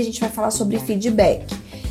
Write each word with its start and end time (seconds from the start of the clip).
A 0.00 0.04
gente 0.04 0.20
vai 0.20 0.30
falar 0.30 0.50
sobre 0.50 0.78
feedback. 0.78 1.44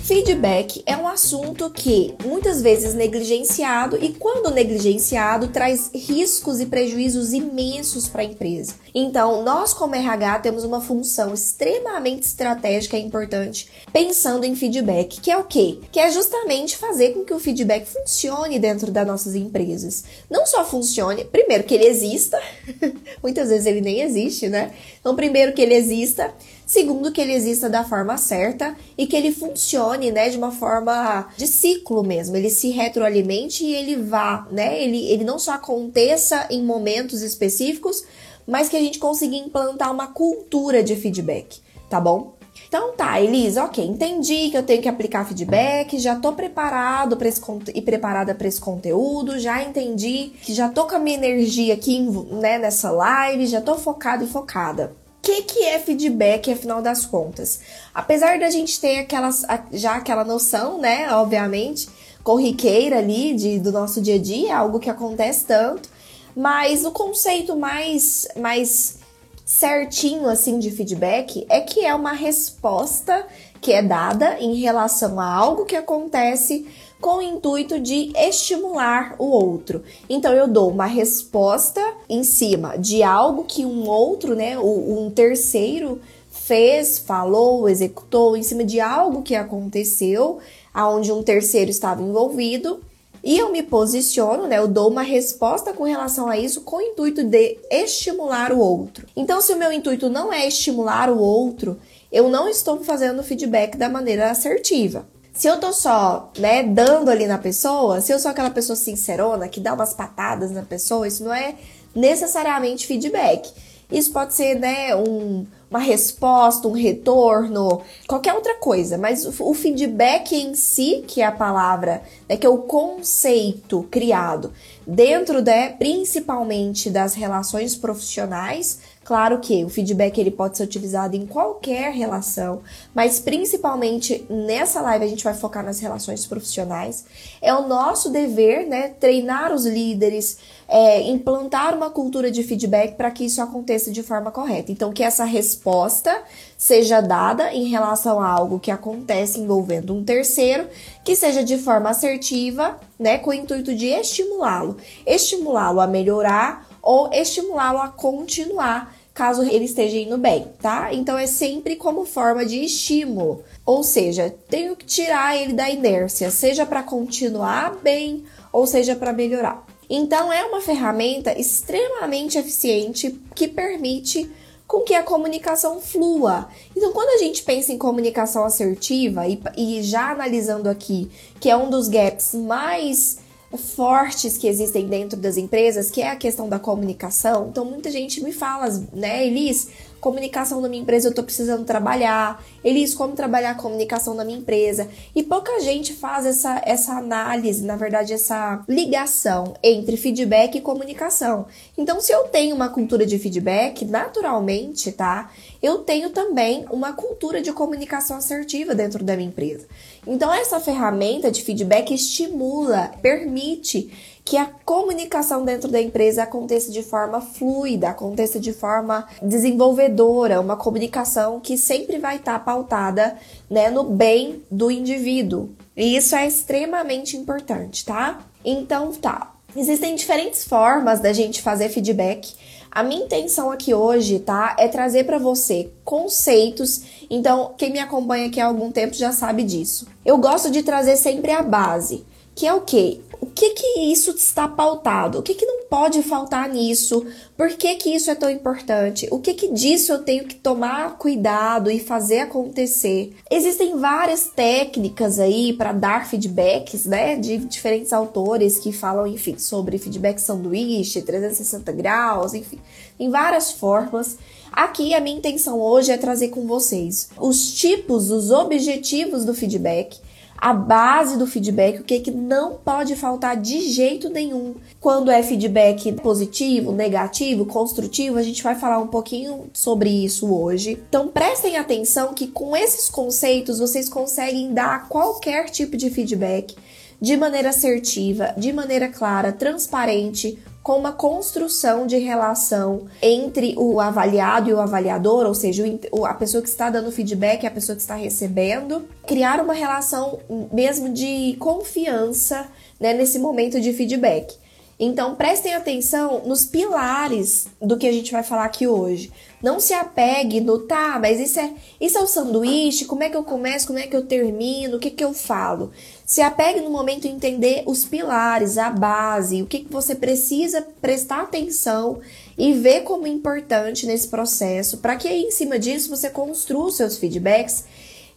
Feedback 0.09 0.81
é 0.87 0.97
um 0.97 1.07
assunto 1.07 1.69
que 1.69 2.15
muitas 2.25 2.63
vezes 2.63 2.95
negligenciado 2.95 3.95
e 4.03 4.09
quando 4.13 4.49
negligenciado 4.49 5.49
traz 5.49 5.91
riscos 5.93 6.59
e 6.59 6.65
prejuízos 6.65 7.31
imensos 7.31 8.09
para 8.09 8.23
a 8.23 8.25
empresa. 8.25 8.73
Então, 8.95 9.43
nós 9.43 9.71
como 9.71 9.93
RH 9.93 10.39
temos 10.39 10.63
uma 10.63 10.81
função 10.81 11.31
extremamente 11.31 12.23
estratégica 12.23 12.97
e 12.97 13.03
importante 13.03 13.69
pensando 13.93 14.45
em 14.45 14.55
feedback, 14.55 15.21
que 15.21 15.29
é 15.29 15.37
o 15.37 15.43
quê? 15.43 15.77
Que 15.91 15.99
é 15.99 16.09
justamente 16.09 16.75
fazer 16.75 17.13
com 17.13 17.23
que 17.23 17.33
o 17.33 17.39
feedback 17.39 17.85
funcione 17.85 18.57
dentro 18.57 18.89
das 18.91 19.05
nossas 19.05 19.35
empresas. 19.35 20.03
Não 20.27 20.43
só 20.47 20.65
funcione, 20.65 21.25
primeiro 21.25 21.65
que 21.65 21.75
ele 21.75 21.85
exista, 21.85 22.41
muitas 23.21 23.49
vezes 23.49 23.67
ele 23.67 23.81
nem 23.81 24.01
existe, 24.01 24.49
né? 24.49 24.71
Então, 24.99 25.15
primeiro 25.15 25.53
que 25.53 25.61
ele 25.61 25.75
exista, 25.75 26.33
segundo 26.69 27.11
que 27.11 27.19
ele 27.19 27.33
exista 27.33 27.67
da 27.67 27.83
forma 27.83 28.15
certa 28.15 28.77
e 28.95 29.07
que 29.07 29.15
ele 29.15 29.31
funcione, 29.31 30.11
né, 30.11 30.29
de 30.29 30.37
uma 30.37 30.51
forma 30.51 31.27
de 31.35 31.47
ciclo 31.47 32.03
mesmo, 32.03 32.37
ele 32.37 32.51
se 32.51 32.69
retroalimente 32.69 33.65
e 33.65 33.73
ele 33.73 33.95
vá, 33.95 34.47
né, 34.51 34.79
ele, 34.79 35.03
ele 35.09 35.23
não 35.23 35.39
só 35.39 35.53
aconteça 35.53 36.45
em 36.51 36.61
momentos 36.61 37.23
específicos, 37.23 38.05
mas 38.45 38.69
que 38.69 38.77
a 38.77 38.79
gente 38.79 38.99
consiga 38.99 39.35
implantar 39.35 39.91
uma 39.91 40.09
cultura 40.13 40.83
de 40.83 40.95
feedback, 40.95 41.59
tá 41.89 41.99
bom? 41.99 42.35
Então 42.67 42.91
tá, 42.91 43.19
Elisa, 43.19 43.63
ok, 43.63 43.83
entendi 43.83 44.51
que 44.51 44.57
eu 44.57 44.61
tenho 44.61 44.79
que 44.79 44.87
aplicar 44.87 45.25
feedback, 45.25 45.97
já 45.97 46.17
tô 46.17 46.33
preparado 46.33 47.17
para 47.17 47.27
esse 47.27 47.41
e 47.73 47.81
preparada 47.81 48.35
para 48.35 48.47
esse 48.47 48.61
conteúdo, 48.61 49.39
já 49.39 49.63
entendi 49.63 50.33
que 50.43 50.53
já 50.53 50.69
tô 50.69 50.85
com 50.85 50.97
a 50.97 50.99
minha 50.99 51.17
energia 51.17 51.73
aqui, 51.73 51.99
né, 51.99 52.59
nessa 52.59 52.91
live, 52.91 53.47
já 53.47 53.59
tô 53.59 53.73
focado 53.73 54.23
e 54.23 54.27
focada 54.27 54.98
que, 55.21 55.43
que 55.43 55.63
é 55.65 55.79
feedback, 55.79 56.51
afinal 56.51 56.81
das 56.81 57.05
contas? 57.05 57.59
Apesar 57.93 58.39
da 58.39 58.49
gente 58.49 58.79
ter 58.79 58.99
aquelas, 58.99 59.45
já 59.71 59.95
aquela 59.95 60.23
noção, 60.23 60.79
né, 60.79 61.11
obviamente, 61.13 61.89
corriqueira 62.23 62.99
ali 62.99 63.33
de, 63.33 63.59
do 63.59 63.71
nosso 63.71 64.01
dia 64.01 64.15
a 64.15 64.19
dia, 64.19 64.57
algo 64.57 64.79
que 64.79 64.89
acontece 64.89 65.45
tanto, 65.45 65.89
mas 66.35 66.85
o 66.85 66.91
conceito 66.91 67.55
mais, 67.55 68.27
mais 68.37 68.99
certinho 69.45 70.29
assim 70.29 70.59
de 70.59 70.69
feedback 70.69 71.45
é 71.49 71.59
que 71.59 71.83
é 71.83 71.93
uma 71.95 72.13
resposta 72.13 73.25
que 73.59 73.73
é 73.73 73.81
dada 73.81 74.39
em 74.39 74.55
relação 74.55 75.19
a 75.19 75.25
algo 75.25 75.65
que 75.65 75.75
acontece 75.75 76.67
com 76.99 77.17
o 77.17 77.21
intuito 77.21 77.79
de 77.79 78.11
estimular 78.15 79.15
o 79.17 79.25
outro. 79.25 79.83
Então 80.09 80.33
eu 80.33 80.47
dou 80.47 80.69
uma 80.69 80.85
resposta 80.85 81.81
em 82.09 82.23
cima 82.23 82.77
de 82.77 83.03
algo 83.03 83.45
que 83.45 83.65
um 83.65 83.87
outro, 83.87 84.35
né, 84.35 84.59
um 84.59 85.09
terceiro 85.09 85.99
fez, 86.29 86.99
falou, 86.99 87.69
executou 87.69 88.35
em 88.35 88.43
cima 88.43 88.63
de 88.63 88.79
algo 88.79 89.21
que 89.21 89.35
aconteceu, 89.35 90.39
aonde 90.73 91.11
um 91.11 91.23
terceiro 91.23 91.69
estava 91.69 92.01
envolvido. 92.01 92.81
E 93.23 93.37
eu 93.37 93.51
me 93.51 93.61
posiciono, 93.61 94.47
né? 94.47 94.57
Eu 94.57 94.67
dou 94.67 94.89
uma 94.89 95.01
resposta 95.01 95.73
com 95.73 95.83
relação 95.83 96.29
a 96.29 96.37
isso 96.37 96.61
com 96.61 96.77
o 96.77 96.81
intuito 96.81 97.21
de 97.21 97.57
estimular 97.69 98.53
o 98.53 98.59
outro. 98.59 99.05
Então, 99.13 99.41
se 99.41 99.51
o 99.51 99.57
meu 99.57 99.73
intuito 99.73 100.09
não 100.09 100.31
é 100.31 100.47
estimular 100.47 101.11
o 101.11 101.19
outro, 101.19 101.77
eu 102.11 102.29
não 102.29 102.47
estou 102.47 102.81
fazendo 102.81 103.21
feedback 103.21 103.77
da 103.77 103.89
maneira 103.89 104.31
assertiva. 104.31 105.05
Se 105.39 105.47
eu 105.47 105.57
tô 105.57 105.71
só, 105.71 106.33
né, 106.37 106.63
dando 106.63 107.09
ali 107.09 107.25
na 107.25 107.37
pessoa, 107.37 108.01
se 108.01 108.11
eu 108.11 108.19
sou 108.19 108.29
aquela 108.29 108.49
pessoa 108.49 108.75
sincerona 108.75 109.47
que 109.47 109.61
dá 109.61 109.73
umas 109.73 109.93
patadas 109.93 110.51
na 110.51 110.63
pessoa, 110.63 111.07
isso 111.07 111.23
não 111.23 111.33
é 111.33 111.55
necessariamente 111.95 112.85
feedback. 112.85 113.49
Isso 113.89 114.11
pode 114.11 114.33
ser, 114.33 114.59
né, 114.59 114.93
um, 114.97 115.47
uma 115.71 115.79
resposta, 115.79 116.67
um 116.67 116.73
retorno, 116.73 117.81
qualquer 118.05 118.33
outra 118.33 118.55
coisa, 118.55 118.97
mas 118.97 119.25
o, 119.25 119.49
o 119.49 119.53
feedback 119.53 120.35
em 120.35 120.55
si, 120.55 121.05
que 121.07 121.21
é 121.21 121.25
a 121.25 121.31
palavra, 121.31 122.03
né, 122.27 122.35
que 122.35 122.45
é 122.45 122.49
o 122.49 122.57
conceito 122.57 123.87
criado 123.89 124.51
dentro, 124.85 125.41
né, 125.41 125.69
principalmente 125.69 126.89
das 126.89 127.13
relações 127.13 127.77
profissionais, 127.77 128.79
Claro 129.09 129.39
que 129.39 129.65
o 129.65 129.69
feedback 129.69 130.19
ele 130.19 130.29
pode 130.29 130.55
ser 130.55 130.65
utilizado 130.65 131.15
em 131.15 131.25
qualquer 131.25 131.91
relação, 131.91 132.61
mas 132.93 133.19
principalmente 133.19 134.23
nessa 134.29 134.81
live 134.81 135.03
a 135.03 135.07
gente 135.07 135.23
vai 135.23 135.33
focar 135.33 135.65
nas 135.65 135.79
relações 135.79 136.27
profissionais. 136.27 137.05
É 137.41 137.51
o 137.51 137.67
nosso 137.67 138.11
dever, 138.11 138.67
né, 138.67 138.89
treinar 138.99 139.51
os 139.51 139.65
líderes, 139.65 140.37
é, 140.67 141.01
implantar 141.01 141.75
uma 141.75 141.89
cultura 141.89 142.29
de 142.29 142.43
feedback 142.43 142.97
para 142.97 143.09
que 143.09 143.25
isso 143.25 143.41
aconteça 143.41 143.89
de 143.89 144.03
forma 144.03 144.29
correta. 144.29 144.71
Então, 144.71 144.93
que 144.93 145.01
essa 145.01 145.23
resposta 145.23 146.15
seja 146.55 147.01
dada 147.01 147.51
em 147.51 147.67
relação 147.67 148.21
a 148.21 148.27
algo 148.27 148.59
que 148.59 148.69
acontece 148.69 149.39
envolvendo 149.39 149.91
um 149.91 150.03
terceiro, 150.03 150.67
que 151.03 151.15
seja 151.15 151.43
de 151.43 151.57
forma 151.57 151.89
assertiva, 151.89 152.79
né, 152.99 153.17
com 153.17 153.31
o 153.31 153.33
intuito 153.33 153.73
de 153.73 153.87
estimulá-lo, 153.87 154.77
estimulá-lo 155.03 155.81
a 155.81 155.87
melhorar 155.87 156.69
ou 156.79 157.11
estimulá-lo 157.11 157.79
a 157.79 157.87
continuar 157.87 158.98
caso 159.19 159.43
ele 159.43 159.65
esteja 159.65 159.97
indo 159.97 160.17
bem, 160.17 160.47
tá? 160.61 160.93
Então 160.93 161.17
é 161.17 161.27
sempre 161.27 161.75
como 161.75 162.05
forma 162.05 162.45
de 162.45 162.63
estímulo, 162.63 163.43
ou 163.65 163.83
seja, 163.83 164.33
tenho 164.47 164.77
que 164.77 164.85
tirar 164.85 165.35
ele 165.35 165.51
da 165.51 165.69
inércia, 165.69 166.31
seja 166.31 166.65
para 166.65 166.83
continuar 166.83 167.75
bem 167.83 168.23
ou 168.49 168.65
seja 168.65 168.95
para 168.95 169.11
melhorar. 169.11 169.67
Então 169.89 170.31
é 170.31 170.45
uma 170.45 170.61
ferramenta 170.61 171.37
extremamente 171.37 172.37
eficiente 172.37 173.19
que 173.35 173.45
permite 173.45 174.31
com 174.65 174.83
que 174.83 174.93
a 174.93 175.03
comunicação 175.03 175.81
flua. 175.81 176.47
Então, 176.73 176.93
quando 176.93 177.09
a 177.09 177.17
gente 177.17 177.43
pensa 177.43 177.73
em 177.73 177.77
comunicação 177.77 178.45
assertiva, 178.45 179.27
e, 179.27 179.41
e 179.57 179.83
já 179.83 180.11
analisando 180.11 180.69
aqui, 180.69 181.11
que 181.41 181.49
é 181.49 181.57
um 181.57 181.69
dos 181.69 181.89
gaps 181.89 182.35
mais 182.35 183.17
fortes 183.57 184.37
que 184.37 184.47
existem 184.47 184.87
dentro 184.87 185.17
das 185.17 185.37
empresas, 185.37 185.89
que 185.89 186.01
é 186.01 186.09
a 186.09 186.15
questão 186.15 186.47
da 186.47 186.59
comunicação. 186.59 187.47
Então, 187.49 187.65
muita 187.65 187.91
gente 187.91 188.23
me 188.23 188.31
fala, 188.31 188.67
né, 188.93 189.25
Elis, 189.25 189.69
comunicação 189.99 190.61
na 190.61 190.69
minha 190.69 190.81
empresa 190.81 191.09
eu 191.09 191.13
tô 191.13 191.23
precisando 191.23 191.65
trabalhar. 191.65 192.43
Elis, 192.63 192.93
como 192.93 193.13
trabalhar 193.15 193.51
a 193.51 193.55
comunicação 193.55 194.13
na 194.13 194.25
minha 194.25 194.39
empresa? 194.39 194.87
E 195.15 195.23
pouca 195.23 195.59
gente 195.59 195.93
faz 195.93 196.25
essa, 196.25 196.61
essa 196.65 196.93
análise, 196.93 197.63
na 197.65 197.75
verdade, 197.75 198.13
essa 198.13 198.63
ligação 198.67 199.53
entre 199.63 199.97
feedback 199.97 200.57
e 200.57 200.61
comunicação. 200.61 201.45
Então, 201.77 201.99
se 202.01 202.11
eu 202.11 202.23
tenho 202.23 202.55
uma 202.55 202.69
cultura 202.69 203.05
de 203.05 203.17
feedback, 203.19 203.85
naturalmente, 203.85 204.91
tá? 204.91 205.31
Eu 205.61 205.79
tenho 205.79 206.09
também 206.09 206.65
uma 206.71 206.93
cultura 206.93 207.41
de 207.41 207.51
comunicação 207.51 208.17
assertiva 208.17 208.73
dentro 208.73 209.03
da 209.03 209.15
minha 209.15 209.27
empresa. 209.27 209.67
Então, 210.07 210.33
essa 210.33 210.59
ferramenta 210.59 211.29
de 211.29 211.43
feedback 211.43 211.93
estimula, 211.93 212.91
permite 213.01 213.91
que 214.23 214.37
a 214.37 214.45
comunicação 214.45 215.43
dentro 215.43 215.69
da 215.69 215.81
empresa 215.81 216.23
aconteça 216.23 216.71
de 216.71 216.83
forma 216.83 217.19
fluida, 217.19 217.89
aconteça 217.89 218.39
de 218.39 218.53
forma 218.53 219.07
desenvolvedora, 219.21 220.39
uma 220.39 220.55
comunicação 220.55 221.39
que 221.39 221.57
sempre 221.57 221.97
vai 221.97 222.17
estar 222.17 222.37
pautada 222.45 223.17
né, 223.49 223.69
no 223.69 223.83
bem 223.83 224.43
do 224.51 224.69
indivíduo. 224.69 225.49
E 225.75 225.95
isso 225.95 226.15
é 226.15 226.27
extremamente 226.27 227.17
importante, 227.17 227.85
tá? 227.85 228.19
Então 228.43 228.91
tá. 228.91 229.33
Existem 229.55 229.95
diferentes 229.95 230.43
formas 230.43 230.99
da 230.99 231.11
gente 231.11 231.41
fazer 231.41 231.69
feedback. 231.69 232.35
A 232.71 232.83
minha 232.83 233.03
intenção 233.03 233.49
aqui 233.51 233.73
hoje, 233.73 234.19
tá, 234.19 234.55
é 234.59 234.67
trazer 234.67 235.05
para 235.05 235.17
você 235.17 235.71
conceitos. 235.83 236.83
Então, 237.09 237.55
quem 237.57 237.71
me 237.71 237.79
acompanha 237.79 238.27
aqui 238.27 238.39
há 238.39 238.45
algum 238.45 238.71
tempo 238.71 238.93
já 238.93 239.11
sabe 239.11 239.43
disso. 239.43 239.87
Eu 240.05 240.19
gosto 240.19 240.51
de 240.51 240.61
trazer 240.61 240.97
sempre 240.97 241.31
a 241.31 241.41
base, 241.41 242.05
que 242.35 242.45
é 242.45 242.53
o 242.53 242.61
quê? 242.61 243.01
O 243.21 243.25
que 243.25 243.49
que 243.49 243.79
isso 243.91 244.11
está 244.11 244.47
pautado? 244.47 245.19
O 245.19 245.23
que 245.23 245.33
que 245.33 245.45
não 245.45 245.65
pode 245.65 246.01
faltar 246.01 246.47
nisso? 246.47 247.05
Por 247.35 247.49
que 247.49 247.75
que 247.75 247.89
isso 247.93 248.09
é 248.09 248.15
tão 248.15 248.29
importante? 248.29 249.07
O 249.11 249.19
que 249.19 249.33
que 249.33 249.51
disso 249.51 249.91
eu 249.91 249.99
tenho 249.99 250.25
que 250.25 250.35
tomar 250.35 250.97
cuidado 250.97 251.69
e 251.69 251.79
fazer 251.79 252.19
acontecer? 252.19 253.13
Existem 253.29 253.77
várias 253.77 254.27
técnicas 254.27 255.19
aí 255.19 255.53
para 255.53 255.73
dar 255.73 256.07
feedbacks, 256.07 256.85
né, 256.85 257.17
de 257.17 257.37
diferentes 257.37 257.91
autores 257.91 258.57
que 258.57 258.71
falam, 258.71 259.05
enfim, 259.05 259.37
sobre 259.37 259.77
feedback 259.77 260.19
sanduíche, 260.19 261.01
360 261.01 261.71
graus, 261.73 262.33
enfim, 262.33 262.59
em 262.97 263.09
várias 263.09 263.51
formas. 263.51 264.17
Aqui 264.51 264.93
a 264.93 264.99
minha 264.99 265.17
intenção 265.17 265.59
hoje 265.59 265.91
é 265.91 265.97
trazer 265.97 266.29
com 266.29 266.47
vocês 266.47 267.09
os 267.19 267.53
tipos, 267.53 268.11
os 268.11 268.31
objetivos 268.31 269.23
do 269.23 269.33
feedback, 269.33 269.99
a 270.39 270.53
base 270.53 271.17
do 271.17 271.27
feedback, 271.27 271.79
o 271.79 271.83
que, 271.83 271.99
que 271.99 272.11
não 272.11 272.53
pode 272.53 272.95
faltar 272.95 273.35
de 273.35 273.59
jeito 273.61 274.09
nenhum. 274.09 274.55
Quando 274.79 275.11
é 275.11 275.21
feedback 275.21 275.91
positivo, 275.93 276.71
negativo, 276.71 277.45
construtivo, 277.45 278.17
a 278.17 278.23
gente 278.23 278.41
vai 278.41 278.55
falar 278.55 278.79
um 278.79 278.87
pouquinho 278.87 279.49
sobre 279.53 279.89
isso 279.89 280.33
hoje. 280.33 280.81
Então 280.87 281.09
prestem 281.09 281.57
atenção 281.57 282.13
que 282.13 282.27
com 282.27 282.55
esses 282.55 282.89
conceitos 282.89 283.59
vocês 283.59 283.89
conseguem 283.89 284.53
dar 284.53 284.87
qualquer 284.87 285.49
tipo 285.49 285.75
de 285.75 285.89
feedback 285.89 286.55
de 287.01 287.15
maneira 287.15 287.49
assertiva, 287.49 288.33
de 288.37 288.51
maneira 288.51 288.89
clara, 288.89 289.31
transparente, 289.31 290.37
com 290.69 290.77
uma 290.77 290.91
construção 290.91 291.87
de 291.87 291.97
relação 291.97 292.85
entre 293.01 293.55
o 293.57 293.79
avaliado 293.79 294.51
e 294.51 294.53
o 294.53 294.59
avaliador, 294.59 295.25
ou 295.25 295.33
seja, 295.33 295.63
a 296.07 296.13
pessoa 296.13 296.43
que 296.43 296.47
está 296.47 296.69
dando 296.69 296.91
feedback 296.91 297.41
e 297.41 297.47
a 297.47 297.51
pessoa 297.51 297.75
que 297.75 297.81
está 297.81 297.95
recebendo, 297.95 298.87
criar 299.07 299.41
uma 299.41 299.53
relação 299.53 300.19
mesmo 300.53 300.89
de 300.89 301.35
confiança 301.39 302.47
né, 302.79 302.93
nesse 302.93 303.17
momento 303.17 303.59
de 303.59 303.73
feedback. 303.73 304.37
Então 304.79 305.15
prestem 305.15 305.55
atenção 305.55 306.21
nos 306.27 306.45
pilares 306.45 307.47
do 307.59 307.75
que 307.75 307.87
a 307.87 307.91
gente 307.91 308.11
vai 308.11 308.21
falar 308.21 308.45
aqui 308.45 308.67
hoje. 308.67 309.11
Não 309.41 309.59
se 309.59 309.73
apegue 309.73 310.41
no 310.41 310.59
tá, 310.59 310.99
mas 310.99 311.19
isso 311.19 311.39
é, 311.39 311.53
isso 311.79 311.97
é 311.97 312.01
o 312.01 312.07
sanduíche, 312.07 312.85
como 312.85 313.03
é 313.03 313.09
que 313.09 313.15
eu 313.15 313.23
começo, 313.23 313.67
como 313.67 313.79
é 313.79 313.87
que 313.87 313.95
eu 313.95 314.05
termino, 314.05 314.77
o 314.77 314.79
que, 314.79 314.91
que 314.91 315.03
eu 315.03 315.13
falo. 315.13 315.71
Se 316.05 316.21
apegue 316.21 316.59
no 316.59 316.69
momento 316.69 317.05
em 317.05 317.11
entender 317.11 317.63
os 317.65 317.85
pilares, 317.85 318.57
a 318.57 318.69
base, 318.69 319.41
o 319.41 319.45
que, 319.45 319.59
que 319.59 319.71
você 319.71 319.95
precisa 319.95 320.65
prestar 320.81 321.21
atenção 321.21 321.99
e 322.37 322.53
ver 322.53 322.81
como 322.81 323.07
importante 323.07 323.85
nesse 323.85 324.07
processo, 324.09 324.77
para 324.79 324.95
que 324.97 325.07
aí, 325.07 325.23
em 325.23 325.31
cima 325.31 325.57
disso 325.57 325.89
você 325.89 326.09
construa 326.09 326.65
os 326.65 326.75
seus 326.75 326.97
feedbacks 326.97 327.63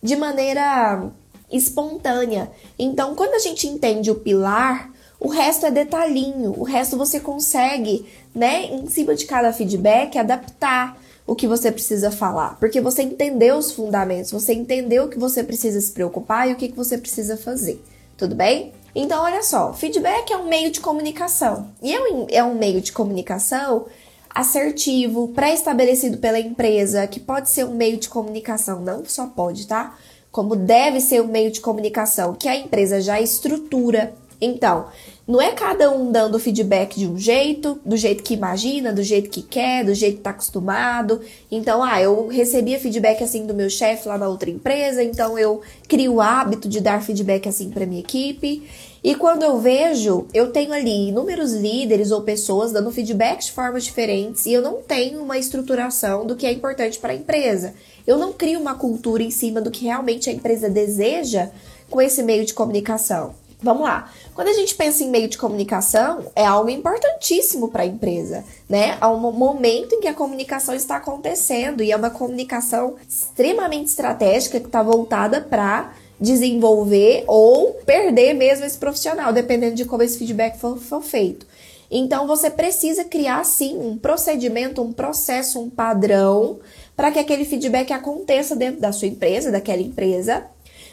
de 0.03 0.17
maneira 0.17 1.11
espontânea. 1.53 2.51
Então, 2.79 3.15
quando 3.15 3.35
a 3.35 3.39
gente 3.39 3.69
entende 3.69 4.11
o 4.11 4.17
pilar, 4.17 4.91
o 5.21 5.29
resto 5.29 5.67
é 5.67 5.71
detalhinho, 5.71 6.53
o 6.59 6.65
resto 6.65 6.97
você 6.97 7.21
consegue, 7.21 8.05
né, 8.35 8.65
em 8.65 8.89
cima 8.89 9.15
de 9.15 9.25
cada 9.25 9.53
feedback, 9.53 10.19
adaptar 10.19 11.01
o 11.27 11.35
que 11.35 11.47
você 11.47 11.71
precisa 11.71 12.11
falar, 12.11 12.59
porque 12.59 12.81
você 12.81 13.03
entendeu 13.03 13.57
os 13.57 13.73
fundamentos, 13.73 14.33
você 14.33 14.53
entendeu 14.53 15.05
o 15.05 15.09
que 15.09 15.19
você 15.19 15.43
precisa 15.43 15.81
se 15.81 15.93
preocupar 15.93 16.49
e 16.49 16.53
o 16.53 16.57
que, 16.57 16.73
você 16.73 16.99
precisa 16.99 17.37
fazer, 17.37 17.83
tudo 18.17 18.35
bem? 18.35 18.73
Então, 18.95 19.23
olha 19.23 19.43
só, 19.43 19.73
feedback 19.73 20.33
é 20.33 20.37
um 20.37 20.49
meio 20.49 20.71
de 20.71 20.81
comunicação 20.81 21.69
e 21.83 21.95
é 21.95 21.99
é 22.33 22.45
um 22.45 22.55
meio 22.55 22.81
de 22.81 22.93
comunicação 22.93 23.87
assertivo, 24.35 25.29
pré-estabelecido 25.29 26.19
pela 26.19 26.41
empresa, 26.41 27.07
que 27.07 27.21
pode 27.21 27.51
ser 27.51 27.65
um 27.65 27.75
meio 27.75 27.99
de 27.99 28.09
comunicação, 28.09 28.81
não 28.81 29.05
só 29.05 29.27
pode, 29.27 29.67
tá? 29.67 29.97
Como 30.31 30.57
deve 30.57 31.01
ser 31.01 31.21
um 31.21 31.27
meio 31.27 31.51
de 31.51 31.61
comunicação 31.61 32.35
que 32.35 32.49
a 32.49 32.57
empresa 32.57 33.01
já 33.01 33.21
estrutura. 33.21 34.15
Então, 34.45 34.87
não 35.25 35.41
é 35.41 35.53
cada 35.53 35.89
um 35.89 36.11
dando 36.11 36.37
feedback 36.37 36.99
de 36.99 37.07
um 37.07 37.17
jeito, 37.17 37.79
do 37.87 37.97
jeito 37.97 38.25
que 38.25 38.35
imagina, 38.35 38.93
do 38.93 39.01
jeito 39.01 39.31
que 39.31 39.41
quer, 39.41 39.85
do 39.85 39.95
jeito 39.95 40.17
que 40.17 40.23
tá 40.23 40.31
acostumado. 40.31 41.21
Então, 41.49 41.81
ah, 41.81 42.03
eu 42.03 42.27
recebia 42.27 42.81
feedback 42.81 43.23
assim 43.23 43.47
do 43.47 43.55
meu 43.55 43.71
chefe 43.71 44.09
lá 44.09 44.19
na 44.19 44.27
outra 44.27 44.51
empresa, 44.51 45.01
então 45.01 45.39
eu 45.39 45.63
crio 45.87 46.15
o 46.15 46.21
hábito 46.21 46.69
de 46.69 46.81
dar 46.81 47.01
feedback 47.01 47.49
assim 47.49 47.71
para 47.71 47.87
minha 47.87 48.01
equipe. 48.01 48.69
E 49.05 49.15
quando 49.15 49.45
eu 49.45 49.61
vejo, 49.61 50.27
eu 50.35 50.51
tenho 50.51 50.73
ali 50.73 51.11
inúmeros 51.11 51.53
líderes 51.53 52.11
ou 52.11 52.23
pessoas 52.23 52.73
dando 52.73 52.91
feedback 52.91 53.45
de 53.45 53.53
formas 53.53 53.85
diferentes 53.85 54.45
e 54.47 54.53
eu 54.53 54.61
não 54.61 54.83
tenho 54.83 55.23
uma 55.23 55.39
estruturação 55.39 56.27
do 56.27 56.35
que 56.35 56.47
é 56.47 56.53
importante 56.53 56.99
para 56.99 57.13
a 57.13 57.17
empresa. 57.17 57.75
Eu 58.05 58.19
não 58.19 58.33
crio 58.33 58.59
uma 58.59 58.75
cultura 58.75 59.23
em 59.23 59.31
cima 59.31 59.61
do 59.61 59.71
que 59.71 59.85
realmente 59.85 60.29
a 60.29 60.33
empresa 60.33 60.69
deseja 60.69 61.51
com 61.89 62.01
esse 62.01 62.25
meio 62.25 62.45
de 62.45 62.55
comunicação. 62.55 63.35
Vamos 63.63 63.85
lá. 63.85 64.11
Quando 64.35 64.49
a 64.49 64.55
gente 64.55 64.75
pensa 64.75 65.05
em 65.05 65.11
meio 65.11 65.29
de 65.29 65.37
comunicação, 65.37 66.25
é 66.35 66.45
algo 66.45 66.71
importantíssimo 66.71 67.69
para 67.69 67.83
a 67.83 67.87
empresa, 67.87 68.45
né? 68.67 68.97
Há 68.99 69.11
um 69.11 69.19
momento 69.31 69.95
em 69.95 70.01
que 70.01 70.09
a 70.09 70.15
comunicação 70.15 70.75
está 70.75 70.97
acontecendo 70.97 71.83
e 71.83 71.93
é 71.93 71.97
uma 71.97 72.09
comunicação 72.09 72.97
extremamente 73.07 73.89
estratégica 73.89 74.59
que 74.59 74.67
está 74.67 74.83
voltada 74.83 75.43
para 75.43 75.93
desenvolver 76.19 77.25
ou 77.27 77.75
perder 77.85 78.33
mesmo 78.33 78.65
esse 78.65 78.79
profissional, 78.79 79.33
dependendo 79.33 79.75
de 79.75 79.85
como 79.85 80.03
esse 80.03 80.19
feedback 80.19 80.59
for, 80.59 80.79
for 80.79 81.03
feito. 81.03 81.47
Então 81.91 82.27
você 82.27 82.49
precisa 82.49 83.05
criar 83.05 83.45
sim 83.45 83.77
um 83.77 83.99
procedimento, 83.99 84.81
um 84.81 84.95
processo, 84.95 85.61
um 85.61 85.69
padrão 85.69 86.59
para 86.97 87.11
que 87.11 87.19
aquele 87.19 87.45
feedback 87.45 87.93
aconteça 87.93 88.57
dentro 88.57 88.81
da 88.81 88.93
sua 88.93 89.09
empresa, 89.09 89.51
daquela 89.51 89.83
empresa, 89.83 90.47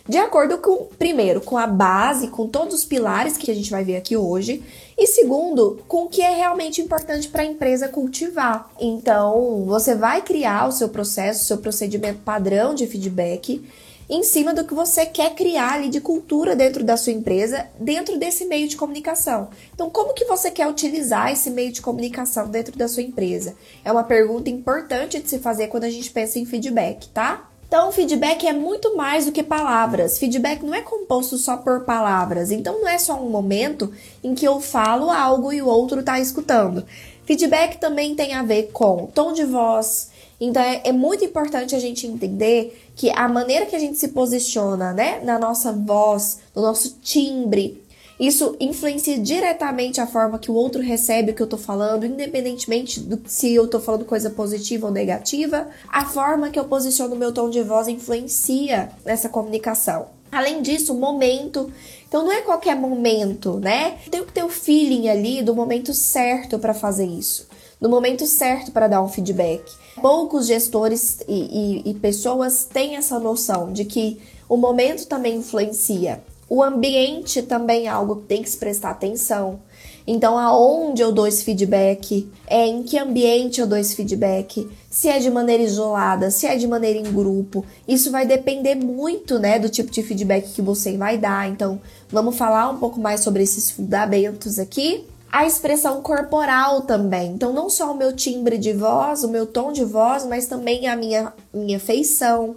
de 0.07 0.17
acordo 0.17 0.57
com, 0.57 0.87
primeiro, 0.97 1.41
com 1.41 1.57
a 1.57 1.67
base, 1.67 2.27
com 2.29 2.47
todos 2.47 2.75
os 2.75 2.85
pilares 2.85 3.37
que 3.37 3.51
a 3.51 3.55
gente 3.55 3.69
vai 3.69 3.83
ver 3.83 3.97
aqui 3.97 4.17
hoje, 4.17 4.63
e 4.97 5.07
segundo, 5.07 5.79
com 5.87 6.03
o 6.03 6.09
que 6.09 6.21
é 6.21 6.35
realmente 6.35 6.81
importante 6.81 7.27
para 7.27 7.41
a 7.41 7.45
empresa 7.45 7.87
cultivar. 7.87 8.69
Então, 8.79 9.63
você 9.65 9.95
vai 9.95 10.21
criar 10.21 10.67
o 10.67 10.71
seu 10.71 10.89
processo, 10.89 11.43
o 11.43 11.45
seu 11.45 11.57
procedimento 11.57 12.19
padrão 12.19 12.73
de 12.73 12.87
feedback 12.87 13.63
em 14.09 14.23
cima 14.23 14.53
do 14.55 14.65
que 14.65 14.73
você 14.73 15.05
quer 15.05 15.35
criar 15.35 15.73
ali 15.73 15.87
de 15.87 16.01
cultura 16.01 16.55
dentro 16.55 16.83
da 16.83 16.97
sua 16.97 17.13
empresa, 17.13 17.67
dentro 17.79 18.17
desse 18.17 18.43
meio 18.45 18.67
de 18.67 18.75
comunicação. 18.75 19.49
Então, 19.73 19.89
como 19.89 20.15
que 20.15 20.25
você 20.25 20.49
quer 20.49 20.67
utilizar 20.67 21.31
esse 21.31 21.51
meio 21.51 21.71
de 21.71 21.81
comunicação 21.81 22.49
dentro 22.49 22.75
da 22.75 22.87
sua 22.87 23.03
empresa? 23.03 23.55
É 23.85 23.91
uma 23.91 24.03
pergunta 24.03 24.49
importante 24.49 25.19
de 25.19 25.29
se 25.29 25.37
fazer 25.37 25.67
quando 25.67 25.83
a 25.83 25.89
gente 25.91 26.09
pensa 26.09 26.39
em 26.39 26.45
feedback, 26.45 27.07
tá? 27.09 27.48
Então, 27.69 27.91
feedback 27.91 28.47
é 28.47 28.51
muito 28.51 28.97
mais 28.97 29.27
do 29.27 29.31
que 29.31 29.43
palavras. 29.43 30.17
Feedback 30.17 30.65
não 30.65 30.73
é 30.73 30.81
composto 30.81 31.37
só 31.37 31.55
por 31.55 31.81
palavras. 31.81 32.49
Então, 32.49 32.81
não 32.81 32.87
é 32.87 32.97
só 32.97 33.13
um 33.13 33.29
momento 33.29 33.93
em 34.23 34.33
que 34.33 34.43
eu 34.43 34.59
falo 34.59 35.11
algo 35.11 35.53
e 35.53 35.61
o 35.61 35.67
outro 35.67 35.99
está 35.99 36.19
escutando. 36.19 36.83
Feedback 37.25 37.77
também 37.77 38.15
tem 38.15 38.33
a 38.33 38.41
ver 38.41 38.71
com 38.73 39.05
tom 39.13 39.33
de 39.33 39.45
voz. 39.45 40.09
Então, 40.41 40.63
é, 40.63 40.81
é, 40.85 40.91
muito 40.91 41.23
importante 41.23 41.75
a 41.75 41.79
gente 41.79 42.07
entender 42.07 42.89
que 42.95 43.11
a 43.11 43.27
maneira 43.27 43.67
que 43.67 43.75
a 43.75 43.79
gente 43.79 43.99
se 43.99 44.07
posiciona, 44.07 44.91
né, 44.91 45.19
na 45.23 45.37
nossa 45.37 45.71
voz, 45.71 46.39
no 46.55 46.63
nosso 46.63 46.97
timbre, 47.03 47.78
isso 48.19 48.55
influencia 48.59 49.17
diretamente 49.17 50.01
a 50.01 50.05
forma 50.05 50.37
que 50.37 50.51
o 50.51 50.53
outro 50.53 50.81
recebe 50.81 51.31
o 51.31 51.33
que 51.33 51.41
eu 51.41 51.47
tô 51.47 51.57
falando, 51.57 52.05
independentemente 52.05 52.99
do 52.99 53.21
se 53.25 53.53
eu 53.55 53.65
tô 53.65 53.79
falando 53.79 54.03
coisa 54.03 54.29
positiva 54.29 54.87
ou 54.87 54.93
negativa. 54.93 55.69
A 55.87 56.05
forma 56.05 56.49
que 56.49 56.59
eu 56.59 56.65
posiciono 56.65 57.15
o 57.15 57.17
meu 57.17 57.31
tom 57.31 57.49
de 57.49 57.63
voz 57.63 57.87
influencia 57.87 58.91
nessa 59.05 59.29
comunicação. 59.29 60.07
Além 60.29 60.61
disso, 60.61 60.93
o 60.93 60.99
momento. 60.99 61.71
Então 62.07 62.25
não 62.25 62.31
é 62.31 62.41
qualquer 62.41 62.75
momento, 62.75 63.57
né? 63.59 63.97
Tem 64.11 64.23
que 64.25 64.33
ter 64.33 64.43
o 64.43 64.49
feeling 64.49 65.07
ali 65.07 65.41
do 65.41 65.55
momento 65.55 65.93
certo 65.93 66.59
para 66.59 66.73
fazer 66.73 67.05
isso, 67.05 67.47
no 67.79 67.87
momento 67.87 68.25
certo 68.25 68.71
para 68.71 68.87
dar 68.87 69.01
um 69.01 69.07
feedback. 69.07 69.63
Poucos 70.01 70.45
gestores 70.47 71.21
e, 71.27 71.83
e, 71.85 71.91
e 71.91 71.93
pessoas 71.93 72.65
têm 72.65 72.95
essa 72.95 73.17
noção 73.17 73.71
de 73.71 73.85
que 73.85 74.19
o 74.49 74.57
momento 74.57 75.07
também 75.07 75.37
influencia. 75.37 76.21
O 76.49 76.63
ambiente 76.63 77.43
também 77.43 77.85
é 77.85 77.89
algo 77.89 78.17
que 78.17 78.23
tem 78.23 78.41
que 78.41 78.49
se 78.49 78.57
prestar 78.57 78.89
atenção. 78.89 79.59
Então, 80.07 80.39
aonde 80.39 81.03
eu 81.03 81.11
dou 81.11 81.27
esse 81.27 81.43
feedback? 81.43 82.27
É 82.47 82.65
em 82.65 82.81
que 82.81 82.97
ambiente 82.97 83.61
eu 83.61 83.67
dou 83.67 83.77
esse 83.77 83.95
feedback? 83.95 84.67
Se 84.89 85.07
é 85.07 85.19
de 85.19 85.29
maneira 85.29 85.61
isolada, 85.61 86.31
se 86.31 86.47
é 86.47 86.55
de 86.55 86.67
maneira 86.67 86.97
em 86.97 87.13
grupo. 87.13 87.63
Isso 87.87 88.09
vai 88.09 88.25
depender 88.25 88.73
muito, 88.73 89.37
né, 89.37 89.59
do 89.59 89.69
tipo 89.69 89.91
de 89.91 90.01
feedback 90.01 90.51
que 90.51 90.63
você 90.63 90.97
vai 90.97 91.19
dar. 91.19 91.47
Então, 91.47 91.79
vamos 92.09 92.35
falar 92.35 92.71
um 92.71 92.79
pouco 92.79 92.99
mais 92.99 93.19
sobre 93.19 93.43
esses 93.43 93.69
fundamentos 93.69 94.57
aqui. 94.57 95.05
A 95.31 95.45
expressão 95.45 96.01
corporal 96.01 96.81
também. 96.81 97.33
Então, 97.33 97.53
não 97.53 97.69
só 97.69 97.91
o 97.91 97.95
meu 97.95 98.15
timbre 98.15 98.57
de 98.57 98.73
voz, 98.73 99.23
o 99.23 99.27
meu 99.27 99.45
tom 99.45 99.71
de 99.71 99.85
voz, 99.85 100.25
mas 100.25 100.47
também 100.47 100.87
a 100.87 100.95
minha, 100.95 101.31
minha 101.53 101.79
feição, 101.79 102.55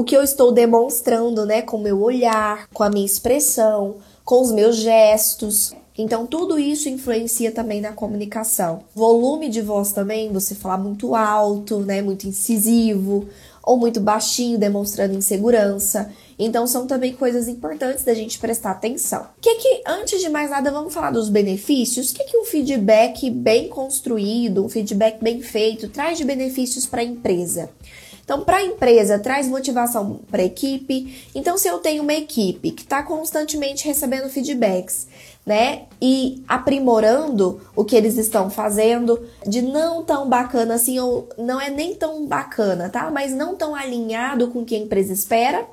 o 0.00 0.02
que 0.02 0.16
eu 0.16 0.22
estou 0.22 0.50
demonstrando, 0.50 1.44
né, 1.44 1.60
com 1.60 1.76
meu 1.76 2.00
olhar, 2.00 2.66
com 2.72 2.82
a 2.82 2.88
minha 2.88 3.04
expressão, 3.04 3.96
com 4.24 4.40
os 4.40 4.50
meus 4.50 4.76
gestos. 4.76 5.74
Então, 5.98 6.26
tudo 6.26 6.58
isso 6.58 6.88
influencia 6.88 7.52
também 7.52 7.82
na 7.82 7.92
comunicação. 7.92 8.84
Volume 8.94 9.50
de 9.50 9.60
voz 9.60 9.92
também, 9.92 10.32
você 10.32 10.54
falar 10.54 10.78
muito 10.78 11.14
alto, 11.14 11.80
né, 11.80 12.00
muito 12.00 12.26
incisivo, 12.26 13.28
ou 13.62 13.76
muito 13.76 14.00
baixinho, 14.00 14.56
demonstrando 14.56 15.18
insegurança. 15.18 16.10
Então 16.38 16.66
são 16.66 16.86
também 16.86 17.12
coisas 17.12 17.46
importantes 17.46 18.02
da 18.02 18.14
gente 18.14 18.38
prestar 18.38 18.70
atenção. 18.70 19.26
Que 19.38 19.56
que, 19.56 19.82
antes 19.86 20.18
de 20.18 20.30
mais 20.30 20.48
nada, 20.48 20.70
vamos 20.70 20.94
falar 20.94 21.10
dos 21.10 21.28
benefícios? 21.28 22.10
O 22.10 22.14
que 22.14 22.24
que 22.24 22.38
um 22.38 22.46
feedback 22.46 23.28
bem 23.28 23.68
construído, 23.68 24.64
um 24.64 24.68
feedback 24.70 25.22
bem 25.22 25.42
feito, 25.42 25.90
traz 25.90 26.16
de 26.16 26.24
benefícios 26.24 26.86
para 26.86 27.02
a 27.02 27.04
empresa? 27.04 27.68
Então, 28.30 28.44
para 28.44 28.58
a 28.58 28.64
empresa, 28.64 29.18
traz 29.18 29.48
motivação 29.48 30.20
para 30.30 30.40
a 30.40 30.44
equipe. 30.44 31.26
Então, 31.34 31.58
se 31.58 31.66
eu 31.66 31.78
tenho 31.78 32.04
uma 32.04 32.14
equipe 32.14 32.70
que 32.70 32.82
está 32.82 33.02
constantemente 33.02 33.84
recebendo 33.84 34.30
feedbacks, 34.30 35.08
né, 35.44 35.86
e 36.00 36.40
aprimorando 36.46 37.60
o 37.74 37.84
que 37.84 37.96
eles 37.96 38.16
estão 38.16 38.48
fazendo, 38.48 39.20
de 39.44 39.60
não 39.60 40.04
tão 40.04 40.28
bacana 40.28 40.74
assim, 40.74 40.96
ou 41.00 41.28
não 41.36 41.60
é 41.60 41.70
nem 41.70 41.92
tão 41.92 42.24
bacana, 42.24 42.88
tá? 42.88 43.10
Mas 43.10 43.32
não 43.32 43.56
tão 43.56 43.74
alinhado 43.74 44.46
com 44.46 44.60
o 44.60 44.64
que 44.64 44.76
a 44.76 44.78
empresa 44.78 45.12
espera. 45.12 45.66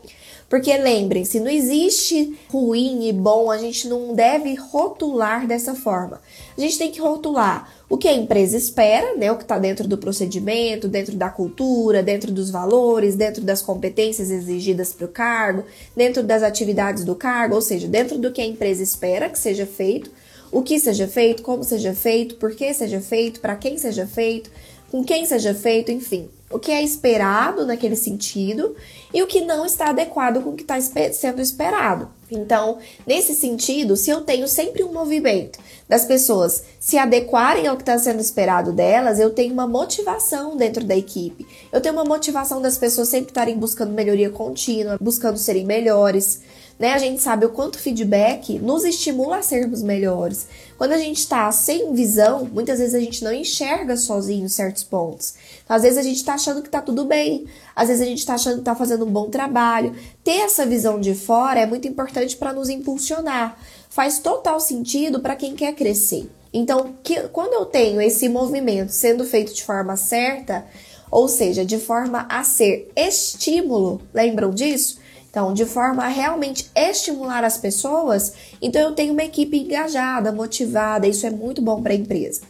Porque 0.49 0.75
lembrem-se, 0.75 1.39
não 1.39 1.51
existe 1.51 2.39
ruim 2.49 3.07
e 3.07 3.13
bom, 3.13 3.51
a 3.51 3.57
gente 3.59 3.87
não 3.87 4.15
deve 4.15 4.55
rotular 4.55 5.45
dessa 5.45 5.75
forma. 5.75 6.21
A 6.57 6.61
gente 6.61 6.77
tem 6.77 6.89
que 6.89 7.01
rotular 7.01 7.71
o 7.89 7.97
que 7.97 8.07
a 8.07 8.13
empresa 8.13 8.57
espera, 8.57 9.15
né, 9.15 9.31
o 9.31 9.37
que 9.37 9.43
está 9.43 9.57
dentro 9.57 9.87
do 9.87 9.97
procedimento, 9.97 10.87
dentro 10.87 11.15
da 11.15 11.29
cultura, 11.29 12.03
dentro 12.03 12.31
dos 12.31 12.49
valores, 12.49 13.15
dentro 13.15 13.41
das 13.41 13.61
competências 13.61 14.29
exigidas 14.29 14.91
para 14.91 15.05
o 15.05 15.09
cargo, 15.09 15.63
dentro 15.95 16.21
das 16.21 16.43
atividades 16.43 17.05
do 17.05 17.15
cargo, 17.15 17.55
ou 17.55 17.61
seja, 17.61 17.87
dentro 17.87 18.17
do 18.17 18.31
que 18.31 18.41
a 18.41 18.45
empresa 18.45 18.83
espera 18.83 19.29
que 19.29 19.39
seja 19.39 19.65
feito, 19.65 20.11
o 20.51 20.61
que 20.61 20.79
seja 20.79 21.07
feito, 21.07 21.43
como 21.43 21.63
seja 21.63 21.93
feito, 21.93 22.35
por 22.35 22.53
que 22.55 22.73
seja 22.73 22.99
feito, 22.99 23.39
para 23.39 23.55
quem 23.55 23.77
seja 23.77 24.05
feito, 24.05 24.51
com 24.91 25.03
quem 25.03 25.25
seja 25.25 25.53
feito, 25.53 25.91
enfim. 25.91 26.29
O 26.49 26.59
que 26.59 26.71
é 26.71 26.81
esperado 26.81 27.65
naquele 27.65 27.95
sentido 27.95 28.75
e 29.13 29.21
o 29.21 29.27
que 29.27 29.41
não 29.41 29.65
está 29.65 29.89
adequado 29.89 30.41
com 30.41 30.51
o 30.51 30.55
que 30.55 30.63
está 30.63 30.79
sendo 31.11 31.41
esperado. 31.41 32.09
Então, 32.29 32.77
nesse 33.05 33.33
sentido, 33.33 33.95
se 33.95 34.09
eu 34.09 34.21
tenho 34.21 34.47
sempre 34.47 34.83
um 34.83 34.91
movimento 34.91 35.59
das 35.87 36.03
pessoas 36.05 36.63
se 36.79 36.97
adequarem 36.97 37.67
ao 37.67 37.77
que 37.77 37.83
está 37.83 37.97
sendo 37.97 38.19
esperado 38.19 38.73
delas, 38.73 39.19
eu 39.19 39.29
tenho 39.29 39.53
uma 39.53 39.67
motivação 39.67 40.57
dentro 40.57 40.83
da 40.83 40.95
equipe. 40.95 41.47
Eu 41.71 41.79
tenho 41.79 41.95
uma 41.95 42.03
motivação 42.03 42.61
das 42.61 42.77
pessoas 42.77 43.07
sempre 43.07 43.29
estarem 43.29 43.57
buscando 43.57 43.93
melhoria 43.93 44.29
contínua, 44.29 44.97
buscando 44.99 45.37
serem 45.37 45.65
melhores. 45.65 46.41
Né? 46.77 46.93
A 46.93 46.97
gente 46.97 47.21
sabe 47.21 47.45
o 47.45 47.49
quanto 47.49 47.79
feedback 47.79 48.59
nos 48.59 48.83
estimula 48.83 49.37
a 49.37 49.41
sermos 49.41 49.81
melhores. 49.81 50.47
Quando 50.77 50.91
a 50.91 50.97
gente 50.97 51.17
está 51.17 51.51
sem 51.51 51.93
visão, 51.93 52.45
muitas 52.45 52.79
vezes 52.79 52.93
a 52.93 52.99
gente 52.99 53.23
não 53.23 53.33
enxerga 53.33 53.95
sozinho 53.95 54.49
certos 54.49 54.83
pontos. 54.83 55.33
Às 55.67 55.81
vezes 55.81 55.97
a 55.97 56.01
gente 56.01 56.17
está 56.17 56.33
achando 56.35 56.61
que 56.61 56.67
está 56.67 56.81
tudo 56.81 57.05
bem, 57.05 57.45
às 57.75 57.87
vezes 57.87 58.01
a 58.01 58.05
gente 58.05 58.19
está 58.19 58.35
achando 58.35 58.55
que 58.55 58.61
está 58.61 58.75
fazendo 58.75 59.05
um 59.05 59.11
bom 59.11 59.29
trabalho. 59.29 59.95
Ter 60.23 60.41
essa 60.41 60.65
visão 60.65 60.99
de 60.99 61.13
fora 61.13 61.59
é 61.59 61.65
muito 61.65 61.87
importante 61.87 62.35
para 62.37 62.53
nos 62.53 62.69
impulsionar. 62.69 63.57
Faz 63.89 64.19
total 64.19 64.59
sentido 64.59 65.19
para 65.19 65.35
quem 65.35 65.55
quer 65.55 65.73
crescer. 65.73 66.29
Então, 66.53 66.95
que, 67.03 67.27
quando 67.29 67.53
eu 67.53 67.65
tenho 67.65 68.01
esse 68.01 68.29
movimento 68.29 68.89
sendo 68.89 69.25
feito 69.25 69.53
de 69.53 69.63
forma 69.63 69.97
certa, 69.97 70.65
ou 71.11 71.27
seja, 71.27 71.65
de 71.65 71.77
forma 71.77 72.25
a 72.29 72.43
ser 72.43 72.91
estímulo, 72.95 74.01
lembram 74.13 74.49
disso? 74.51 74.99
Então, 75.29 75.53
de 75.53 75.65
forma 75.65 76.03
a 76.03 76.07
realmente 76.07 76.71
estimular 76.75 77.43
as 77.43 77.57
pessoas, 77.57 78.33
então 78.61 78.81
eu 78.81 78.93
tenho 78.93 79.13
uma 79.13 79.23
equipe 79.23 79.57
engajada, 79.57 80.31
motivada, 80.31 81.07
isso 81.07 81.27
é 81.27 81.29
muito 81.29 81.61
bom 81.61 81.81
para 81.81 81.93
a 81.93 81.95
empresa. 81.95 82.41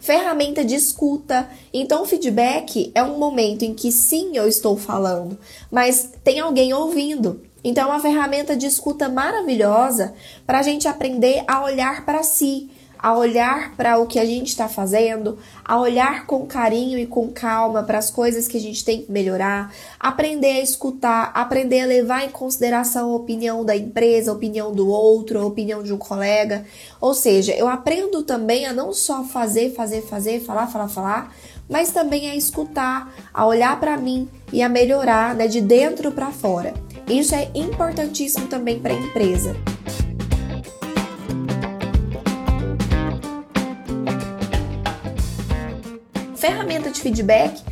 Ferramenta 0.00 0.64
de 0.64 0.74
escuta. 0.74 1.48
Então, 1.72 2.02
o 2.02 2.06
feedback 2.06 2.90
é 2.94 3.02
um 3.02 3.18
momento 3.18 3.62
em 3.62 3.74
que 3.74 3.92
sim, 3.92 4.36
eu 4.36 4.48
estou 4.48 4.76
falando, 4.76 5.38
mas 5.70 6.10
tem 6.24 6.40
alguém 6.40 6.72
ouvindo. 6.72 7.42
Então, 7.62 7.84
é 7.84 7.86
uma 7.92 8.00
ferramenta 8.00 8.56
de 8.56 8.66
escuta 8.66 9.08
maravilhosa 9.08 10.14
para 10.46 10.58
a 10.58 10.62
gente 10.62 10.88
aprender 10.88 11.44
a 11.46 11.62
olhar 11.62 12.06
para 12.06 12.22
si, 12.22 12.70
a 13.02 13.16
olhar 13.16 13.74
para 13.76 13.98
o 13.98 14.06
que 14.06 14.18
a 14.18 14.24
gente 14.24 14.48
está 14.48 14.68
fazendo, 14.68 15.38
a 15.64 15.80
olhar 15.80 16.26
com 16.26 16.46
carinho 16.46 16.98
e 16.98 17.06
com 17.06 17.28
calma 17.28 17.82
para 17.82 17.98
as 17.98 18.10
coisas 18.10 18.46
que 18.46 18.56
a 18.56 18.60
gente 18.60 18.84
tem 18.84 19.02
que 19.02 19.10
melhorar, 19.10 19.72
aprender 19.98 20.52
a 20.52 20.60
escutar, 20.60 21.30
aprender 21.34 21.80
a 21.80 21.86
levar 21.86 22.24
em 22.24 22.30
consideração 22.30 23.10
a 23.10 23.16
opinião 23.16 23.64
da 23.64 23.76
empresa, 23.76 24.30
a 24.30 24.34
opinião 24.34 24.72
do 24.72 24.88
outro, 24.88 25.40
a 25.40 25.46
opinião 25.46 25.82
de 25.82 25.92
um 25.92 25.98
colega. 25.98 26.64
Ou 27.00 27.14
seja, 27.14 27.54
eu 27.54 27.68
aprendo 27.68 28.22
também 28.22 28.66
a 28.66 28.72
não 28.72 28.92
só 28.92 29.24
fazer, 29.24 29.72
fazer, 29.74 30.02
fazer, 30.02 30.40
falar, 30.40 30.66
falar, 30.66 30.88
falar, 30.88 31.34
mas 31.68 31.90
também 31.90 32.28
a 32.28 32.34
escutar, 32.34 33.14
a 33.32 33.46
olhar 33.46 33.78
para 33.78 33.96
mim 33.96 34.28
e 34.52 34.60
a 34.62 34.68
melhorar, 34.68 35.34
né, 35.34 35.46
de 35.46 35.60
dentro 35.60 36.10
para 36.10 36.30
fora. 36.32 36.74
Isso 37.08 37.34
é 37.34 37.48
importantíssimo 37.54 38.46
também 38.48 38.78
para 38.78 38.92
a 38.92 38.96
empresa. 38.96 39.56
Ferramenta 46.40 46.90
de 46.90 47.00
feedback 47.00 47.62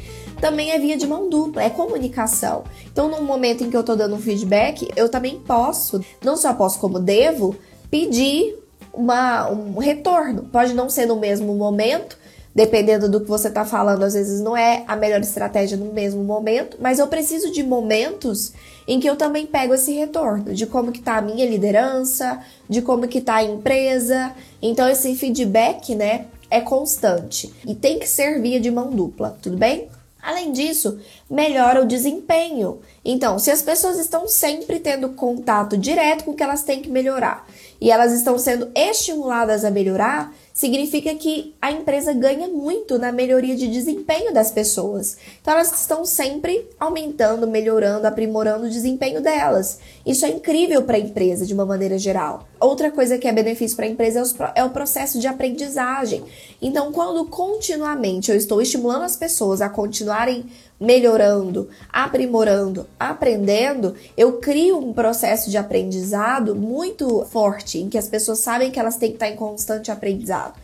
também 0.40 0.70
é 0.70 0.78
via 0.78 0.96
de 0.96 1.06
mão 1.06 1.28
dupla, 1.28 1.62
é 1.62 1.70
comunicação. 1.70 2.62
Então, 2.92 3.08
no 3.08 3.22
momento 3.22 3.64
em 3.64 3.70
que 3.70 3.76
eu 3.76 3.80
estou 3.80 3.96
dando 3.96 4.14
um 4.14 4.20
feedback, 4.20 4.88
eu 4.94 5.08
também 5.08 5.40
posso, 5.40 6.00
não 6.22 6.36
só 6.36 6.54
posso 6.54 6.78
como 6.78 7.00
devo, 7.00 7.56
pedir 7.90 8.54
uma, 8.92 9.50
um 9.50 9.78
retorno. 9.78 10.44
Pode 10.44 10.74
não 10.74 10.88
ser 10.88 11.06
no 11.06 11.16
mesmo 11.16 11.54
momento, 11.54 12.16
dependendo 12.54 13.08
do 13.08 13.20
que 13.20 13.28
você 13.28 13.48
está 13.48 13.64
falando, 13.64 14.02
às 14.02 14.14
vezes 14.14 14.40
não 14.40 14.56
é 14.56 14.84
a 14.86 14.94
melhor 14.94 15.20
estratégia 15.20 15.76
no 15.76 15.92
mesmo 15.92 16.22
momento, 16.22 16.76
mas 16.80 16.98
eu 16.98 17.06
preciso 17.06 17.50
de 17.52 17.62
momentos 17.62 18.52
em 18.86 18.98
que 18.98 19.08
eu 19.08 19.16
também 19.16 19.46
pego 19.46 19.74
esse 19.74 19.92
retorno, 19.92 20.54
de 20.54 20.66
como 20.66 20.90
que 20.90 21.00
tá 21.00 21.18
a 21.18 21.22
minha 21.22 21.48
liderança, 21.48 22.40
de 22.68 22.80
como 22.80 23.06
que 23.06 23.20
tá 23.20 23.36
a 23.36 23.44
empresa. 23.44 24.32
Então 24.62 24.88
esse 24.88 25.14
feedback, 25.14 25.94
né, 25.94 26.26
é 26.50 26.60
constante 26.60 27.52
e 27.66 27.74
tem 27.74 27.98
que 27.98 28.08
ser 28.08 28.40
via 28.40 28.60
de 28.60 28.70
mão 28.70 28.90
dupla, 28.90 29.38
tudo 29.42 29.56
bem? 29.56 29.88
Além 30.20 30.50
disso, 30.52 30.98
melhora 31.30 31.82
o 31.82 31.86
desempenho. 31.86 32.80
Então, 33.04 33.38
se 33.38 33.50
as 33.50 33.62
pessoas 33.62 33.98
estão 33.98 34.26
sempre 34.26 34.80
tendo 34.80 35.10
contato 35.10 35.76
direto 35.78 36.24
com 36.24 36.32
o 36.32 36.34
que 36.34 36.42
elas 36.42 36.64
têm 36.64 36.82
que 36.82 36.90
melhorar 36.90 37.46
e 37.80 37.90
elas 37.90 38.12
estão 38.12 38.36
sendo 38.38 38.70
estimuladas 38.74 39.64
a 39.64 39.70
melhorar, 39.70 40.34
significa 40.58 41.14
que 41.14 41.54
a 41.62 41.70
empresa 41.70 42.12
ganha 42.12 42.48
muito 42.48 42.98
na 42.98 43.12
melhoria 43.12 43.54
de 43.54 43.68
desempenho 43.68 44.34
das 44.34 44.50
pessoas. 44.50 45.16
Então 45.40 45.54
elas 45.54 45.70
estão 45.70 46.04
sempre 46.04 46.68
aumentando, 46.80 47.46
melhorando, 47.46 48.08
aprimorando 48.08 48.66
o 48.66 48.68
desempenho 48.68 49.20
delas. 49.20 49.78
Isso 50.04 50.26
é 50.26 50.30
incrível 50.30 50.82
para 50.82 50.96
a 50.96 51.00
empresa 51.00 51.46
de 51.46 51.54
uma 51.54 51.64
maneira 51.64 51.96
geral. 51.96 52.48
Outra 52.58 52.90
coisa 52.90 53.18
que 53.18 53.28
é 53.28 53.32
benefício 53.32 53.76
para 53.76 53.86
a 53.86 53.88
empresa 53.88 54.20
é 54.56 54.64
o 54.64 54.70
processo 54.70 55.20
de 55.20 55.28
aprendizagem. 55.28 56.24
Então, 56.60 56.90
quando 56.90 57.24
continuamente 57.26 58.32
eu 58.32 58.36
estou 58.36 58.60
estimulando 58.60 59.04
as 59.04 59.14
pessoas 59.14 59.60
a 59.60 59.68
continuarem 59.68 60.44
melhorando, 60.80 61.68
aprimorando, 61.92 62.86
aprendendo, 62.98 63.94
eu 64.16 64.34
crio 64.34 64.78
um 64.78 64.92
processo 64.92 65.50
de 65.50 65.58
aprendizado 65.58 66.54
muito 66.54 67.24
forte, 67.26 67.78
em 67.78 67.88
que 67.88 67.98
as 67.98 68.08
pessoas 68.08 68.38
sabem 68.38 68.70
que 68.70 68.78
elas 68.78 68.96
têm 68.96 69.10
que 69.10 69.16
estar 69.16 69.28
em 69.28 69.36
constante 69.36 69.90
aprendizado. 69.90 70.54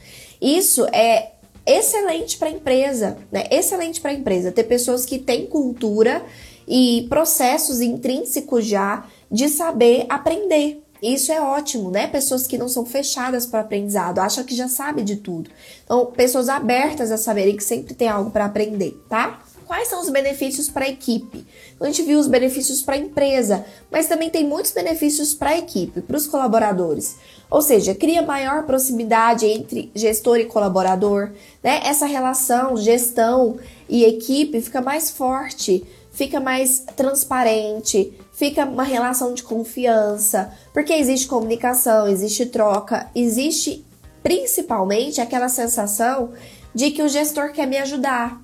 Isso 0.40 0.86
é 0.92 1.32
excelente 1.66 2.38
para 2.38 2.48
a 2.48 2.52
empresa, 2.52 3.16
né? 3.32 3.44
Excelente 3.50 4.00
para 4.00 4.10
a 4.10 4.14
empresa 4.14 4.52
ter 4.52 4.64
pessoas 4.64 5.04
que 5.04 5.18
têm 5.18 5.46
cultura 5.46 6.22
e 6.68 7.06
processos 7.08 7.80
intrínsecos 7.80 8.66
já 8.66 9.06
de 9.30 9.48
saber 9.48 10.06
aprender. 10.08 10.82
Isso 11.02 11.30
é 11.30 11.40
ótimo, 11.40 11.90
né? 11.90 12.06
Pessoas 12.06 12.46
que 12.46 12.56
não 12.56 12.68
são 12.68 12.86
fechadas 12.86 13.44
para 13.44 13.60
aprendizado, 13.60 14.20
acham 14.20 14.42
que 14.42 14.54
já 14.54 14.68
sabe 14.68 15.02
de 15.02 15.16
tudo. 15.16 15.50
Então, 15.84 16.06
pessoas 16.06 16.48
abertas 16.48 17.10
a 17.10 17.18
saberem 17.18 17.56
que 17.56 17.64
sempre 17.64 17.92
tem 17.92 18.08
algo 18.08 18.30
para 18.30 18.46
aprender, 18.46 18.92
tá? 19.08 19.43
Quais 19.66 19.88
são 19.88 20.00
os 20.00 20.10
benefícios 20.10 20.68
para 20.68 20.84
a 20.84 20.88
equipe? 20.88 21.46
A 21.80 21.86
gente 21.86 22.02
viu 22.02 22.18
os 22.18 22.26
benefícios 22.26 22.82
para 22.82 22.94
a 22.94 22.98
empresa, 22.98 23.64
mas 23.90 24.06
também 24.06 24.28
tem 24.28 24.46
muitos 24.46 24.72
benefícios 24.72 25.32
para 25.32 25.50
a 25.50 25.58
equipe, 25.58 26.02
para 26.02 26.16
os 26.16 26.26
colaboradores. 26.26 27.16
Ou 27.50 27.62
seja, 27.62 27.94
cria 27.94 28.22
maior 28.22 28.64
proximidade 28.64 29.46
entre 29.46 29.90
gestor 29.94 30.38
e 30.38 30.44
colaborador, 30.44 31.30
né? 31.62 31.80
Essa 31.84 32.06
relação 32.06 32.76
gestão 32.76 33.56
e 33.88 34.04
equipe 34.04 34.60
fica 34.60 34.80
mais 34.80 35.10
forte, 35.10 35.84
fica 36.12 36.40
mais 36.40 36.84
transparente, 36.96 38.12
fica 38.32 38.64
uma 38.64 38.84
relação 38.84 39.32
de 39.34 39.42
confiança, 39.42 40.52
porque 40.72 40.92
existe 40.92 41.26
comunicação, 41.26 42.06
existe 42.06 42.46
troca, 42.46 43.10
existe 43.14 43.84
principalmente 44.22 45.20
aquela 45.20 45.48
sensação 45.48 46.32
de 46.74 46.90
que 46.90 47.02
o 47.02 47.08
gestor 47.08 47.52
quer 47.52 47.66
me 47.66 47.76
ajudar, 47.78 48.40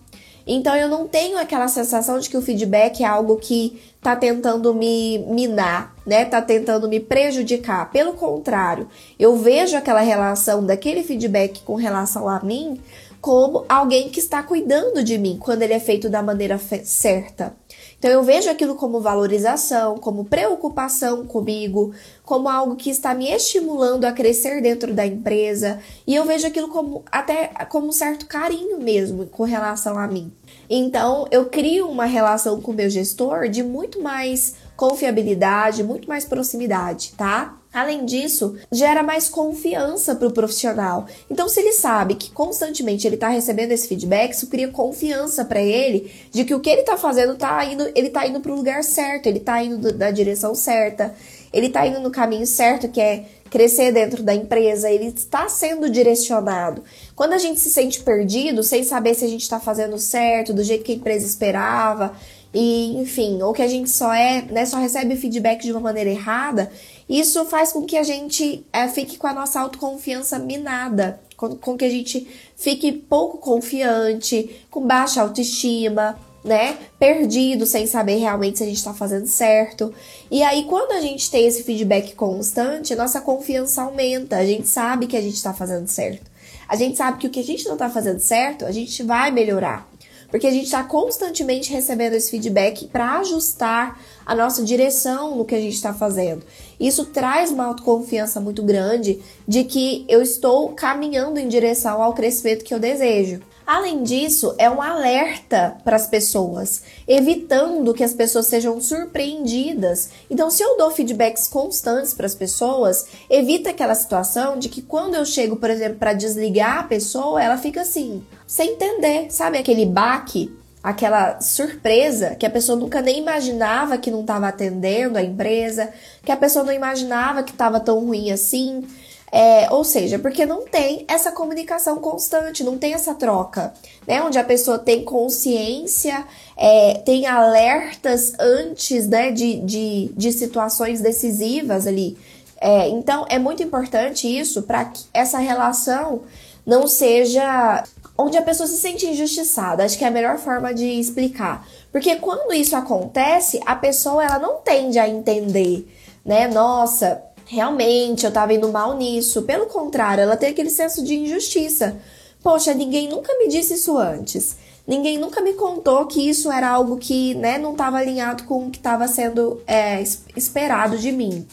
então 0.53 0.75
eu 0.75 0.89
não 0.89 1.07
tenho 1.07 1.39
aquela 1.39 1.69
sensação 1.69 2.19
de 2.19 2.29
que 2.29 2.37
o 2.37 2.43
feedback 2.43 3.05
é 3.05 3.07
algo 3.07 3.37
que 3.37 3.81
tá 4.03 4.17
tentando 4.17 4.75
me 4.75 5.19
minar, 5.19 5.95
né? 6.05 6.25
Tá 6.25 6.43
tentando 6.43 6.89
me 6.89 6.99
prejudicar. 6.99 7.89
Pelo 7.93 8.15
contrário, 8.15 8.89
eu 9.17 9.37
vejo 9.37 9.77
aquela 9.77 10.01
relação 10.01 10.67
daquele 10.67 11.05
feedback 11.05 11.63
com 11.63 11.77
relação 11.77 12.29
a 12.29 12.41
mim 12.41 12.81
como 13.21 13.65
alguém 13.69 14.09
que 14.09 14.19
está 14.19 14.43
cuidando 14.43 15.05
de 15.05 15.19
mim 15.19 15.39
quando 15.39 15.63
ele 15.63 15.75
é 15.75 15.81
feito 15.81 16.09
da 16.09 16.23
maneira 16.23 16.59
certa. 16.59 17.55
Então 17.99 18.11
eu 18.11 18.23
vejo 18.23 18.49
aquilo 18.49 18.77
como 18.77 18.99
valorização, 18.99 19.99
como 19.99 20.25
preocupação 20.25 21.27
comigo, 21.27 21.93
como 22.25 22.49
algo 22.49 22.75
que 22.75 22.89
está 22.89 23.15
me 23.15 23.31
estimulando 23.31 24.07
a 24.07 24.13
crescer 24.13 24.63
dentro 24.63 24.95
da 24.95 25.07
empresa, 25.07 25.81
e 26.07 26.15
eu 26.15 26.25
vejo 26.25 26.47
aquilo 26.47 26.69
como 26.69 27.05
até 27.13 27.49
como 27.69 27.89
um 27.89 27.93
certo 27.93 28.27
carinho 28.27 28.81
mesmo 28.81 29.27
com 29.27 29.43
relação 29.43 29.99
a 29.99 30.07
mim. 30.07 30.33
Então 30.71 31.27
eu 31.31 31.47
crio 31.47 31.89
uma 31.89 32.05
relação 32.05 32.61
com 32.61 32.71
o 32.71 32.75
meu 32.75 32.89
gestor 32.89 33.49
de 33.49 33.63
muito 33.63 34.01
mais 34.01 34.55
confiabilidade, 34.77 35.83
muito 35.83 36.09
mais 36.09 36.25
proximidade, 36.25 37.13
tá? 37.17 37.57
Além 37.73 38.05
disso, 38.05 38.57
gera 38.73 39.01
mais 39.01 39.29
confiança 39.29 40.17
para 40.17 40.27
o 40.27 40.33
profissional. 40.33 41.07
Então, 41.31 41.49
se 41.49 41.61
ele 41.61 41.73
sabe 41.73 42.17
que 42.17 42.33
constantemente 42.33 43.07
ele 43.07 43.15
está 43.15 43.29
recebendo 43.29 43.71
esse 43.71 43.87
feedback, 43.87 44.33
isso 44.33 44.49
cria 44.49 44.69
confiança 44.69 45.45
para 45.45 45.63
ele 45.63 46.11
de 46.33 46.45
que 46.45 46.53
o 46.55 46.59
que 46.59 46.69
ele 46.69 46.81
está 46.81 46.97
fazendo 46.97 47.37
tá 47.37 47.65
indo, 47.65 47.89
ele 47.95 48.09
está 48.09 48.27
indo 48.27 48.41
para 48.41 48.51
o 48.51 48.57
lugar 48.57 48.83
certo, 48.83 49.27
ele 49.27 49.39
está 49.39 49.63
indo 49.63 49.97
na 49.97 50.11
direção 50.11 50.53
certa, 50.53 51.15
ele 51.53 51.67
está 51.67 51.87
indo 51.87 52.01
no 52.01 52.11
caminho 52.11 52.47
certo, 52.47 52.89
que 52.89 53.01
é 53.01 53.25
crescer 53.51 53.93
dentro 53.93 54.23
da 54.23 54.35
empresa, 54.35 54.91
ele 54.91 55.07
está 55.07 55.49
sendo 55.49 55.91
direcionado. 55.91 56.85
Quando 57.17 57.33
a 57.33 57.39
gente 57.39 57.59
se 57.59 57.71
sente 57.71 58.01
perdido, 58.01 58.63
sem 58.63 58.85
saber 58.85 59.15
se 59.15 59.25
a 59.25 59.29
gente 59.29 59.43
está 59.43 59.59
fazendo 59.59 59.99
certo, 59.99 60.55
do 60.55 60.63
jeito 60.63 60.85
que 60.85 60.93
a 60.93 60.95
empresa 60.95 61.27
esperava, 61.27 62.15
e 62.55 62.97
enfim, 63.01 63.43
ou 63.43 63.53
que 63.53 63.63
a 63.63 63.69
gente 63.69 63.91
só 63.91 64.13
é, 64.13 64.43
né, 64.43 64.67
só 64.67 64.79
recebe 64.79 65.17
feedback 65.17 65.63
de 65.63 65.73
uma 65.73 65.81
maneira 65.81 66.11
errada, 66.11 66.71
isso 67.09 67.45
faz 67.47 67.73
com 67.73 67.83
que 67.85 67.97
a 67.97 68.03
gente 68.03 68.65
é, 68.73 68.87
fique 68.89 69.19
com 69.19 69.27
a 69.27 69.35
nossa 69.35 69.61
autoconfiança 69.61 70.39
minada, 70.39 71.21
com, 71.37 71.57
com 71.57 71.77
que 71.77 71.85
a 71.85 71.91
gente 71.91 72.27
fique 72.57 72.93
pouco 72.93 73.39
confiante, 73.39 74.65
com 74.71 74.87
baixa 74.87 75.23
autoestima, 75.23 76.19
né? 76.45 76.79
Perdido, 76.99 77.67
sem 77.67 77.87
saber 77.87 78.17
realmente 78.17 78.59
se 78.59 78.65
a 78.65 78.67
gente 78.67 78.79
está 78.79 78.95
fazendo 78.95 79.27
certo. 79.27 79.93
E 80.31 80.43
aí, 80.43 80.65
quando 80.65 80.93
a 80.93 81.01
gente 81.01 81.31
tem 81.31 81.47
esse 81.47 81.63
feedback 81.63 82.15
constante, 82.15 82.95
nossa 82.95 83.21
confiança 83.21 83.83
aumenta, 83.83 84.37
a 84.37 84.45
gente 84.45 84.67
sabe 84.67 85.07
que 85.07 85.17
a 85.17 85.21
gente 85.21 85.35
está 85.35 85.53
fazendo 85.53 85.87
certo. 85.89 86.31
A 86.69 86.77
gente 86.77 86.97
sabe 86.97 87.19
que 87.19 87.27
o 87.27 87.31
que 87.31 87.41
a 87.41 87.45
gente 87.45 87.65
não 87.67 87.75
está 87.75 87.91
fazendo 87.91 88.21
certo, 88.21 88.65
a 88.65 88.73
gente 88.73 89.03
vai 89.03 89.31
melhorar. 89.31 89.89
Porque 90.31 90.47
a 90.47 90.51
gente 90.53 90.67
está 90.67 90.85
constantemente 90.85 91.73
recebendo 91.73 92.15
esse 92.15 92.31
feedback 92.31 92.87
para 92.87 93.19
ajustar 93.19 94.01
a 94.25 94.35
nossa 94.35 94.63
direção 94.63 95.37
no 95.37 95.45
que 95.45 95.57
a 95.57 95.61
gente 95.61 95.75
está 95.75 95.93
fazendo. 95.93 96.45
Isso 96.79 97.07
traz 97.07 97.51
uma 97.51 97.65
autoconfiança 97.65 98.41
muito 98.41 98.63
grande 98.63 99.21
de 99.47 99.65
que 99.65 100.05
eu 100.09 100.23
estou 100.23 100.69
caminhando 100.69 101.41
em 101.41 101.49
direção 101.49 102.01
ao 102.01 102.15
crescimento 102.15 102.65
que 102.65 102.73
eu 102.73 102.79
desejo. 102.79 103.41
Além 103.73 104.03
disso, 104.03 104.53
é 104.59 104.69
um 104.69 104.83
alerta 104.83 105.77
para 105.85 105.95
as 105.95 106.09
pessoas, 106.09 106.83
evitando 107.07 107.95
que 107.95 108.03
as 108.03 108.13
pessoas 108.13 108.47
sejam 108.47 108.81
surpreendidas. 108.81 110.11
Então, 110.29 110.51
se 110.51 110.61
eu 110.61 110.77
dou 110.77 110.91
feedbacks 110.91 111.47
constantes 111.47 112.13
para 112.13 112.27
as 112.27 112.35
pessoas, 112.35 113.07
evita 113.31 113.71
aquela 113.71 113.95
situação 113.95 114.59
de 114.59 114.69
que 114.69 114.83
quando 114.83 115.15
eu 115.15 115.25
chego, 115.25 115.55
por 115.55 115.71
exemplo, 115.71 116.01
para 116.01 116.13
desligar 116.13 116.79
a 116.79 116.83
pessoa, 116.83 117.41
ela 117.41 117.57
fica 117.57 117.83
assim, 117.83 118.25
sem 118.45 118.73
entender, 118.73 119.31
sabe 119.31 119.57
aquele 119.57 119.87
baque, 119.87 120.53
aquela 120.83 121.41
surpresa 121.41 122.35
que 122.35 122.47
a 122.47 122.51
pessoa 122.51 122.77
nunca 122.77 123.01
nem 123.01 123.21
imaginava 123.21 123.99
que 123.99 124.11
não 124.11 124.23
estava 124.23 124.49
atendendo 124.49 125.17
a 125.17 125.23
empresa, 125.23 125.91
que 126.25 126.33
a 126.33 126.37
pessoa 126.37 126.65
não 126.65 126.73
imaginava 126.73 127.45
que 127.45 127.53
estava 127.53 127.79
tão 127.79 128.05
ruim 128.05 128.33
assim. 128.33 128.85
É, 129.33 129.73
ou 129.73 129.85
seja, 129.85 130.19
porque 130.19 130.45
não 130.45 130.65
tem 130.65 131.05
essa 131.07 131.31
comunicação 131.31 131.99
constante, 131.99 132.65
não 132.65 132.77
tem 132.77 132.95
essa 132.95 133.15
troca, 133.15 133.73
né? 134.07 134.21
Onde 134.23 134.39
a 134.39 134.45
pessoa 134.45 134.79
tem 134.79 135.05
consciência, 135.05 136.27
é, 136.57 136.95
tem 137.05 137.27
alertas 137.27 138.33
antes 138.41 139.07
né, 139.07 139.31
de, 139.31 139.61
de, 139.61 140.11
de 140.17 140.33
situações 140.33 141.01
decisivas 141.01 141.87
ali. 141.87 142.19
É, 142.61 142.89
então, 142.89 143.25
é 143.29 143.39
muito 143.39 143.63
importante 143.63 144.27
isso 144.27 144.63
para 144.63 144.85
que 144.87 145.05
essa 145.15 145.39
relação 145.39 146.23
não 146.67 146.87
seja 146.87 147.85
onde 148.19 148.37
a 148.37 148.43
pessoa 148.43 148.67
se 148.67 148.77
sente 148.77 149.07
injustiçada. 149.07 149.85
Acho 149.85 149.97
que 149.97 150.05
é 150.05 150.09
a 150.09 150.11
melhor 150.11 150.39
forma 150.39 150.75
de 150.75 150.85
explicar. 150.85 151.67
Porque 151.91 152.17
quando 152.17 152.53
isso 152.53 152.77
acontece, 152.77 153.61
a 153.65 153.75
pessoa 153.75 154.25
ela 154.25 154.39
não 154.39 154.57
tende 154.57 154.99
a 154.99 155.09
entender, 155.09 155.89
né? 156.25 156.47
Nossa, 156.49 157.23
realmente 157.51 158.25
eu 158.25 158.31
tava 158.31 158.55
indo 158.55 158.69
mal 158.69 158.97
nisso. 158.97 159.43
Pelo 159.43 159.67
contrário, 159.67 160.23
ela 160.23 160.37
tem 160.37 160.51
aquele 160.51 160.71
senso 160.71 161.03
de 161.03 161.17
injustiça. 161.17 161.97
Poxa, 162.43 162.73
ninguém 162.73 163.09
nunca 163.09 163.37
me 163.39 163.49
disse 163.49 163.75
isso 163.75 163.99
antes. 163.99 164.57
Ninguém 164.87 165.19
nunca 165.19 165.41
me 165.41 165.55
contou 165.55 166.07
que 166.07 166.29
isso 166.29 166.51
era 166.51 166.69
algo 166.69 166.97
que 166.97 167.35
né, 167.35 167.59
não 167.59 167.73
estava 167.73 167.99
alinhado 167.99 168.45
com 168.45 168.67
o 168.67 168.71
que 168.71 168.79
estava 168.79 169.07
sendo 169.09 169.61
é, 169.67 170.03
esperado 170.37 170.97
de 170.97 171.11
mim. 171.11 171.47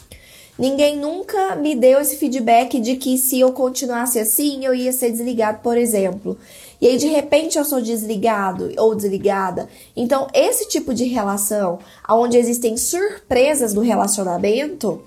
Ninguém 0.56 0.96
nunca 0.96 1.56
me 1.56 1.74
deu 1.74 2.00
esse 2.00 2.16
feedback 2.16 2.80
de 2.80 2.96
que 2.96 3.18
se 3.18 3.38
eu 3.38 3.52
continuasse 3.52 4.18
assim, 4.18 4.64
eu 4.64 4.74
ia 4.74 4.92
ser 4.92 5.10
desligado, 5.10 5.58
por 5.62 5.76
exemplo. 5.76 6.36
E 6.80 6.86
aí, 6.86 6.96
de 6.96 7.06
repente, 7.08 7.58
eu 7.58 7.64
sou 7.64 7.80
desligado 7.80 8.72
ou 8.76 8.94
desligada. 8.94 9.68
Então, 9.96 10.28
esse 10.32 10.68
tipo 10.68 10.94
de 10.94 11.04
relação, 11.04 11.78
onde 12.08 12.36
existem 12.36 12.76
surpresas 12.76 13.74
no 13.74 13.82
relacionamento, 13.82 15.02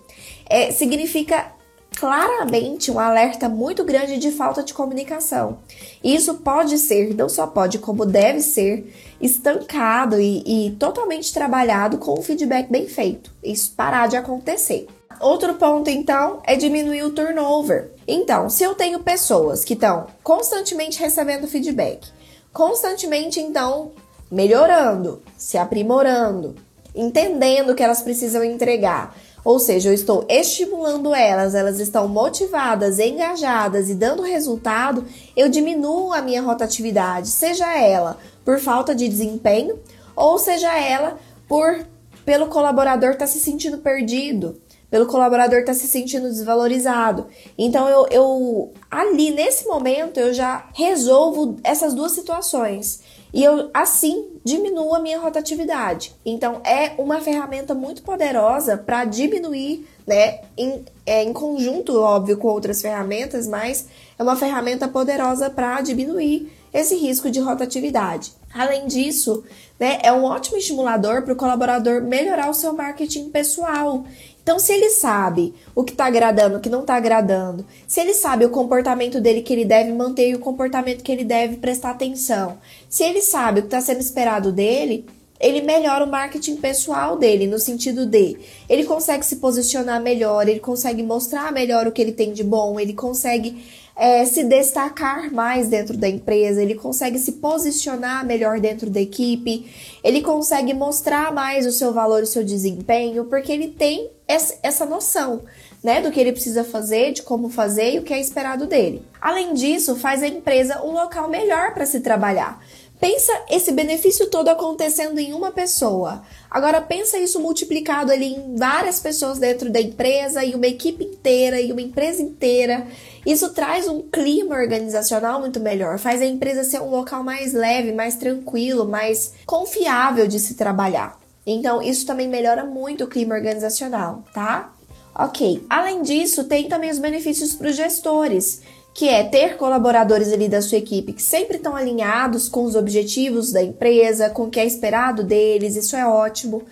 é, 0.49 0.71
significa 0.71 1.53
claramente 1.95 2.89
um 2.89 2.99
alerta 2.99 3.49
muito 3.49 3.83
grande 3.83 4.17
de 4.17 4.31
falta 4.31 4.63
de 4.63 4.73
comunicação. 4.73 5.59
Isso 6.03 6.35
pode 6.35 6.77
ser, 6.77 7.13
não 7.15 7.29
só 7.29 7.45
pode, 7.45 7.79
como 7.79 8.05
deve 8.05 8.41
ser, 8.41 8.93
estancado 9.19 10.19
e, 10.19 10.67
e 10.67 10.71
totalmente 10.71 11.33
trabalhado 11.33 11.97
com 11.97 12.17
um 12.17 12.23
feedback 12.23 12.71
bem 12.71 12.87
feito. 12.87 13.31
Isso 13.43 13.73
parar 13.75 14.07
de 14.07 14.15
acontecer. 14.17 14.87
Outro 15.19 15.53
ponto, 15.55 15.89
então, 15.89 16.39
é 16.43 16.55
diminuir 16.55 17.03
o 17.03 17.11
turnover. 17.11 17.91
Então, 18.07 18.49
se 18.49 18.63
eu 18.63 18.73
tenho 18.73 18.99
pessoas 18.99 19.63
que 19.63 19.73
estão 19.73 20.07
constantemente 20.23 20.99
recebendo 20.99 21.47
feedback, 21.47 22.07
constantemente, 22.51 23.39
então, 23.39 23.91
melhorando, 24.31 25.21
se 25.37 25.57
aprimorando, 25.57 26.55
entendendo 26.95 27.71
o 27.71 27.75
que 27.75 27.83
elas 27.83 28.01
precisam 28.01 28.43
entregar, 28.43 29.15
ou 29.43 29.59
seja, 29.59 29.89
eu 29.89 29.93
estou 29.93 30.25
estimulando 30.29 31.13
elas, 31.13 31.55
elas 31.55 31.79
estão 31.79 32.07
motivadas, 32.07 32.99
engajadas 32.99 33.89
e 33.89 33.95
dando 33.95 34.21
resultado, 34.21 35.05
eu 35.35 35.49
diminuo 35.49 36.13
a 36.13 36.21
minha 36.21 36.41
rotatividade, 36.41 37.27
seja 37.29 37.75
ela 37.75 38.17
por 38.45 38.59
falta 38.59 38.93
de 38.93 39.07
desempenho 39.07 39.79
ou 40.15 40.37
seja 40.37 40.77
ela 40.77 41.17
por 41.47 41.85
pelo 42.25 42.47
colaborador 42.47 43.11
estar 43.11 43.25
tá 43.25 43.31
se 43.31 43.39
sentindo 43.39 43.79
perdido, 43.79 44.61
pelo 44.89 45.07
colaborador 45.07 45.59
estar 45.59 45.73
tá 45.73 45.77
se 45.77 45.87
sentindo 45.87 46.29
desvalorizado. 46.29 47.27
Então 47.57 47.89
eu, 47.89 48.07
eu 48.11 48.73
ali 48.89 49.31
nesse 49.31 49.65
momento 49.65 50.19
eu 50.19 50.33
já 50.33 50.69
resolvo 50.73 51.55
essas 51.63 51.93
duas 51.93 52.11
situações 52.11 53.01
e 53.33 53.43
eu 53.43 53.69
assim 53.73 54.27
diminuo 54.43 54.93
a 54.93 54.99
minha 54.99 55.19
rotatividade. 55.19 56.13
Então 56.25 56.61
é 56.63 56.93
uma 56.97 57.21
ferramenta 57.21 57.73
muito 57.73 58.01
poderosa 58.03 58.77
para 58.77 59.05
diminuir, 59.05 59.87
né, 60.05 60.41
em, 60.57 60.83
é, 61.05 61.23
em 61.23 61.31
conjunto, 61.31 61.99
óbvio, 61.99 62.37
com 62.37 62.47
outras 62.47 62.81
ferramentas, 62.81 63.47
mas 63.47 63.87
é 64.17 64.23
uma 64.23 64.35
ferramenta 64.35 64.87
poderosa 64.87 65.49
para 65.49 65.81
diminuir 65.81 66.51
esse 66.73 66.95
risco 66.95 67.29
de 67.29 67.39
rotatividade. 67.39 68.33
Além 68.53 68.87
disso, 68.87 69.43
né, 69.79 69.99
é 70.03 70.11
um 70.11 70.23
ótimo 70.23 70.57
estimulador 70.57 71.23
para 71.23 71.33
o 71.33 71.37
colaborador 71.37 72.01
melhorar 72.01 72.49
o 72.49 72.53
seu 72.53 72.73
marketing 72.73 73.29
pessoal. 73.29 74.05
Então, 74.43 74.57
se 74.57 74.73
ele 74.73 74.89
sabe 74.89 75.53
o 75.75 75.83
que 75.83 75.91
está 75.91 76.05
agradando, 76.05 76.57
o 76.57 76.59
que 76.59 76.69
não 76.69 76.81
está 76.81 76.95
agradando, 76.95 77.65
se 77.87 77.99
ele 77.99 78.13
sabe 78.13 78.43
o 78.43 78.49
comportamento 78.49 79.21
dele 79.21 79.41
que 79.41 79.53
ele 79.53 79.65
deve 79.65 79.91
manter 79.91 80.29
e 80.29 80.35
o 80.35 80.39
comportamento 80.39 81.03
que 81.03 81.11
ele 81.11 81.23
deve 81.23 81.57
prestar 81.57 81.91
atenção, 81.91 82.57
se 82.89 83.03
ele 83.03 83.21
sabe 83.21 83.59
o 83.59 83.63
que 83.63 83.67
está 83.67 83.79
sendo 83.79 83.99
esperado 83.99 84.51
dele, 84.51 85.05
ele 85.39 85.61
melhora 85.61 86.05
o 86.05 86.09
marketing 86.09 86.57
pessoal 86.57 87.17
dele, 87.17 87.47
no 87.47 87.57
sentido 87.57 88.05
de 88.05 88.37
ele 88.69 88.83
consegue 88.83 89.25
se 89.25 89.37
posicionar 89.37 90.01
melhor, 90.01 90.47
ele 90.47 90.59
consegue 90.59 91.01
mostrar 91.01 91.51
melhor 91.51 91.87
o 91.87 91.91
que 91.91 92.01
ele 92.01 92.11
tem 92.11 92.31
de 92.31 92.43
bom, 92.43 92.79
ele 92.79 92.93
consegue 92.93 93.63
é, 93.95 94.25
se 94.25 94.43
destacar 94.43 95.31
mais 95.31 95.67
dentro 95.67 95.97
da 95.97 96.07
empresa, 96.07 96.61
ele 96.61 96.75
consegue 96.75 97.19
se 97.19 97.33
posicionar 97.33 98.25
melhor 98.25 98.59
dentro 98.59 98.89
da 98.89 98.99
equipe, 98.99 99.71
ele 100.03 100.21
consegue 100.21 100.73
mostrar 100.73 101.33
mais 101.33 101.65
o 101.65 101.71
seu 101.71 101.93
valor, 101.93 102.23
o 102.23 102.27
seu 102.27 102.43
desempenho, 102.43 103.25
porque 103.25 103.51
ele 103.51 103.67
tem 103.67 104.09
essa, 104.27 104.85
noção. 104.85 105.43
Né, 105.83 105.99
do 105.99 106.11
que 106.11 106.19
ele 106.19 106.31
precisa 106.31 106.63
fazer, 106.63 107.11
de 107.11 107.23
como 107.23 107.49
fazer 107.49 107.95
e 107.95 107.97
o 107.97 108.03
que 108.03 108.13
é 108.13 108.21
esperado 108.21 108.67
dele. 108.67 109.01
Além 109.19 109.55
disso, 109.55 109.95
faz 109.95 110.21
a 110.21 110.27
empresa 110.27 110.79
um 110.83 110.91
local 110.91 111.27
melhor 111.27 111.73
para 111.73 111.87
se 111.87 112.01
trabalhar. 112.01 112.63
Pensa 113.01 113.33
esse 113.49 113.71
benefício 113.71 114.27
todo 114.27 114.49
acontecendo 114.49 115.17
em 115.17 115.33
uma 115.33 115.51
pessoa. 115.51 116.21
Agora 116.51 116.79
pensa 116.79 117.17
isso 117.17 117.39
multiplicado 117.39 118.11
ali 118.11 118.35
em 118.35 118.55
várias 118.55 118.99
pessoas 118.99 119.39
dentro 119.39 119.71
da 119.71 119.81
empresa 119.81 120.45
e 120.45 120.53
uma 120.53 120.67
equipe 120.67 121.03
inteira 121.05 121.59
e 121.59 121.71
uma 121.71 121.81
empresa 121.81 122.21
inteira. 122.21 122.85
Isso 123.25 123.49
traz 123.55 123.87
um 123.87 124.03
clima 124.03 124.55
organizacional 124.55 125.39
muito 125.39 125.59
melhor, 125.59 125.97
faz 125.97 126.21
a 126.21 126.25
empresa 126.27 126.63
ser 126.63 126.79
um 126.79 126.91
local 126.91 127.23
mais 127.23 127.53
leve, 127.53 127.91
mais 127.91 128.17
tranquilo, 128.17 128.87
mais 128.87 129.33
confiável 129.47 130.27
de 130.27 130.39
se 130.39 130.53
trabalhar. 130.53 131.19
Então, 131.43 131.81
isso 131.81 132.05
também 132.05 132.27
melhora 132.27 132.65
muito 132.65 133.05
o 133.05 133.07
clima 133.07 133.33
organizacional, 133.33 134.23
tá? 134.31 134.71
Ok. 135.15 135.65
Além 135.67 136.03
disso, 136.03 136.43
tem 136.43 136.69
também 136.69 136.91
os 136.91 136.99
benefícios 136.99 137.53
para 137.53 137.69
os 137.69 137.75
gestores, 137.75 138.61
que 138.93 139.07
é 139.07 139.23
ter 139.23 139.55
colaboradores 139.55 140.33
ali 140.33 140.49
da 140.49 140.61
sua 140.61 140.77
equipe 140.77 141.13
que 141.13 141.23
sempre 141.23 141.57
estão 141.57 141.75
alinhados 141.75 142.49
com 142.49 142.63
os 142.63 142.75
objetivos 142.75 143.51
da 143.51 143.63
empresa, 143.63 144.29
com 144.29 144.43
o 144.43 144.49
que 144.49 144.59
é 144.59 144.65
esperado 144.65 145.23
deles, 145.23 145.75
isso 145.75 145.95
é 145.95 146.05
ótimo. 146.05 146.63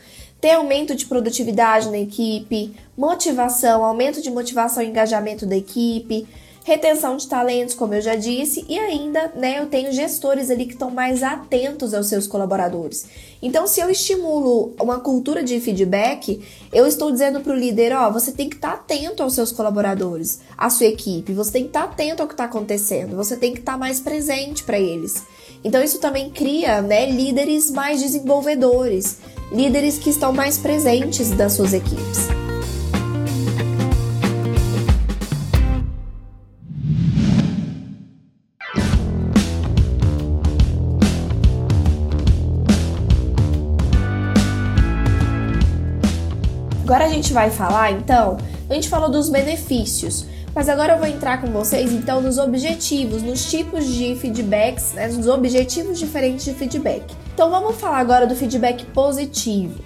Ter 0.41 0.51
aumento 0.51 0.95
de 0.95 1.05
produtividade 1.05 1.89
na 1.89 1.97
equipe, 1.97 2.73
motivação, 2.97 3.83
aumento 3.83 4.21
de 4.21 4.31
motivação 4.31 4.81
e 4.81 4.87
engajamento 4.87 5.45
da 5.45 5.55
equipe, 5.55 6.27
retenção 6.63 7.17
de 7.17 7.27
talentos, 7.27 7.73
como 7.73 7.93
eu 7.93 8.01
já 8.01 8.15
disse, 8.15 8.65
e 8.67 8.77
ainda, 8.77 9.31
né, 9.35 9.59
eu 9.59 9.67
tenho 9.67 9.91
gestores 9.91 10.49
ali 10.49 10.65
que 10.65 10.73
estão 10.73 10.91
mais 10.91 11.23
atentos 11.23 11.93
aos 11.93 12.07
seus 12.07 12.27
colaboradores. 12.27 13.05
Então, 13.41 13.65
se 13.65 13.79
eu 13.79 13.89
estimulo 13.89 14.73
uma 14.79 14.99
cultura 14.99 15.43
de 15.43 15.59
feedback, 15.59 16.41
eu 16.71 16.85
estou 16.85 17.11
dizendo 17.11 17.39
para 17.39 17.53
o 17.53 17.55
líder, 17.55 17.93
ó, 17.93 18.11
você 18.11 18.31
tem 18.31 18.49
que 18.49 18.55
estar 18.55 18.71
tá 18.71 18.75
atento 18.75 19.23
aos 19.23 19.33
seus 19.33 19.51
colaboradores, 19.51 20.39
à 20.57 20.69
sua 20.69 20.87
equipe, 20.87 21.33
você 21.33 21.53
tem 21.53 21.63
que 21.63 21.69
estar 21.69 21.87
tá 21.87 21.91
atento 21.91 22.21
ao 22.21 22.27
que 22.27 22.33
está 22.33 22.45
acontecendo, 22.45 23.15
você 23.15 23.35
tem 23.35 23.53
que 23.53 23.59
estar 23.59 23.73
tá 23.73 23.77
mais 23.77 23.99
presente 23.99 24.63
para 24.63 24.79
eles. 24.79 25.23
Então, 25.63 25.81
isso 25.81 25.99
também 25.99 26.29
cria, 26.29 26.81
né, 26.81 27.09
líderes 27.09 27.71
mais 27.71 28.01
desenvolvedores, 28.01 29.17
líderes 29.51 29.97
que 29.97 30.09
estão 30.09 30.31
mais 30.31 30.57
presentes 30.57 31.31
das 31.31 31.53
suas 31.53 31.73
equipes. 31.73 32.27
Gente 47.21 47.33
vai 47.33 47.51
falar, 47.51 47.91
então, 47.91 48.37
a 48.69 48.73
gente 48.73 48.87
falou 48.87 49.09
dos 49.09 49.29
benefícios, 49.29 50.25
mas 50.55 50.69
agora 50.69 50.93
eu 50.93 50.97
vou 50.97 51.07
entrar 51.07 51.41
com 51.41 51.47
vocês, 51.47 51.91
então, 51.91 52.21
nos 52.21 52.37
objetivos, 52.37 53.21
nos 53.21 53.49
tipos 53.49 53.85
de 53.85 54.15
feedbacks, 54.15 54.93
né, 54.93 55.07
nos 55.09 55.27
objetivos 55.27 55.99
diferentes 55.99 56.45
de 56.45 56.53
feedback. 56.53 57.03
Então, 57.33 57.49
vamos 57.49 57.75
falar 57.75 57.99
agora 57.99 58.25
do 58.25 58.35
feedback 58.35 58.85
positivo. 58.85 59.79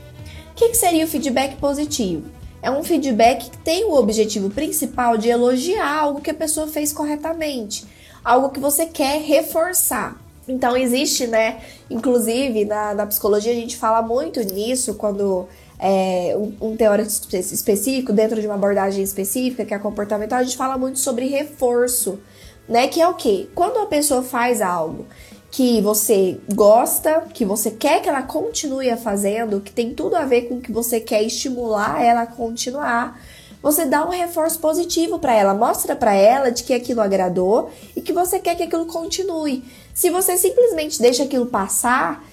O 0.52 0.56
que, 0.56 0.70
que 0.70 0.78
seria 0.78 1.04
o 1.04 1.08
feedback 1.08 1.56
positivo? 1.56 2.24
É 2.62 2.70
um 2.70 2.84
feedback 2.84 3.50
que 3.50 3.58
tem 3.58 3.84
o 3.86 3.96
objetivo 3.96 4.50
principal 4.50 5.18
de 5.18 5.28
elogiar 5.28 6.00
algo 6.00 6.22
que 6.22 6.30
a 6.30 6.36
pessoa 6.36 6.68
fez 6.68 6.94
corretamente, 6.94 7.84
algo 8.24 8.50
que 8.50 8.60
você 8.60 8.86
quer 8.86 9.20
reforçar. 9.22 10.16
Então 10.48 10.76
existe, 10.78 11.28
né? 11.28 11.60
Inclusive 11.90 12.66
na, 12.66 12.94
na 12.94 13.06
psicologia 13.06 13.52
a 13.52 13.56
gente 13.56 13.76
fala 13.76 14.02
muito 14.02 14.40
nisso 14.42 14.94
quando 14.96 15.48
é, 15.86 16.34
um, 16.38 16.70
um 16.70 16.78
teórico 16.78 17.10
específico, 17.10 18.14
dentro 18.14 18.40
de 18.40 18.48
uma 18.48 18.56
abordagem 18.56 19.04
específica, 19.04 19.66
que 19.66 19.74
é 19.74 19.78
comportamental, 19.78 20.40
a 20.40 20.44
gente 20.44 20.56
fala 20.56 20.78
muito 20.78 20.98
sobre 20.98 21.26
reforço, 21.26 22.22
né? 22.70 22.88
Que 22.88 23.02
é 23.02 23.08
o 23.08 23.16
quê? 23.16 23.50
Quando 23.54 23.80
a 23.80 23.86
pessoa 23.86 24.24
faz 24.24 24.62
algo 24.62 25.06
que 25.52 25.82
você 25.82 26.40
gosta, 26.56 27.26
que 27.34 27.44
você 27.44 27.70
quer 27.70 28.02
que 28.02 28.08
ela 28.08 28.22
continue 28.22 28.96
fazendo, 28.96 29.60
que 29.60 29.74
tem 29.74 29.94
tudo 29.94 30.16
a 30.16 30.24
ver 30.24 30.44
com 30.44 30.62
que 30.62 30.72
você 30.72 31.02
quer 31.02 31.22
estimular 31.22 32.02
ela 32.02 32.22
a 32.22 32.28
continuar, 32.28 33.20
você 33.62 33.86
dá 33.86 34.06
um 34.06 34.10
reforço 34.10 34.60
positivo 34.60 35.20
para 35.20 35.34
ela, 35.34 35.54
mostra 35.54 35.98
para 35.98 36.14
ela 36.14 36.50
de 36.50 36.64
que 36.64 36.74
aquilo 36.74 37.02
agradou 37.02 37.70
e 37.94 38.02
que 38.02 38.14
você 38.14 38.40
quer 38.40 38.56
que 38.56 38.64
aquilo 38.64 38.86
continue. 38.86 39.66
Se 39.94 40.10
você 40.10 40.38
simplesmente 40.38 41.02
deixa 41.02 41.24
aquilo 41.24 41.48
passar, 41.48 42.24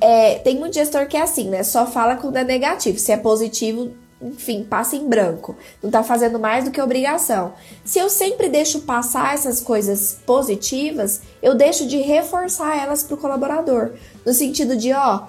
é, 0.00 0.36
tem 0.36 0.56
muito 0.58 0.74
gestor 0.74 1.06
que 1.06 1.16
é 1.16 1.22
assim, 1.22 1.48
né? 1.48 1.62
Só 1.62 1.86
fala 1.86 2.16
quando 2.16 2.36
é 2.36 2.44
negativo. 2.44 2.98
Se 2.98 3.12
é 3.12 3.16
positivo, 3.16 3.92
enfim, 4.20 4.64
passa 4.64 4.96
em 4.96 5.08
branco. 5.08 5.56
Não 5.82 5.90
tá 5.90 6.02
fazendo 6.02 6.38
mais 6.38 6.64
do 6.64 6.70
que 6.70 6.80
obrigação. 6.80 7.52
Se 7.84 7.98
eu 7.98 8.08
sempre 8.08 8.48
deixo 8.48 8.80
passar 8.80 9.34
essas 9.34 9.60
coisas 9.60 10.18
positivas, 10.26 11.20
eu 11.42 11.54
deixo 11.54 11.86
de 11.86 11.98
reforçar 11.98 12.76
elas 12.76 13.02
pro 13.02 13.16
colaborador. 13.16 13.92
No 14.24 14.32
sentido 14.32 14.76
de, 14.76 14.92
ó, 14.92 15.26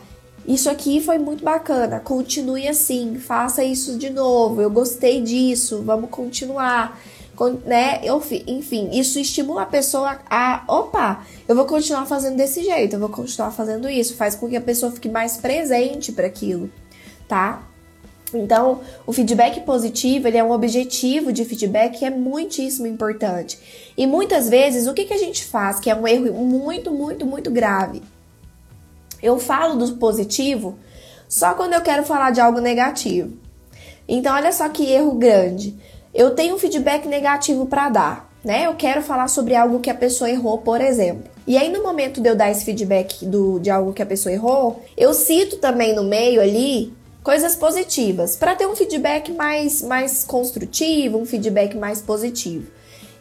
isso 0.47 0.69
aqui 0.69 1.01
foi 1.01 1.19
muito 1.19 1.43
bacana, 1.43 1.99
continue 1.99 2.67
assim, 2.67 3.19
faça 3.19 3.63
isso 3.63 3.97
de 3.97 4.09
novo, 4.09 4.61
eu 4.61 4.71
gostei 4.71 5.21
disso, 5.21 5.83
vamos 5.85 6.09
continuar 6.09 6.99
né? 7.65 8.01
Enfim, 8.47 8.89
isso 8.91 9.19
estimula 9.19 9.63
a 9.63 9.65
pessoa 9.65 10.19
a, 10.29 10.63
opa, 10.67 11.25
eu 11.47 11.55
vou 11.55 11.65
continuar 11.65 12.05
fazendo 12.05 12.35
desse 12.35 12.63
jeito, 12.63 12.95
eu 12.95 12.99
vou 12.99 13.09
continuar 13.09 13.51
fazendo 13.51 13.89
isso, 13.89 14.15
faz 14.15 14.35
com 14.35 14.49
que 14.49 14.55
a 14.55 14.61
pessoa 14.61 14.91
fique 14.91 15.07
mais 15.07 15.37
presente 15.37 16.11
para 16.11 16.27
aquilo, 16.27 16.69
tá? 17.27 17.63
Então, 18.33 18.81
o 19.07 19.13
feedback 19.13 19.61
positivo, 19.61 20.27
ele 20.27 20.37
é 20.37 20.43
um 20.43 20.51
objetivo 20.51 21.31
de 21.31 21.45
feedback 21.45 21.99
que 21.99 22.05
é 22.05 22.09
muitíssimo 22.09 22.85
importante. 22.85 23.57
E 23.97 24.05
muitas 24.05 24.49
vezes, 24.49 24.87
o 24.87 24.93
que, 24.93 25.05
que 25.05 25.13
a 25.13 25.17
gente 25.17 25.43
faz, 25.45 25.79
que 25.79 25.89
é 25.89 25.95
um 25.95 26.07
erro 26.07 26.31
muito, 26.33 26.91
muito, 26.91 27.25
muito 27.25 27.49
grave? 27.49 28.03
Eu 29.21 29.39
falo 29.39 29.75
do 29.75 29.95
positivo 29.95 30.77
só 31.27 31.53
quando 31.53 31.73
eu 31.73 31.81
quero 31.81 32.03
falar 32.03 32.31
de 32.31 32.39
algo 32.39 32.59
negativo. 32.59 33.37
Então, 34.07 34.33
olha 34.35 34.51
só 34.51 34.69
que 34.69 34.91
erro 34.91 35.13
grande 35.13 35.75
eu 36.13 36.31
tenho 36.31 36.55
um 36.55 36.59
feedback 36.59 37.07
negativo 37.07 37.65
para 37.65 37.89
dar, 37.89 38.29
né? 38.43 38.65
Eu 38.65 38.75
quero 38.75 39.01
falar 39.01 39.27
sobre 39.27 39.55
algo 39.55 39.79
que 39.79 39.89
a 39.89 39.95
pessoa 39.95 40.29
errou, 40.29 40.57
por 40.59 40.81
exemplo. 40.81 41.29
E 41.45 41.57
aí, 41.57 41.71
no 41.71 41.83
momento 41.83 42.21
de 42.21 42.29
eu 42.29 42.35
dar 42.35 42.51
esse 42.51 42.65
feedback 42.65 43.25
do, 43.25 43.59
de 43.59 43.69
algo 43.69 43.93
que 43.93 44.01
a 44.01 44.05
pessoa 44.05 44.33
errou, 44.33 44.83
eu 44.97 45.13
cito 45.13 45.57
também 45.57 45.95
no 45.95 46.03
meio 46.03 46.41
ali 46.41 46.93
coisas 47.23 47.55
positivas, 47.55 48.35
para 48.35 48.55
ter 48.55 48.67
um 48.67 48.75
feedback 48.75 49.31
mais, 49.33 49.81
mais 49.81 50.23
construtivo, 50.23 51.17
um 51.17 51.25
feedback 51.25 51.75
mais 51.75 52.01
positivo. 52.01 52.67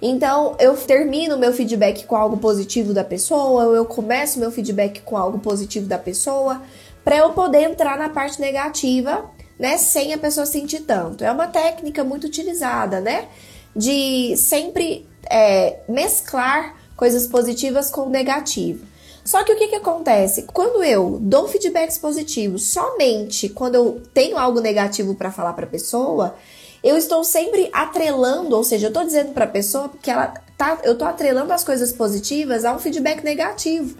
Então, 0.00 0.54
eu 0.60 0.76
termino 0.76 1.36
meu 1.36 1.52
feedback 1.52 2.06
com 2.06 2.14
algo 2.14 2.36
positivo 2.36 2.94
da 2.94 3.02
pessoa, 3.02 3.64
ou 3.64 3.74
eu 3.74 3.84
começo 3.84 4.38
meu 4.38 4.50
feedback 4.52 5.00
com 5.02 5.16
algo 5.16 5.40
positivo 5.40 5.86
da 5.86 5.98
pessoa, 5.98 6.62
para 7.04 7.16
eu 7.16 7.30
poder 7.30 7.62
entrar 7.62 7.98
na 7.98 8.08
parte 8.08 8.40
negativa 8.40 9.24
né? 9.58 9.76
Sem 9.78 10.12
a 10.12 10.18
pessoa 10.18 10.46
sentir 10.46 10.80
tanto. 10.80 11.24
É 11.24 11.32
uma 11.32 11.46
técnica 11.48 12.04
muito 12.04 12.26
utilizada, 12.26 13.00
né? 13.00 13.28
De 13.74 14.36
sempre 14.36 15.06
é, 15.30 15.80
mesclar 15.88 16.76
coisas 16.96 17.26
positivas 17.26 17.90
com 17.90 18.08
negativo. 18.08 18.84
Só 19.24 19.44
que 19.44 19.52
o 19.52 19.56
que, 19.56 19.68
que 19.68 19.76
acontece? 19.76 20.44
Quando 20.44 20.82
eu 20.82 21.18
dou 21.20 21.46
feedbacks 21.46 21.98
positivos 21.98 22.68
somente 22.68 23.48
quando 23.48 23.74
eu 23.74 24.02
tenho 24.14 24.38
algo 24.38 24.58
negativo 24.58 25.14
para 25.14 25.30
falar 25.30 25.52
para 25.52 25.66
a 25.66 25.68
pessoa, 25.68 26.34
eu 26.82 26.96
estou 26.96 27.22
sempre 27.22 27.68
atrelando, 27.72 28.56
ou 28.56 28.64
seja, 28.64 28.86
eu 28.86 28.88
estou 28.88 29.04
dizendo 29.04 29.32
para 29.32 29.44
a 29.44 29.48
pessoa 29.48 29.90
que 30.00 30.10
ela 30.10 30.28
tá, 30.56 30.78
eu 30.82 30.92
estou 30.92 31.06
atrelando 31.06 31.52
as 31.52 31.62
coisas 31.62 31.92
positivas 31.92 32.64
a 32.64 32.74
um 32.74 32.78
feedback 32.78 33.22
negativo. 33.22 33.98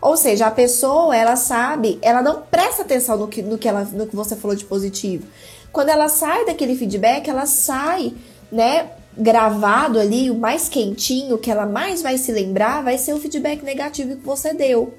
Ou 0.00 0.16
seja, 0.16 0.46
a 0.46 0.50
pessoa, 0.50 1.16
ela 1.16 1.36
sabe, 1.36 1.98
ela 2.02 2.22
não 2.22 2.42
presta 2.42 2.82
atenção 2.82 3.16
no 3.16 3.28
que, 3.28 3.42
no 3.42 3.58
que, 3.58 3.68
ela, 3.68 3.84
no 3.84 4.06
que 4.06 4.14
você 4.14 4.36
falou 4.36 4.56
de 4.56 4.64
positivo. 4.64 5.26
Quando 5.72 5.88
ela 5.88 6.08
sai 6.08 6.44
daquele 6.44 6.76
feedback, 6.76 7.28
ela 7.28 7.46
sai, 7.46 8.14
né, 8.50 8.90
gravado 9.16 9.98
ali, 9.98 10.30
o 10.30 10.38
mais 10.38 10.68
quentinho, 10.68 11.38
que 11.38 11.50
ela 11.50 11.66
mais 11.66 12.00
vai 12.00 12.16
se 12.16 12.30
lembrar, 12.30 12.82
vai 12.84 12.96
ser 12.96 13.12
o 13.12 13.18
feedback 13.18 13.62
negativo 13.62 14.16
que 14.16 14.24
você 14.24 14.54
deu. 14.54 14.94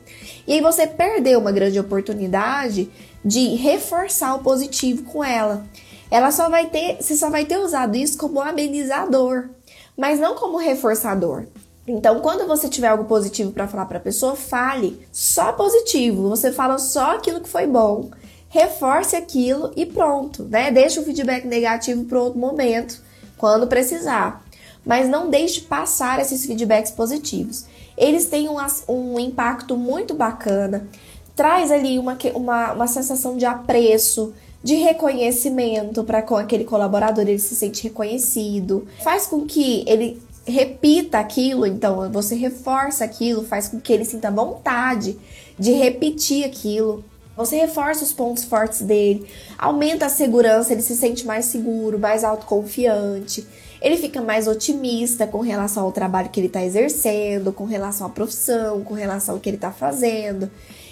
E 0.46 0.54
aí 0.54 0.62
você 0.62 0.86
perdeu 0.86 1.40
uma 1.40 1.52
grande 1.52 1.80
oportunidade 1.80 2.90
de 3.24 3.56
reforçar 3.56 4.36
o 4.36 4.40
positivo 4.40 5.04
com 5.04 5.24
ela. 5.24 5.66
Ela 6.12 6.32
só 6.32 6.50
vai 6.50 6.68
ter, 6.68 6.98
você 7.00 7.16
só 7.16 7.30
vai 7.30 7.46
ter 7.46 7.58
usado 7.58 7.96
isso 7.96 8.18
como 8.18 8.42
amenizador, 8.42 9.50
mas 9.96 10.20
não 10.20 10.36
como 10.36 10.58
reforçador. 10.58 11.46
Então, 11.92 12.20
quando 12.20 12.48
você 12.48 12.70
tiver 12.70 12.88
algo 12.88 13.06
positivo 13.06 13.52
para 13.52 13.68
falar 13.68 13.86
para 13.86 13.98
a 13.98 14.02
pessoa, 14.02 14.36
fale 14.36 15.02
só 15.12 15.52
positivo. 15.54 16.30
Você 16.30 16.52
fala 16.52 16.78
só 16.78 17.16
aquilo 17.16 17.42
que 17.42 17.50
foi 17.50 17.66
bom, 17.66 18.12
reforce 18.48 19.16
aquilo 19.16 19.72
e 19.76 19.88
pronto, 19.88 20.44
né? 20.44 20.72
Deixa 20.72 21.02
o 21.02 21.04
feedback 21.04 21.46
negativo 21.46 22.06
para 22.06 22.22
outro 22.22 22.40
momento, 22.40 23.02
quando 23.38 23.66
precisar. 23.66 24.46
Mas 24.86 25.10
não 25.10 25.32
deixe 25.32 25.62
passar 25.62 26.20
esses 26.20 26.46
feedbacks 26.46 26.92
positivos. 26.92 27.66
Eles 27.98 28.28
têm 28.28 28.48
um, 28.48 28.58
um 28.88 29.20
impacto 29.20 29.76
muito 29.76 30.14
bacana, 30.14 30.88
traz 31.36 31.72
ali 31.72 31.98
uma, 31.98 32.16
uma, 32.36 32.74
uma 32.74 32.88
sensação 32.88 33.36
de 33.36 33.46
apreço, 33.46 34.32
de 34.64 34.76
reconhecimento 34.76 36.04
para 36.04 36.22
com 36.22 36.36
aquele 36.36 36.66
colaborador, 36.66 37.24
ele 37.24 37.40
se 37.40 37.56
sente 37.56 37.84
reconhecido, 37.84 38.88
faz 39.04 39.26
com 39.26 39.46
que 39.46 39.84
ele 39.88 40.22
repita 40.50 41.20
aquilo, 41.20 41.66
então 41.66 42.12
você 42.12 42.36
reforça 42.36 43.06
aquilo, 43.06 43.46
faz 43.46 43.68
com 43.68 43.80
que 43.80 43.94
ele 43.94 44.04
sinta 44.04 44.30
vontade 44.30 45.18
de 45.58 45.72
repetir 45.72 46.44
aquilo. 46.44 47.04
Você 47.38 47.56
reforça 47.56 48.04
os 48.04 48.12
pontos 48.12 48.44
fortes 48.44 48.82
dele, 48.82 49.26
aumenta 49.58 50.08
a 50.08 50.10
segurança, 50.10 50.74
ele 50.74 50.82
se 50.82 50.96
sente 50.98 51.26
mais 51.26 51.46
seguro, 51.46 51.98
mais 51.98 52.26
autoconfiante, 52.26 53.48
ele 53.82 53.96
fica 53.96 54.22
mais 54.22 54.46
otimista 54.46 55.26
com 55.26 55.40
relação 55.40 55.86
ao 55.86 55.92
trabalho 55.94 56.30
que 56.30 56.40
ele 56.40 56.48
está 56.48 56.62
exercendo, 56.62 57.54
com 57.54 57.64
relação 57.64 58.08
à 58.08 58.10
profissão, 58.10 58.82
com 58.82 58.94
relação 58.94 59.36
ao 59.36 59.42
que 59.42 59.50
ele 59.50 59.56
está 59.56 59.72
fazendo. 59.72 60.52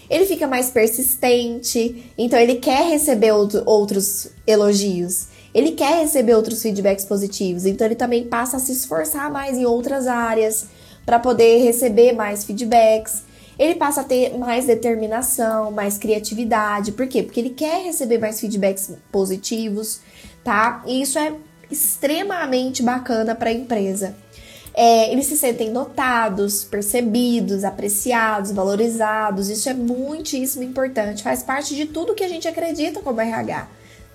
ele 0.09 0.25
fica 0.25 0.47
mais 0.47 0.69
persistente, 0.69 2.11
então 2.17 2.39
ele 2.39 2.55
quer 2.55 2.89
receber 2.89 3.33
outro, 3.33 3.61
outros 3.65 4.29
elogios, 4.45 5.27
ele 5.53 5.71
quer 5.71 6.01
receber 6.01 6.35
outros 6.35 6.61
feedbacks 6.61 7.05
positivos, 7.05 7.65
então 7.65 7.87
ele 7.87 7.95
também 7.95 8.25
passa 8.25 8.57
a 8.57 8.59
se 8.59 8.71
esforçar 8.71 9.31
mais 9.31 9.57
em 9.57 9.65
outras 9.65 10.07
áreas 10.07 10.67
para 11.05 11.19
poder 11.19 11.63
receber 11.63 12.11
mais 12.11 12.43
feedbacks. 12.43 13.23
Ele 13.57 13.75
passa 13.75 14.01
a 14.01 14.03
ter 14.03 14.37
mais 14.37 14.65
determinação, 14.65 15.71
mais 15.71 15.97
criatividade. 15.97 16.91
Por 16.91 17.07
quê? 17.07 17.23
Porque 17.23 17.39
ele 17.39 17.49
quer 17.49 17.83
receber 17.83 18.19
mais 18.19 18.39
feedbacks 18.39 18.91
positivos, 19.11 20.01
tá? 20.43 20.83
E 20.85 21.01
isso 21.01 21.17
é 21.17 21.33
extremamente 21.71 22.83
bacana 22.83 23.33
para 23.33 23.49
a 23.49 23.53
empresa. 23.53 24.15
É, 24.73 25.11
eles 25.11 25.25
se 25.25 25.35
sentem 25.35 25.71
notados, 25.71 26.63
percebidos, 26.63 27.63
apreciados, 27.63 28.51
valorizados. 28.51 29.49
Isso 29.49 29.67
é 29.67 29.73
muitíssimo 29.73 30.61
importante, 30.61 31.23
faz 31.23 31.41
parte 31.41 31.75
de 31.75 31.85
tudo 31.85 32.13
que 32.13 32.23
a 32.23 32.29
gente 32.29 32.47
acredita 32.47 33.01
como 33.01 33.19
RH, 33.19 33.67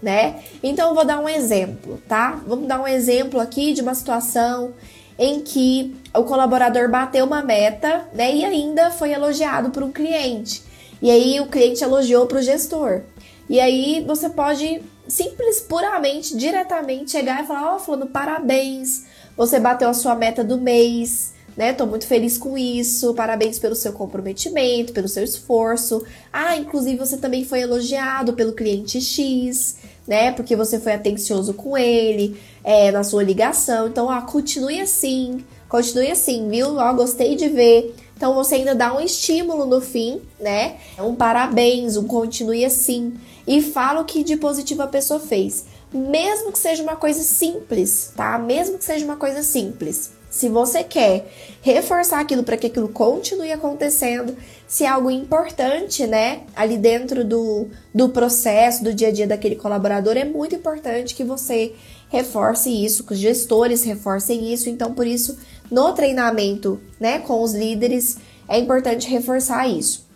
né? 0.03 0.43
Então 0.63 0.89
eu 0.89 0.95
vou 0.95 1.05
dar 1.05 1.21
um 1.21 1.29
exemplo, 1.29 2.03
tá? 2.09 2.41
Vamos 2.47 2.67
dar 2.67 2.81
um 2.81 2.89
exemplo 2.89 3.39
aqui 3.39 3.73
de 3.73 3.81
uma 3.81 3.95
situação 3.95 4.75
em 5.19 5.41
que 5.41 5.95
o 6.15 6.25
colaborador 6.25 6.91
bateu 6.91 7.25
uma 7.25 7.43
meta, 7.43 8.09
né? 8.13 8.35
E 8.35 8.45
ainda 8.45 8.91
foi 8.91 9.13
elogiado 9.13 9.71
por 9.71 9.83
um 9.83 9.93
cliente. 9.93 10.63
E 11.01 11.11
aí 11.11 11.41
o 11.41 11.47
cliente 11.47 11.85
elogiou 11.85 12.27
para 12.27 12.39
o 12.39 12.43
gestor. 12.43 13.03
E 13.49 13.61
aí 13.61 14.05
você 14.07 14.29
pode 14.29 14.83
simples, 15.07 15.61
puramente, 15.61 16.37
diretamente 16.37 17.11
chegar 17.13 17.43
e 17.43 17.47
falar: 17.47 17.73
Ó, 17.73 17.77
oh, 17.77 17.79
Fulano, 17.79 18.07
parabéns 18.07 19.05
você 19.37 19.59
bateu 19.59 19.89
a 19.89 19.95
sua 19.95 20.15
meta 20.15 20.45
do 20.45 20.59
mês, 20.59 21.33
né? 21.57 21.73
Tô 21.73 21.87
muito 21.87 22.07
feliz 22.07 22.37
com 22.37 22.57
isso. 22.57 23.15
Parabéns 23.15 23.59
pelo 23.59 23.75
seu 23.75 23.93
comprometimento, 23.93 24.93
pelo 24.93 25.09
seu 25.09 25.25
esforço. 25.25 26.05
Ah, 26.33 26.57
inclusive 26.57 26.99
você 26.99 27.17
também 27.17 27.45
foi 27.45 27.61
elogiado 27.61 28.35
pelo 28.35 28.53
cliente 28.53 29.01
X, 29.01 29.77
né? 30.07 30.33
Porque 30.33 30.57
você 30.57 30.79
foi 30.79 30.93
atencioso 30.93 31.55
com 31.55 31.77
ele 31.77 32.37
é, 32.65 32.91
na 32.91 33.05
sua 33.05 33.23
ligação. 33.23 33.89
Então, 33.89 34.09
continue 34.27 34.81
assim, 34.81 35.45
continue 35.69 36.11
assim, 36.11 36.49
viu? 36.49 36.77
Ó, 36.77 36.93
gostei 36.95 37.37
de 37.37 37.49
ver. 37.49 37.95
Então 38.17 38.35
você 38.35 38.57
ainda 38.57 38.75
dá 38.75 38.95
um 38.95 39.01
estímulo 39.01 39.67
no 39.67 39.81
fim, 39.81 40.21
né? 40.39 40.77
Um 40.99 41.15
parabéns, 41.15 41.97
um 41.97 42.05
continue 42.07 42.65
assim. 42.65 43.15
E 43.47 43.61
fala 43.61 44.01
o 44.01 44.05
que 44.05 44.23
de 44.23 44.37
positivo 44.37 44.83
a 44.83 44.87
pessoa 44.87 45.19
fez 45.19 45.65
mesmo 45.93 46.51
que 46.51 46.59
seja 46.59 46.83
uma 46.83 46.97
coisa 46.97 47.23
simples, 47.23 48.13
tá? 48.17 48.39
Mesmo 48.39 48.79
que 48.79 48.85
seja 48.85 49.05
uma 49.05 49.17
coisa 49.17 49.43
simples. 49.43 50.13
Se 50.33 50.49
você 50.49 50.83
quer 50.83 51.31
reforçar 51.61 52.19
aquilo 52.19 52.43
para 52.43 52.57
que 52.57 52.69
aquilo 52.69 52.89
continue 52.89 53.53
acontecendo, 53.53 54.35
se 54.67 54.83
é 54.83 54.89
algo 54.89 55.11
importante, 55.11 56.07
né, 56.07 56.45
ali 56.57 56.79
dentro 56.79 57.23
do, 57.23 57.69
do 57.95 58.09
processo, 58.09 58.83
do 58.83 58.95
dia 58.95 59.09
a 59.09 59.13
dia 59.13 59.27
daquele 59.27 59.57
colaborador, 59.57 60.17
é 60.17 60.25
muito 60.25 60.55
importante 60.55 61.15
que 61.15 61.23
você 61.23 61.75
reforce 62.09 62.71
isso, 62.71 63.05
que 63.05 63.13
os 63.13 63.19
gestores 63.19 63.85
reforcem 63.85 64.51
isso. 64.51 64.71
Então, 64.71 64.95
por 64.95 65.07
isso, 65.07 65.37
no 65.71 65.93
treinamento, 65.93 66.81
né, 66.99 67.19
com 67.19 67.43
os 67.43 67.53
líderes, 67.53 68.17
é 68.49 68.59
importante 68.59 69.11
reforçar 69.11 69.69
isso. 69.69 70.07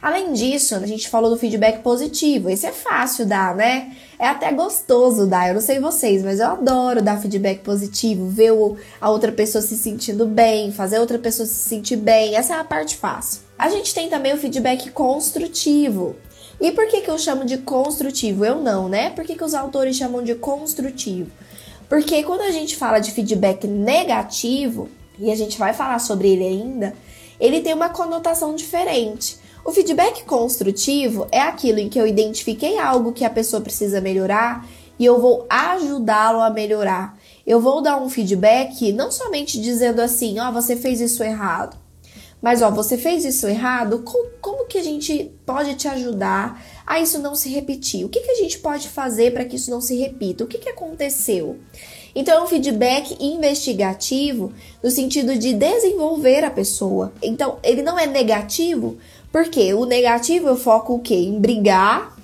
Além 0.00 0.32
disso, 0.32 0.74
a 0.74 0.86
gente 0.86 1.08
falou 1.08 1.30
do 1.30 1.38
feedback 1.38 1.82
positivo. 1.82 2.50
Esse 2.50 2.66
é 2.66 2.72
fácil 2.72 3.26
dar, 3.26 3.54
né? 3.54 3.92
É 4.18 4.26
até 4.26 4.52
gostoso 4.52 5.26
dar. 5.26 5.48
Eu 5.48 5.54
não 5.54 5.60
sei 5.60 5.80
vocês, 5.80 6.22
mas 6.22 6.38
eu 6.38 6.46
adoro 6.46 7.02
dar 7.02 7.20
feedback 7.20 7.60
positivo, 7.60 8.28
ver 8.28 8.52
a 9.00 9.10
outra 9.10 9.32
pessoa 9.32 9.62
se 9.62 9.76
sentindo 9.76 10.26
bem, 10.26 10.70
fazer 10.70 10.96
a 10.96 11.00
outra 11.00 11.18
pessoa 11.18 11.46
se 11.46 11.54
sentir 11.54 11.96
bem. 11.96 12.36
Essa 12.36 12.54
é 12.54 12.58
a 12.58 12.64
parte 12.64 12.96
fácil. 12.96 13.40
A 13.58 13.68
gente 13.68 13.94
tem 13.94 14.08
também 14.08 14.34
o 14.34 14.38
feedback 14.38 14.90
construtivo. 14.90 16.16
E 16.60 16.72
por 16.72 16.86
que, 16.88 17.00
que 17.02 17.10
eu 17.10 17.18
chamo 17.18 17.44
de 17.44 17.58
construtivo? 17.58 18.44
Eu 18.44 18.62
não, 18.62 18.88
né? 18.88 19.10
Por 19.10 19.24
que, 19.24 19.34
que 19.34 19.44
os 19.44 19.54
autores 19.54 19.96
chamam 19.96 20.22
de 20.22 20.34
construtivo? 20.34 21.30
Porque 21.88 22.22
quando 22.22 22.40
a 22.40 22.50
gente 22.50 22.76
fala 22.76 22.98
de 22.98 23.12
feedback 23.12 23.66
negativo, 23.66 24.88
e 25.18 25.30
a 25.30 25.36
gente 25.36 25.58
vai 25.58 25.72
falar 25.72 25.98
sobre 25.98 26.28
ele 26.28 26.44
ainda, 26.44 26.94
ele 27.38 27.60
tem 27.60 27.74
uma 27.74 27.88
conotação 27.88 28.54
diferente. 28.54 29.38
O 29.66 29.72
feedback 29.72 30.22
construtivo 30.22 31.26
é 31.32 31.40
aquilo 31.40 31.80
em 31.80 31.88
que 31.88 32.00
eu 32.00 32.06
identifiquei 32.06 32.78
algo 32.78 33.12
que 33.12 33.24
a 33.24 33.30
pessoa 33.30 33.60
precisa 33.60 34.00
melhorar 34.00 34.64
e 34.96 35.04
eu 35.04 35.20
vou 35.20 35.44
ajudá-lo 35.50 36.40
a 36.40 36.48
melhorar. 36.48 37.18
Eu 37.44 37.60
vou 37.60 37.82
dar 37.82 38.00
um 38.00 38.08
feedback 38.08 38.92
não 38.92 39.10
somente 39.10 39.60
dizendo 39.60 40.00
assim, 40.00 40.38
ó, 40.38 40.50
oh, 40.50 40.52
você 40.52 40.76
fez 40.76 41.00
isso 41.00 41.20
errado, 41.20 41.76
mas 42.40 42.62
ó, 42.62 42.70
você 42.70 42.96
fez 42.96 43.24
isso 43.24 43.48
errado, 43.48 44.02
como, 44.04 44.30
como, 44.40 44.66
que 44.66 44.78
a 44.78 44.84
gente 44.84 45.32
pode 45.44 45.74
te 45.74 45.88
ajudar 45.88 46.64
a 46.86 47.00
isso 47.00 47.18
não 47.18 47.34
se 47.34 47.48
repetir? 47.48 48.04
O 48.04 48.08
que, 48.08 48.20
que 48.20 48.30
a 48.30 48.36
gente 48.36 48.60
pode 48.60 48.88
fazer 48.88 49.32
para 49.32 49.44
que 49.44 49.56
isso 49.56 49.72
não 49.72 49.80
se 49.80 49.96
repita? 49.96 50.44
O 50.44 50.46
que, 50.46 50.58
que 50.58 50.68
aconteceu? 50.68 51.58
Então, 52.14 52.38
é 52.38 52.42
um 52.42 52.46
feedback 52.46 53.14
investigativo 53.20 54.50
no 54.82 54.90
sentido 54.90 55.36
de 55.36 55.52
desenvolver 55.52 56.44
a 56.44 56.50
pessoa. 56.50 57.12
Então, 57.22 57.58
ele 57.62 57.82
não 57.82 57.98
é 57.98 58.06
negativo, 58.06 58.96
porque 59.32 59.74
o 59.74 59.84
negativo 59.84 60.48
eu 60.48 60.56
foco 60.56 60.94
o 60.94 60.98
quê? 60.98 61.14
Em 61.14 61.38
brigar, 61.38 62.16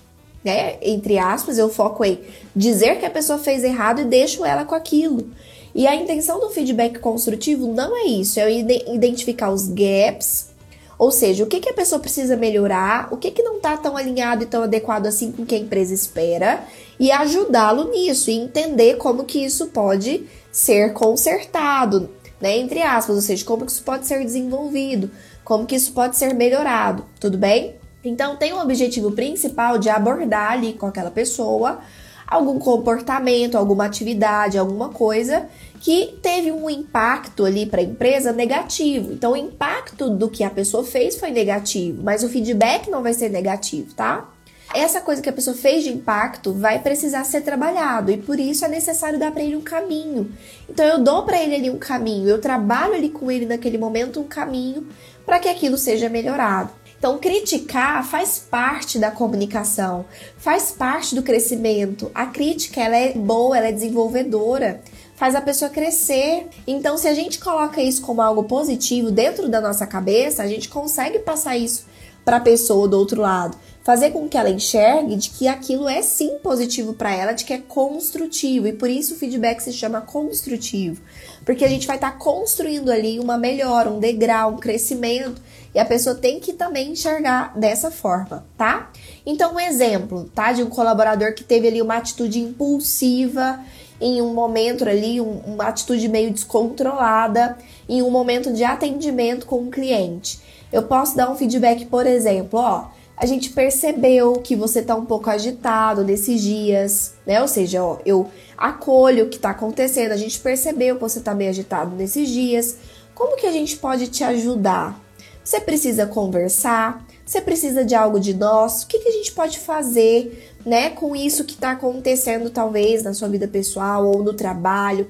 né? 0.44 0.76
Entre 0.82 1.18
aspas, 1.18 1.58
eu 1.58 1.68
foco 1.68 2.04
em 2.04 2.20
dizer 2.54 2.98
que 2.98 3.06
a 3.06 3.10
pessoa 3.10 3.38
fez 3.38 3.62
errado 3.62 4.00
e 4.00 4.04
deixo 4.04 4.44
ela 4.44 4.64
com 4.64 4.74
aquilo. 4.74 5.30
E 5.74 5.86
a 5.86 5.94
intenção 5.94 6.38
do 6.38 6.50
feedback 6.50 6.98
construtivo 6.98 7.66
não 7.66 7.96
é 7.96 8.04
isso, 8.04 8.38
é 8.38 8.50
identificar 8.50 9.50
os 9.50 9.68
gaps, 9.68 10.50
ou 10.98 11.10
seja, 11.10 11.42
o 11.42 11.46
que, 11.46 11.60
que 11.60 11.70
a 11.70 11.74
pessoa 11.74 11.98
precisa 11.98 12.36
melhorar, 12.36 13.08
o 13.10 13.16
que, 13.16 13.30
que 13.30 13.42
não 13.42 13.56
está 13.56 13.76
tão 13.76 13.96
alinhado 13.96 14.44
e 14.44 14.46
tão 14.46 14.62
adequado 14.62 15.06
assim 15.06 15.32
com 15.32 15.42
o 15.42 15.46
que 15.46 15.54
a 15.54 15.58
empresa 15.58 15.94
espera, 15.94 16.64
e 17.00 17.10
ajudá-lo 17.10 17.90
nisso, 17.90 18.30
e 18.30 18.34
entender 18.34 18.98
como 18.98 19.24
que 19.24 19.44
isso 19.44 19.68
pode 19.68 20.26
ser 20.52 20.92
consertado, 20.92 22.10
né? 22.40 22.58
Entre 22.58 22.82
aspas, 22.82 23.16
ou 23.16 23.22
seja, 23.22 23.44
como 23.44 23.64
que 23.64 23.72
isso 23.72 23.82
pode 23.82 24.06
ser 24.06 24.22
desenvolvido 24.22 25.10
como 25.52 25.66
que 25.66 25.76
isso 25.76 25.92
pode 25.92 26.16
ser 26.16 26.32
melhorado, 26.32 27.04
tudo 27.20 27.36
bem? 27.36 27.74
Então 28.02 28.36
tem 28.36 28.54
o 28.54 28.58
objetivo 28.58 29.12
principal 29.12 29.76
de 29.76 29.90
abordar 29.90 30.52
ali 30.52 30.72
com 30.72 30.86
aquela 30.86 31.10
pessoa 31.10 31.80
algum 32.26 32.58
comportamento, 32.58 33.58
alguma 33.58 33.84
atividade, 33.84 34.56
alguma 34.56 34.88
coisa 34.88 35.46
que 35.78 36.18
teve 36.22 36.50
um 36.50 36.70
impacto 36.70 37.44
ali 37.44 37.66
para 37.66 37.82
a 37.82 37.84
empresa 37.84 38.32
negativo. 38.32 39.12
Então 39.12 39.32
o 39.32 39.36
impacto 39.36 40.08
do 40.08 40.30
que 40.30 40.42
a 40.42 40.48
pessoa 40.48 40.84
fez 40.84 41.20
foi 41.20 41.30
negativo, 41.30 42.02
mas 42.02 42.22
o 42.22 42.30
feedback 42.30 42.88
não 42.88 43.02
vai 43.02 43.12
ser 43.12 43.28
negativo, 43.28 43.92
tá? 43.92 44.30
Essa 44.74 45.00
coisa 45.00 45.20
que 45.20 45.28
a 45.28 45.32
pessoa 45.32 45.56
fez 45.56 45.84
de 45.84 45.90
impacto 45.90 46.52
vai 46.52 46.78
precisar 46.78 47.24
ser 47.24 47.42
trabalhado 47.42 48.10
e 48.10 48.16
por 48.16 48.40
isso 48.40 48.64
é 48.64 48.68
necessário 48.68 49.18
dar 49.18 49.30
para 49.30 49.42
ele 49.42 49.56
um 49.56 49.60
caminho. 49.60 50.32
Então 50.68 50.84
eu 50.84 50.98
dou 50.98 51.24
para 51.24 51.42
ele 51.42 51.54
ali 51.54 51.70
um 51.70 51.78
caminho, 51.78 52.28
eu 52.28 52.40
trabalho 52.40 52.94
ali 52.94 53.08
com 53.08 53.30
ele 53.30 53.46
naquele 53.46 53.76
momento 53.78 54.20
um 54.20 54.24
caminho 54.24 54.86
para 55.26 55.38
que 55.38 55.48
aquilo 55.48 55.76
seja 55.76 56.08
melhorado. 56.08 56.70
Então, 57.02 57.18
criticar 57.18 58.06
faz 58.06 58.38
parte 58.38 58.96
da 58.96 59.10
comunicação, 59.10 60.04
faz 60.38 60.70
parte 60.70 61.16
do 61.16 61.22
crescimento. 61.24 62.08
A 62.14 62.26
crítica 62.26 62.80
ela 62.80 62.96
é 62.96 63.12
boa, 63.12 63.58
ela 63.58 63.66
é 63.66 63.72
desenvolvedora, 63.72 64.80
faz 65.16 65.34
a 65.34 65.40
pessoa 65.40 65.68
crescer. 65.68 66.46
Então, 66.64 66.96
se 66.96 67.08
a 67.08 67.14
gente 67.14 67.40
coloca 67.40 67.82
isso 67.82 68.02
como 68.02 68.22
algo 68.22 68.44
positivo 68.44 69.10
dentro 69.10 69.48
da 69.48 69.60
nossa 69.60 69.84
cabeça, 69.84 70.44
a 70.44 70.46
gente 70.46 70.68
consegue 70.68 71.18
passar 71.18 71.56
isso 71.56 71.86
para 72.24 72.36
a 72.36 72.40
pessoa 72.40 72.88
do 72.88 72.98
outro 72.98 73.20
lado. 73.20 73.56
Fazer 73.82 74.10
com 74.10 74.28
que 74.28 74.38
ela 74.38 74.48
enxergue 74.48 75.16
de 75.16 75.30
que 75.30 75.48
aquilo 75.48 75.88
é 75.88 76.02
sim 76.02 76.38
positivo 76.40 76.94
para 76.94 77.12
ela, 77.12 77.32
de 77.32 77.44
que 77.44 77.52
é 77.52 77.58
construtivo. 77.58 78.68
E 78.68 78.72
por 78.72 78.88
isso 78.88 79.14
o 79.14 79.16
feedback 79.16 79.60
se 79.60 79.72
chama 79.72 80.00
construtivo, 80.00 81.02
porque 81.44 81.64
a 81.64 81.68
gente 81.68 81.86
vai 81.86 81.96
estar 81.96 82.12
tá 82.12 82.16
construindo 82.16 82.90
ali 82.90 83.18
uma 83.18 83.36
melhora, 83.36 83.90
um 83.90 83.98
degrau, 83.98 84.52
um 84.52 84.56
crescimento. 84.56 85.42
E 85.74 85.80
a 85.80 85.84
pessoa 85.84 86.14
tem 86.14 86.38
que 86.38 86.52
também 86.52 86.92
enxergar 86.92 87.58
dessa 87.58 87.90
forma, 87.90 88.46
tá? 88.56 88.92
Então 89.26 89.54
um 89.54 89.60
exemplo, 89.60 90.30
tá, 90.32 90.52
de 90.52 90.62
um 90.62 90.68
colaborador 90.68 91.34
que 91.34 91.42
teve 91.42 91.66
ali 91.66 91.82
uma 91.82 91.96
atitude 91.96 92.38
impulsiva 92.38 93.58
em 94.00 94.20
um 94.20 94.34
momento 94.34 94.84
ali, 94.88 95.20
um, 95.20 95.38
uma 95.46 95.68
atitude 95.68 96.08
meio 96.08 96.30
descontrolada, 96.30 97.56
em 97.88 98.02
um 98.02 98.10
momento 98.10 98.52
de 98.52 98.64
atendimento 98.64 99.46
com 99.46 99.62
o 99.62 99.70
cliente. 99.70 100.40
Eu 100.72 100.84
posso 100.84 101.16
dar 101.16 101.30
um 101.30 101.34
feedback, 101.34 101.86
por 101.86 102.06
exemplo, 102.06 102.58
ó, 102.58 102.88
a 103.16 103.26
gente 103.26 103.50
percebeu 103.50 104.32
que 104.34 104.56
você 104.56 104.82
tá 104.82 104.96
um 104.96 105.04
pouco 105.04 105.28
agitado 105.30 106.02
nesses 106.02 106.40
dias, 106.40 107.14
né? 107.26 107.40
Ou 107.40 107.46
seja, 107.46 107.84
ó, 107.84 107.98
eu 108.06 108.28
acolho 108.56 109.26
o 109.26 109.28
que 109.28 109.38
tá 109.38 109.50
acontecendo, 109.50 110.12
a 110.12 110.16
gente 110.16 110.40
percebeu 110.40 110.96
que 110.96 111.02
você 111.02 111.20
tá 111.20 111.34
meio 111.34 111.50
agitado 111.50 111.94
nesses 111.94 112.28
dias. 112.28 112.76
Como 113.14 113.36
que 113.36 113.46
a 113.46 113.52
gente 113.52 113.76
pode 113.76 114.08
te 114.08 114.24
ajudar? 114.24 114.98
Você 115.44 115.60
precisa 115.60 116.06
conversar? 116.06 117.04
Você 117.24 117.40
precisa 117.40 117.84
de 117.84 117.94
algo 117.94 118.18
de 118.18 118.34
nós? 118.34 118.82
O 118.82 118.86
que, 118.86 118.98
que 118.98 119.08
a 119.08 119.12
gente 119.12 119.32
pode 119.32 119.58
fazer, 119.58 120.54
né, 120.64 120.90
com 120.90 121.14
isso 121.14 121.44
que 121.44 121.56
tá 121.56 121.72
acontecendo, 121.72 122.50
talvez, 122.50 123.02
na 123.02 123.12
sua 123.12 123.28
vida 123.28 123.46
pessoal 123.46 124.06
ou 124.06 124.22
no 124.22 124.32
trabalho? 124.32 125.08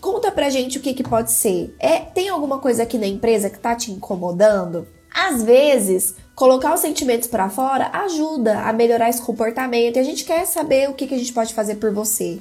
Conta 0.00 0.32
pra 0.32 0.48
gente 0.48 0.78
o 0.78 0.80
que, 0.80 0.94
que 0.94 1.02
pode 1.02 1.30
ser. 1.30 1.74
É, 1.78 1.98
tem 1.98 2.28
alguma 2.28 2.58
coisa 2.58 2.84
aqui 2.84 2.96
na 2.96 3.06
empresa 3.06 3.50
que 3.50 3.58
tá 3.58 3.74
te 3.74 3.90
incomodando? 3.92 4.86
Às 5.12 5.42
vezes, 5.42 6.14
colocar 6.34 6.72
os 6.72 6.80
sentimentos 6.80 7.28
para 7.28 7.50
fora 7.50 7.90
ajuda 7.92 8.60
a 8.60 8.72
melhorar 8.72 9.10
esse 9.10 9.20
comportamento 9.20 9.96
e 9.96 9.98
a 9.98 10.04
gente 10.04 10.24
quer 10.24 10.46
saber 10.46 10.88
o 10.88 10.94
que, 10.94 11.06
que 11.06 11.14
a 11.14 11.18
gente 11.18 11.32
pode 11.32 11.52
fazer 11.52 11.76
por 11.76 11.92
você. 11.92 12.38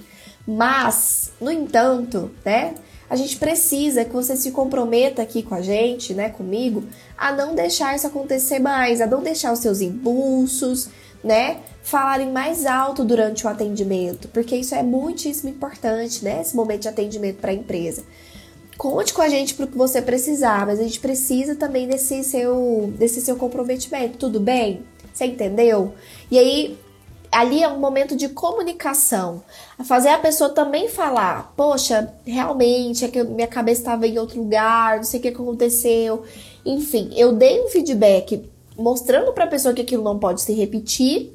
Mas, 0.47 1.31
no 1.41 1.51
entanto, 1.51 2.31
né? 2.45 2.75
A 3.09 3.15
gente 3.15 3.37
precisa 3.37 4.05
que 4.05 4.13
você 4.13 4.37
se 4.37 4.51
comprometa 4.51 5.21
aqui 5.23 5.41
com 5.41 5.55
a 5.55 5.61
gente, 5.61 6.13
né, 6.13 6.29
comigo, 6.29 6.83
a 7.17 7.31
não 7.31 7.55
deixar 7.55 7.95
isso 7.95 8.05
acontecer 8.05 8.59
mais, 8.59 9.01
a 9.01 9.07
não 9.07 9.23
deixar 9.23 9.51
os 9.51 9.59
seus 9.59 9.81
impulsos, 9.81 10.89
né, 11.23 11.60
falarem 11.84 12.32
mais 12.32 12.65
alto 12.65 13.03
durante 13.03 13.45
o 13.45 13.49
atendimento, 13.49 14.27
porque 14.29 14.55
isso 14.55 14.75
é 14.75 14.84
muitíssimo 14.84 15.49
importante, 15.49 16.23
né, 16.23 16.41
esse 16.41 16.55
momento 16.55 16.84
de 16.84 16.88
atendimento 16.88 17.38
para 17.38 17.51
a 17.51 17.53
empresa. 17.53 18.03
Conte 18.77 19.13
com 19.13 19.21
a 19.21 19.27
gente 19.27 19.55
para 19.55 19.65
o 19.65 19.67
que 19.67 19.77
você 19.77 20.01
precisar, 20.01 20.65
mas 20.65 20.79
a 20.79 20.84
gente 20.84 21.01
precisa 21.01 21.53
também 21.55 21.88
desse 21.88 22.23
seu, 22.23 22.93
desse 22.97 23.19
seu 23.19 23.36
comprometimento, 23.36 24.17
tudo 24.17 24.39
bem? 24.39 24.86
Você 25.13 25.25
entendeu? 25.25 25.93
E 26.32 26.39
aí, 26.39 26.77
ali 27.29 27.62
é 27.62 27.67
um 27.67 27.77
momento 27.77 28.15
de 28.15 28.29
comunicação. 28.29 29.43
Fazer 29.84 30.10
a 30.10 30.17
pessoa 30.17 30.51
também 30.51 30.88
falar: 30.88 31.53
Poxa, 31.58 32.13
realmente 32.25 33.03
é 33.03 33.10
que 33.10 33.21
minha 33.23 33.47
cabeça 33.47 33.82
estava 33.82 34.08
em 34.08 34.17
outro 34.17 34.39
lugar, 34.39 34.97
não 34.97 35.03
sei 35.03 35.19
o 35.19 35.23
que 35.23 35.29
aconteceu. 35.29 36.23
Enfim, 36.65 37.12
eu 37.15 37.34
dei 37.34 37.62
um 37.62 37.67
feedback 37.67 38.49
mostrando 38.79 39.33
para 39.33 39.43
a 39.43 39.47
pessoa 39.47 39.73
que 39.73 39.81
aquilo 39.81 40.03
não 40.03 40.17
pode 40.17 40.41
se 40.41 40.53
repetir, 40.53 41.33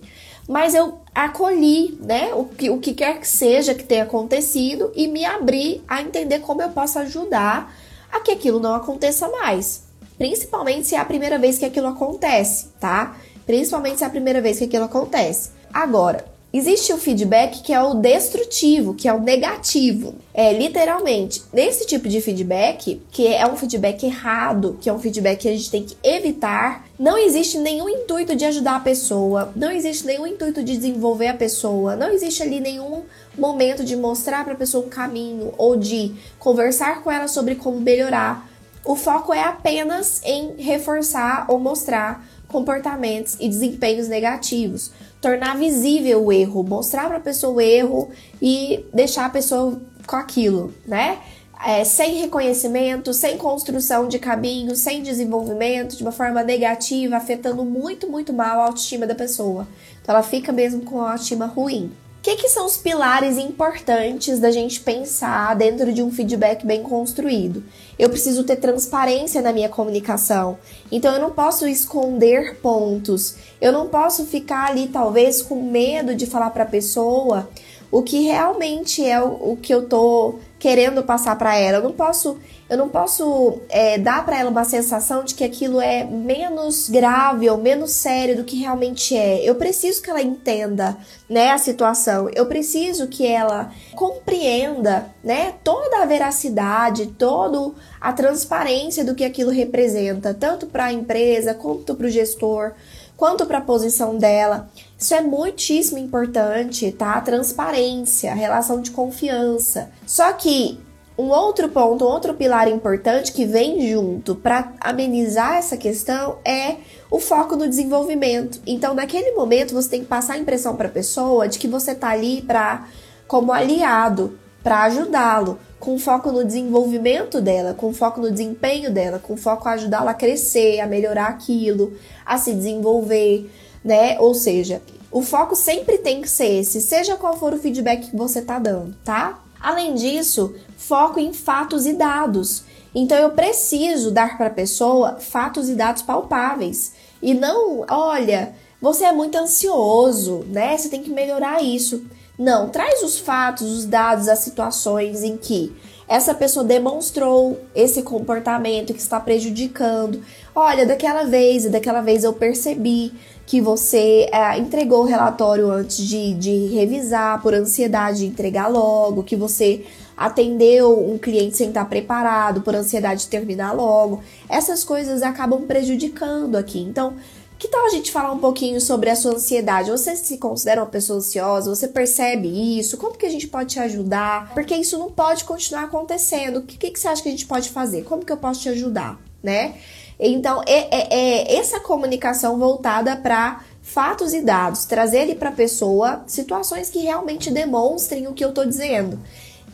mas 0.49 0.75
eu 0.75 0.99
acolhi, 1.15 1.99
né, 2.01 2.35
o 2.35 2.45
que, 2.45 2.69
o 2.71 2.79
que 2.79 2.93
quer 2.93 3.21
que 3.21 3.29
seja 3.29 3.75
que 3.75 3.85
tenha 3.85 4.03
acontecido 4.03 4.93
e 4.95 5.07
me 5.07 5.25
abri 5.25 5.83
a 5.89 6.03
entender 6.03 6.41
como 6.41 6.61
eu 6.61 6.71
posso 6.71 6.99
ajudar 6.99 7.75
a 8.13 8.21
que 8.21 8.31
aquilo 8.31 8.61
não 8.61 8.75
aconteça 8.75 9.29
mais. 9.29 9.85
Principalmente 10.19 10.87
se 10.87 10.95
é 10.95 10.99
a 10.99 11.05
primeira 11.05 11.39
vez 11.39 11.59
que 11.59 11.65
aquilo 11.65 11.89
acontece, 11.89 12.69
tá? 12.79 13.17
Principalmente 13.47 13.99
se 13.99 14.05
é 14.05 14.07
a 14.07 14.11
primeira 14.11 14.41
vez 14.41 14.59
que 14.59 14.65
aquilo 14.65 14.85
acontece. 14.85 15.51
Agora, 15.73 16.25
Existe 16.57 16.93
o 16.93 16.99
feedback 16.99 17.63
que 17.63 17.73
é 17.73 17.83
o 17.83 17.95
destrutivo, 17.95 18.95
que 18.95 19.09
é 19.09 19.13
o 19.13 19.19
negativo. 19.19 20.15
É 20.33 20.53
literalmente 20.53 21.43
nesse 21.53 21.85
tipo 21.85 22.09
de 22.09 22.21
feedback, 22.21 23.03
que 23.11 23.27
é 23.27 23.45
um 23.45 23.57
feedback 23.57 24.07
errado, 24.07 24.79
que 24.81 24.89
é 24.89 24.93
um 24.93 25.01
feedback 25.01 25.41
que 25.41 25.49
a 25.49 25.51
gente 25.51 25.69
tem 25.69 25.83
que 25.83 25.97
evitar. 26.05 26.87
Não 26.97 27.19
existe 27.19 27.59
nenhum 27.59 27.89
intuito 27.89 28.37
de 28.37 28.45
ajudar 28.45 28.77
a 28.77 28.81
pessoa, 28.81 29.53
não 29.57 29.73
existe 29.73 30.07
nenhum 30.07 30.29
intuito 30.29 30.63
de 30.63 30.77
desenvolver 30.77 31.27
a 31.27 31.35
pessoa, 31.35 31.97
não 31.97 32.11
existe 32.11 32.41
ali 32.41 32.61
nenhum 32.61 33.03
momento 33.37 33.83
de 33.83 33.97
mostrar 33.97 34.45
para 34.45 34.53
a 34.53 34.57
pessoa 34.57 34.87
um 34.87 34.89
caminho 34.89 35.53
ou 35.59 35.75
de 35.75 36.15
conversar 36.39 37.03
com 37.03 37.11
ela 37.11 37.27
sobre 37.27 37.57
como 37.57 37.81
melhorar. 37.81 38.49
O 38.85 38.95
foco 38.95 39.35
é 39.35 39.43
apenas 39.43 40.23
em 40.23 40.55
reforçar 40.59 41.47
ou 41.49 41.59
mostrar 41.59 42.25
comportamentos 42.47 43.37
e 43.41 43.49
desempenhos 43.49 44.07
negativos 44.07 44.93
tornar 45.25 45.57
visível 45.57 46.23
o 46.23 46.31
erro, 46.31 46.63
mostrar 46.63 47.07
para 47.09 47.17
a 47.17 47.21
pessoa 47.21 47.55
o 47.55 47.61
erro 47.61 48.11
e 48.43 48.85
deixar 48.93 49.25
a 49.25 49.31
pessoa 49.31 49.81
com 50.07 50.17
aquilo, 50.17 50.75
né? 50.87 51.19
É, 51.65 51.83
sem 51.83 52.17
reconhecimento, 52.17 53.15
sem 53.15 53.39
construção 53.39 54.07
de 54.07 54.19
caminho, 54.19 54.77
sem 54.77 55.03
desenvolvimento, 55.03 55.97
de 55.97 56.03
uma 56.03 56.13
forma 56.13 56.43
negativa, 56.43 57.17
afetando 57.17 57.65
muito, 57.65 58.07
muito 58.07 58.35
mal 58.35 58.61
a 58.61 58.65
autoestima 58.67 59.07
da 59.07 59.15
pessoa. 59.15 59.67
Então 60.03 60.15
ela 60.15 60.23
fica 60.23 60.53
mesmo 60.53 60.83
com 60.83 61.01
a 61.01 61.13
autoestima 61.13 61.47
ruim 61.47 61.91
que, 62.25 62.37
que 62.37 62.49
são 62.49 62.65
os 62.65 62.79
pilares 62.79 63.37
importantes 63.37 64.39
da 64.39 64.51
gente 64.51 64.81
pensar 64.81 65.55
dentro 65.55 65.93
de 65.93 66.03
um 66.03 66.11
feedback 66.11 66.65
bem 66.65 66.83
construído? 66.83 67.63
Eu 67.99 68.09
preciso 68.09 68.45
ter 68.45 68.57
transparência 68.57 69.41
na 69.41 69.53
minha 69.53 69.69
comunicação. 69.69 70.59
Então 70.91 71.15
eu 71.15 71.21
não 71.21 71.31
posso 71.31 71.67
esconder 71.67 72.57
pontos. 72.57 73.37
Eu 73.61 73.73
não 73.73 73.89
posso 73.89 74.27
ficar 74.27 74.71
ali 74.71 74.89
talvez 74.89 75.43
com 75.43 75.63
medo 75.63 76.15
de 76.15 76.27
falar 76.27 76.51
para 76.51 76.65
a 76.65 76.67
pessoa 76.67 77.49
o 77.95 78.03
que 78.03 78.23
realmente 78.23 79.05
é 79.05 79.23
o, 79.23 79.53
o 79.53 79.59
que 79.61 79.73
eu 79.73 79.89
tô 79.89 80.35
querendo 80.65 81.03
passar 81.03 81.37
para 81.37 81.59
ela. 81.59 81.77
Eu 81.77 81.83
não 81.83 81.93
posso, 81.93 82.39
eu 82.71 82.79
não 82.79 82.89
posso 82.89 83.61
é, 83.69 83.99
dar 83.99 84.25
para 84.25 84.41
ela 84.41 84.49
uma 84.49 84.65
sensação 84.65 85.23
de 85.23 85.35
que 85.35 85.45
aquilo 85.45 85.79
é 85.79 86.05
menos 86.05 86.89
grave 86.89 87.51
ou 87.51 87.59
menos 87.59 87.91
sério 87.91 88.35
do 88.35 88.45
que 88.45 88.57
realmente 88.57 89.15
é. 89.15 89.45
Eu 89.45 89.57
preciso 89.57 90.01
que 90.01 90.09
ela 90.09 90.23
entenda, 90.23 90.97
né, 91.29 91.51
a 91.51 91.59
situação. 91.59 92.31
Eu 92.35 92.47
preciso 92.47 93.09
que 93.09 93.27
ela 93.27 93.71
compreenda, 93.95 95.11
né, 95.23 95.53
toda 95.63 95.99
a 95.99 96.07
veracidade, 96.07 97.09
toda 97.09 97.75
a 98.01 98.15
transparência 98.15 99.05
do 99.05 99.15
que 99.15 99.23
aquilo 99.23 99.51
representa, 99.51 100.33
tanto 100.33 100.67
para 100.67 100.87
a 100.87 100.93
empresa 100.95 101.53
quanto 101.53 101.95
para 101.95 102.07
o 102.07 102.11
gestor 102.11 102.73
quanto 103.17 103.47
para 103.47 103.59
a 103.59 103.63
posição 103.63 104.17
dela. 104.19 104.69
Isso 104.99 105.15
é 105.15 105.21
muitíssimo 105.21 105.99
importante, 105.99 106.91
tá? 106.93 107.21
Transparência, 107.21 108.35
relação 108.35 108.81
de 108.81 108.91
confiança. 108.91 109.91
Só 110.07 110.33
que 110.33 110.79
um 111.17 111.29
outro 111.29 111.69
ponto, 111.69 112.05
um 112.05 112.09
outro 112.09 112.35
pilar 112.35 112.69
importante 112.69 113.33
que 113.33 113.45
vem 113.45 113.89
junto 113.89 114.35
para 114.35 114.73
amenizar 114.81 115.57
essa 115.57 115.77
questão 115.77 116.39
é 116.45 116.77
o 117.09 117.21
foco 117.21 117.55
no 117.55 117.69
desenvolvimento. 117.69 118.61
Então, 118.67 118.95
naquele 118.95 119.31
momento, 119.33 119.75
você 119.75 119.89
tem 119.89 120.01
que 120.01 120.07
passar 120.07 120.35
a 120.35 120.39
impressão 120.39 120.75
para 120.75 120.89
a 120.89 120.91
pessoa 120.91 121.47
de 121.47 121.59
que 121.59 121.69
você 121.69 121.95
tá 121.95 122.09
ali 122.09 122.43
para 122.43 122.89
como 123.29 123.53
aliado, 123.53 124.37
para 124.63 124.83
ajudá-lo, 124.85 125.59
com 125.85 125.99
foco 125.99 126.33
no 126.33 126.43
desenvolvimento 126.43 127.43
dela, 127.43 127.75
com 127.75 127.93
foco 127.93 128.19
no 128.19 128.31
desempenho 128.31 128.91
dela, 128.91 129.19
com 129.19 129.37
foco 129.37 129.69
a 129.69 129.73
ajudá-la 129.73 130.13
a 130.13 130.15
crescer, 130.15 130.81
a 130.81 130.87
melhorar 130.87 131.27
aquilo, 131.27 131.93
a 132.25 132.39
se 132.39 132.55
desenvolver, 132.55 133.51
né? 133.85 134.19
Ou 134.19 134.35
seja, 134.35 134.81
o 135.13 135.21
foco 135.21 135.55
sempre 135.55 135.99
tem 135.99 136.23
que 136.23 136.29
ser 136.29 136.61
esse, 136.61 136.81
seja 136.81 137.17
qual 137.17 137.37
for 137.37 137.53
o 137.53 137.59
feedback 137.59 138.11
que 138.11 138.17
você 138.17 138.41
tá 138.41 138.59
dando, 138.59 138.97
tá? 139.05 139.43
Além 139.61 139.95
disso, 139.95 140.55
foco 140.79 141.21
em 141.21 141.35
fatos 141.35 141.85
e 141.85 141.93
dados. 141.93 142.65
Então 142.95 143.19
eu 143.19 143.31
preciso 143.31 144.11
dar 144.11 144.39
para 144.39 144.47
a 144.47 144.51
pessoa 144.51 145.17
fatos 145.21 145.69
e 145.69 145.75
dados 145.75 146.01
palpáveis 146.01 146.95
e 147.21 147.35
não, 147.35 147.85
olha, 147.91 148.55
você 148.81 149.05
é 149.05 149.13
muito 149.13 149.37
ansioso, 149.37 150.45
né? 150.49 150.77
Você 150.79 150.89
tem 150.89 151.03
que 151.03 151.11
melhorar 151.11 151.63
isso. 151.63 152.07
Não, 152.39 152.69
traz 152.69 153.03
os 153.03 153.19
fatos, 153.19 153.71
os 153.71 153.85
dados, 153.85 154.29
as 154.29 154.41
situações 154.41 155.23
em 155.23 155.37
que 155.37 155.73
essa 156.07 156.35
pessoa 156.35 156.65
demonstrou 156.65 157.61
esse 157.75 158.03
comportamento 158.03 158.93
que 158.93 159.01
está 159.01 159.19
prejudicando. 159.21 160.21
Olha, 160.55 160.85
daquela 160.85 161.25
vez, 161.25 161.71
daquela 161.71 162.01
vez 162.01 162.25
eu 162.25 162.33
percebi 162.33 163.13
que 163.47 163.61
você 163.61 164.29
é, 164.33 164.59
entregou 164.59 165.03
o 165.03 165.07
relatório 165.07 165.71
antes 165.71 165.99
de, 165.99 166.35
de 166.35 166.67
revisar, 166.75 167.41
por 167.41 167.55
ansiedade 167.55 168.19
de 168.19 168.27
entregar 168.27 168.69
logo, 168.69 169.23
que 169.23 169.37
você 169.37 169.85
atendeu 170.17 171.09
um 171.09 171.19
cliente 171.19 171.57
sem 171.57 171.69
estar 171.69 171.85
preparado, 171.87 172.63
por 172.63 172.75
ansiedade 172.75 173.23
de 173.23 173.29
terminar 173.29 173.73
logo. 173.73 174.23
Essas 174.49 174.85
coisas 174.85 175.23
acabam 175.23 175.63
prejudicando 175.63 176.57
aqui. 176.57 176.81
Então, 176.81 177.15
que 177.59 177.69
tal 177.69 177.87
a 177.87 177.91
gente 177.91 178.11
falar 178.11 178.33
um 178.33 178.39
pouquinho 178.39 178.81
sobre 178.81 179.11
a 179.11 179.17
sua 179.17 179.33
ansiedade? 179.33 179.91
Você 179.91 180.17
se 180.17 180.39
considera 180.39 180.83
uma 180.83 180.91
pessoa 180.91 181.19
ansiosa? 181.19 181.75
Você 181.75 181.89
percebe 181.89 182.79
isso? 182.79 182.97
Como 182.97 183.17
que 183.17 183.27
a 183.27 183.31
gente 183.31 183.47
pode 183.47 183.71
te 183.71 183.81
ajudar? 183.81 184.53
Porque 184.53 184.75
isso 184.75 184.99
não 184.99 185.11
pode 185.11 185.45
continuar 185.45 185.85
acontecendo. 185.85 186.59
O 186.59 186.63
que, 186.63 186.91
que, 186.91 186.99
você 186.99 187.09
acha 187.09 187.23
que 187.23 187.29
a 187.29 187.33
gente 187.33 187.47
pode 187.47 187.71
fazer? 187.71 188.05
Como 188.05 188.25
que 188.25 188.33
eu 188.33 188.37
posso 188.37 188.61
te 188.61 188.69
ajudar? 188.69 189.19
Né? 189.43 189.77
Então, 190.19 190.63
é, 190.67 190.89
é, 190.91 191.15
é 191.15 191.57
essa 191.57 191.81
comunicação 191.81 192.59
voltada 192.59 193.17
para 193.17 193.61
fatos 193.83 194.33
e 194.33 194.41
dados, 194.41 194.87
trazer 194.87 195.21
ali 195.21 195.35
para 195.35 195.51
a 195.51 195.53
pessoa 195.53 196.25
situações 196.27 196.89
que 196.89 197.01
realmente 197.01 197.51
demonstrem 197.51 198.27
o 198.27 198.33
que 198.33 198.45
eu 198.45 198.49
estou 198.49 198.65
dizendo. 198.65 199.21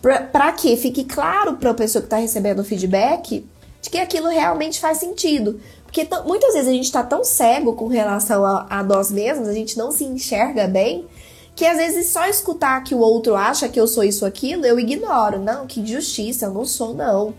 Para 0.02 0.52
que 0.52 0.76
fique 0.76 1.04
claro 1.04 1.56
para 1.56 1.70
a 1.70 1.74
pessoa 1.74 2.02
que 2.02 2.06
está 2.06 2.16
recebendo 2.16 2.60
o 2.60 2.64
feedback 2.64 3.46
de 3.80 3.88
que 3.88 3.98
aquilo 3.98 4.28
realmente 4.28 4.80
faz 4.80 4.98
sentido. 4.98 5.60
Porque 5.90 6.08
muitas 6.24 6.54
vezes 6.54 6.68
a 6.68 6.72
gente 6.72 6.84
está 6.84 7.02
tão 7.02 7.24
cego 7.24 7.72
com 7.72 7.88
relação 7.88 8.44
a, 8.44 8.64
a 8.70 8.82
nós 8.82 9.10
mesmos, 9.10 9.48
a 9.48 9.52
gente 9.52 9.76
não 9.76 9.90
se 9.90 10.04
enxerga 10.04 10.68
bem, 10.68 11.04
que 11.56 11.66
às 11.66 11.78
vezes 11.78 12.06
só 12.06 12.26
escutar 12.26 12.84
que 12.84 12.94
o 12.94 12.98
outro 12.98 13.34
acha 13.34 13.68
que 13.68 13.78
eu 13.78 13.88
sou 13.88 14.04
isso 14.04 14.24
aquilo, 14.24 14.64
eu 14.64 14.78
ignoro. 14.78 15.40
Não, 15.40 15.66
que 15.66 15.80
injustiça, 15.80 16.46
eu 16.46 16.54
não 16.54 16.64
sou, 16.64 16.94
não. 16.94 17.34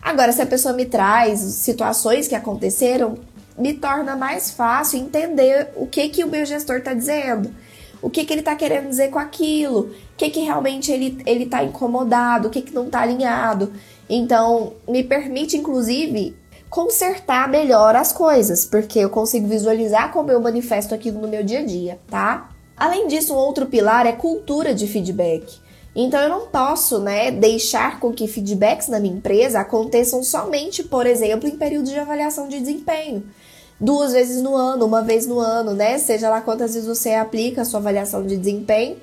Agora, 0.00 0.30
se 0.30 0.40
a 0.40 0.46
pessoa 0.46 0.72
me 0.72 0.86
traz 0.86 1.40
situações 1.40 2.28
que 2.28 2.36
aconteceram, 2.36 3.18
me 3.58 3.74
torna 3.74 4.14
mais 4.14 4.52
fácil 4.52 5.00
entender 5.00 5.70
o 5.74 5.88
que 5.88 6.08
que 6.08 6.22
o 6.22 6.28
meu 6.28 6.46
gestor 6.46 6.76
está 6.76 6.94
dizendo. 6.94 7.52
O 8.00 8.08
que, 8.08 8.24
que 8.24 8.32
ele 8.32 8.40
está 8.40 8.54
querendo 8.54 8.88
dizer 8.88 9.10
com 9.10 9.18
aquilo? 9.18 9.80
O 9.80 10.16
que, 10.16 10.30
que 10.30 10.40
realmente 10.40 10.92
ele, 10.92 11.18
ele 11.26 11.46
tá 11.46 11.64
incomodado? 11.64 12.46
O 12.46 12.50
que, 12.52 12.62
que 12.62 12.72
não 12.72 12.86
está 12.86 13.00
alinhado? 13.00 13.72
Então, 14.08 14.74
me 14.86 15.02
permite, 15.02 15.56
inclusive, 15.56 16.36
consertar 16.68 17.48
melhor 17.48 17.94
as 17.96 18.12
coisas, 18.12 18.64
porque 18.64 18.98
eu 18.98 19.10
consigo 19.10 19.46
visualizar 19.46 20.12
como 20.12 20.30
eu 20.30 20.40
manifesto 20.40 20.94
aquilo 20.94 21.20
no 21.20 21.28
meu 21.28 21.42
dia 21.42 21.60
a 21.60 21.64
dia, 21.64 21.98
tá? 22.08 22.50
Além 22.76 23.08
disso, 23.08 23.32
um 23.32 23.38
outro 23.38 23.66
pilar 23.66 24.06
é 24.06 24.12
cultura 24.12 24.74
de 24.74 24.86
feedback. 24.86 25.58
Então 25.94 26.20
eu 26.20 26.28
não 26.28 26.46
posso, 26.48 26.98
né, 26.98 27.30
deixar 27.30 27.98
com 27.98 28.12
que 28.12 28.28
feedbacks 28.28 28.88
na 28.88 29.00
minha 29.00 29.16
empresa 29.16 29.60
aconteçam 29.60 30.22
somente, 30.22 30.82
por 30.82 31.06
exemplo, 31.06 31.48
em 31.48 31.56
períodos 31.56 31.90
de 31.90 31.98
avaliação 31.98 32.48
de 32.48 32.60
desempenho. 32.60 33.24
duas 33.80 34.12
vezes 34.12 34.42
no 34.42 34.54
ano, 34.54 34.86
uma 34.86 35.02
vez 35.02 35.26
no 35.26 35.38
ano, 35.38 35.74
né? 35.74 35.98
Seja 35.98 36.30
lá 36.30 36.40
quantas 36.40 36.74
vezes 36.74 36.88
você 36.88 37.14
aplica 37.14 37.62
a 37.62 37.64
sua 37.64 37.78
avaliação 37.80 38.26
de 38.26 38.36
desempenho. 38.36 38.96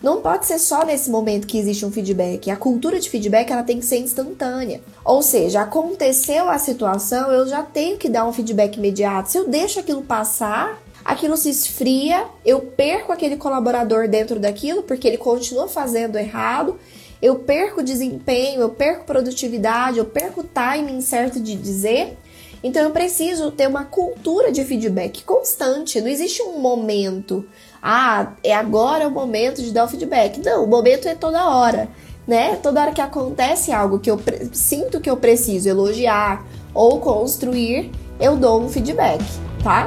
Não 0.00 0.20
pode 0.20 0.46
ser 0.46 0.60
só 0.60 0.84
nesse 0.84 1.10
momento 1.10 1.46
que 1.46 1.58
existe 1.58 1.84
um 1.84 1.90
feedback. 1.90 2.50
A 2.50 2.56
cultura 2.56 3.00
de 3.00 3.10
feedback 3.10 3.50
ela 3.50 3.64
tem 3.64 3.80
que 3.80 3.84
ser 3.84 3.98
instantânea. 3.98 4.80
Ou 5.04 5.22
seja, 5.22 5.62
aconteceu 5.62 6.48
a 6.48 6.56
situação, 6.56 7.32
eu 7.32 7.48
já 7.48 7.64
tenho 7.64 7.98
que 7.98 8.08
dar 8.08 8.24
um 8.24 8.32
feedback 8.32 8.76
imediato. 8.76 9.30
Se 9.30 9.38
eu 9.38 9.48
deixo 9.48 9.80
aquilo 9.80 10.02
passar, 10.02 10.80
aquilo 11.04 11.36
se 11.36 11.50
esfria, 11.50 12.26
eu 12.44 12.60
perco 12.60 13.10
aquele 13.10 13.36
colaborador 13.36 14.06
dentro 14.06 14.38
daquilo 14.38 14.84
porque 14.84 15.08
ele 15.08 15.18
continua 15.18 15.66
fazendo 15.66 16.16
errado. 16.16 16.78
Eu 17.20 17.40
perco 17.40 17.82
desempenho, 17.82 18.60
eu 18.60 18.68
perco 18.68 19.04
produtividade, 19.04 19.98
eu 19.98 20.04
perco 20.04 20.44
timing 20.44 21.00
certo 21.00 21.40
de 21.40 21.56
dizer. 21.56 22.16
Então 22.62 22.82
eu 22.82 22.90
preciso 22.90 23.50
ter 23.50 23.68
uma 23.68 23.84
cultura 23.84 24.50
de 24.52 24.64
feedback 24.64 25.24
constante. 25.24 26.00
Não 26.00 26.08
existe 26.08 26.42
um 26.42 26.60
momento 26.60 27.44
ah, 27.82 28.32
é 28.42 28.54
agora 28.54 29.06
o 29.06 29.10
momento 29.10 29.62
de 29.62 29.72
dar 29.72 29.84
o 29.84 29.88
feedback. 29.88 30.38
Não, 30.44 30.64
o 30.64 30.66
momento 30.66 31.06
é 31.06 31.14
toda 31.14 31.48
hora, 31.48 31.88
né? 32.26 32.56
Toda 32.56 32.80
hora 32.80 32.92
que 32.92 33.00
acontece 33.00 33.72
algo 33.72 33.98
que 33.98 34.10
eu 34.10 34.20
sinto 34.52 35.00
que 35.00 35.08
eu 35.08 35.16
preciso 35.16 35.68
elogiar 35.68 36.44
ou 36.74 37.00
construir, 37.00 37.90
eu 38.20 38.36
dou 38.36 38.62
um 38.62 38.68
feedback, 38.68 39.22
tá? 39.62 39.86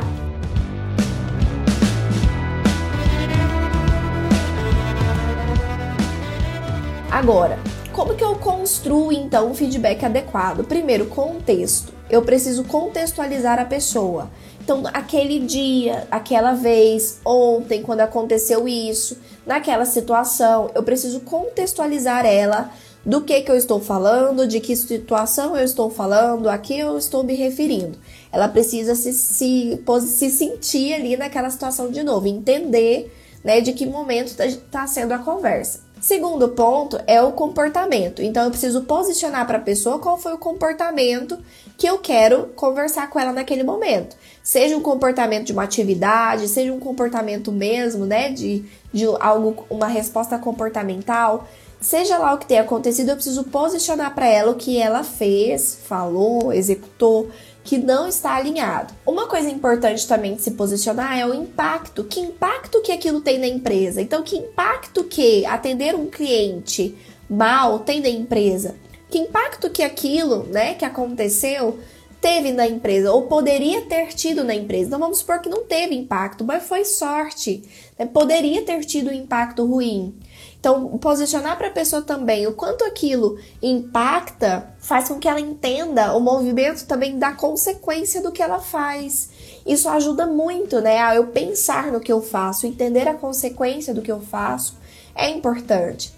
Agora, 7.11 7.59
como 7.91 8.15
que 8.15 8.23
eu 8.23 8.35
construo 8.35 9.11
então 9.11 9.51
um 9.51 9.53
feedback 9.53 10.05
adequado? 10.05 10.63
Primeiro, 10.63 11.07
contexto. 11.07 11.93
Eu 12.09 12.21
preciso 12.21 12.63
contextualizar 12.63 13.59
a 13.59 13.65
pessoa. 13.65 14.29
Então, 14.71 14.83
aquele 14.93 15.37
dia, 15.39 16.07
aquela 16.09 16.53
vez, 16.53 17.19
ontem, 17.25 17.83
quando 17.83 17.99
aconteceu 17.99 18.69
isso, 18.69 19.17
naquela 19.45 19.83
situação, 19.83 20.71
eu 20.73 20.81
preciso 20.81 21.19
contextualizar 21.19 22.25
ela 22.25 22.71
do 23.05 23.21
que, 23.21 23.41
que 23.41 23.51
eu 23.51 23.57
estou 23.57 23.81
falando, 23.81 24.47
de 24.47 24.61
que 24.61 24.73
situação 24.73 25.57
eu 25.57 25.65
estou 25.65 25.89
falando, 25.89 26.49
a 26.49 26.57
que 26.57 26.79
eu 26.79 26.97
estou 26.97 27.21
me 27.21 27.35
referindo. 27.35 27.97
Ela 28.31 28.47
precisa 28.47 28.95
se, 28.95 29.11
se, 29.11 29.83
se 30.07 30.29
sentir 30.29 30.93
ali 30.93 31.17
naquela 31.17 31.49
situação 31.49 31.91
de 31.91 32.01
novo, 32.01 32.27
entender 32.27 33.13
né, 33.43 33.59
de 33.59 33.73
que 33.73 33.85
momento 33.85 34.27
está 34.27 34.45
tá 34.71 34.87
sendo 34.87 35.11
a 35.11 35.17
conversa. 35.17 35.81
Segundo 36.01 36.49
ponto 36.49 36.99
é 37.05 37.21
o 37.21 37.31
comportamento. 37.31 38.23
Então 38.23 38.45
eu 38.45 38.49
preciso 38.49 38.81
posicionar 38.81 39.45
para 39.45 39.59
a 39.59 39.61
pessoa 39.61 39.99
qual 39.99 40.17
foi 40.17 40.33
o 40.33 40.37
comportamento 40.37 41.37
que 41.77 41.85
eu 41.85 41.99
quero 41.99 42.47
conversar 42.55 43.07
com 43.11 43.19
ela 43.19 43.31
naquele 43.31 43.63
momento. 43.63 44.15
Seja 44.43 44.75
um 44.75 44.81
comportamento 44.81 45.45
de 45.45 45.53
uma 45.53 45.61
atividade, 45.61 46.47
seja 46.47 46.73
um 46.73 46.79
comportamento 46.79 47.51
mesmo, 47.51 48.03
né, 48.03 48.31
de, 48.31 48.65
de 48.91 49.05
algo, 49.19 49.63
uma 49.69 49.87
resposta 49.87 50.39
comportamental. 50.39 51.47
Seja 51.79 52.17
lá 52.17 52.33
o 52.33 52.39
que 52.39 52.47
tenha 52.47 52.61
acontecido, 52.61 53.09
eu 53.09 53.15
preciso 53.15 53.43
posicionar 53.43 54.15
para 54.15 54.27
ela 54.27 54.51
o 54.51 54.55
que 54.55 54.79
ela 54.79 55.03
fez, 55.03 55.77
falou, 55.85 56.51
executou 56.51 57.29
que 57.63 57.77
não 57.77 58.07
está 58.07 58.35
alinhado. 58.35 58.93
Uma 59.05 59.27
coisa 59.27 59.49
importante 59.49 60.07
também 60.07 60.35
de 60.35 60.41
se 60.41 60.51
posicionar 60.51 61.17
é 61.17 61.25
o 61.25 61.33
impacto. 61.33 62.03
Que 62.03 62.19
impacto 62.19 62.81
que 62.81 62.91
aquilo 62.91 63.21
tem 63.21 63.37
na 63.37 63.47
empresa? 63.47 64.01
Então, 64.01 64.23
que 64.23 64.35
impacto 64.35 65.03
que 65.03 65.45
atender 65.45 65.95
um 65.95 66.07
cliente 66.07 66.95
mal 67.29 67.79
tem 67.79 68.01
na 68.01 68.09
empresa? 68.09 68.75
Que 69.09 69.19
impacto 69.19 69.69
que 69.69 69.83
aquilo, 69.83 70.43
né, 70.43 70.73
que 70.73 70.85
aconteceu 70.85 71.77
teve 72.21 72.51
na 72.51 72.67
empresa 72.67 73.11
ou 73.11 73.23
poderia 73.23 73.81
ter 73.81 74.09
tido 74.09 74.43
na 74.43 74.53
empresa. 74.53 74.87
Então 74.87 74.99
vamos 74.99 75.17
supor 75.17 75.41
que 75.41 75.49
não 75.49 75.63
teve 75.63 75.95
impacto, 75.95 76.45
mas 76.45 76.63
foi 76.63 76.85
sorte. 76.85 77.63
Né? 77.97 78.05
Poderia 78.05 78.61
ter 78.61 78.85
tido 78.85 79.09
um 79.09 79.13
impacto 79.13 79.65
ruim. 79.65 80.13
Então, 80.61 80.95
posicionar 80.99 81.57
para 81.57 81.69
a 81.69 81.71
pessoa 81.71 82.03
também 82.03 82.45
o 82.45 82.53
quanto 82.53 82.85
aquilo 82.85 83.35
impacta 83.63 84.71
faz 84.77 85.07
com 85.07 85.17
que 85.17 85.27
ela 85.27 85.39
entenda 85.39 86.15
o 86.15 86.19
movimento 86.19 86.85
também 86.85 87.17
da 87.17 87.31
consequência 87.31 88.21
do 88.21 88.31
que 88.31 88.43
ela 88.43 88.59
faz. 88.59 89.31
Isso 89.65 89.89
ajuda 89.89 90.27
muito, 90.27 90.79
né? 90.79 90.99
A 90.99 91.15
eu 91.15 91.25
pensar 91.27 91.91
no 91.91 91.99
que 91.99 92.11
eu 92.11 92.21
faço, 92.21 92.67
entender 92.67 93.07
a 93.07 93.15
consequência 93.15 93.91
do 93.91 94.03
que 94.03 94.11
eu 94.11 94.21
faço 94.21 94.77
é 95.15 95.31
importante. 95.31 96.13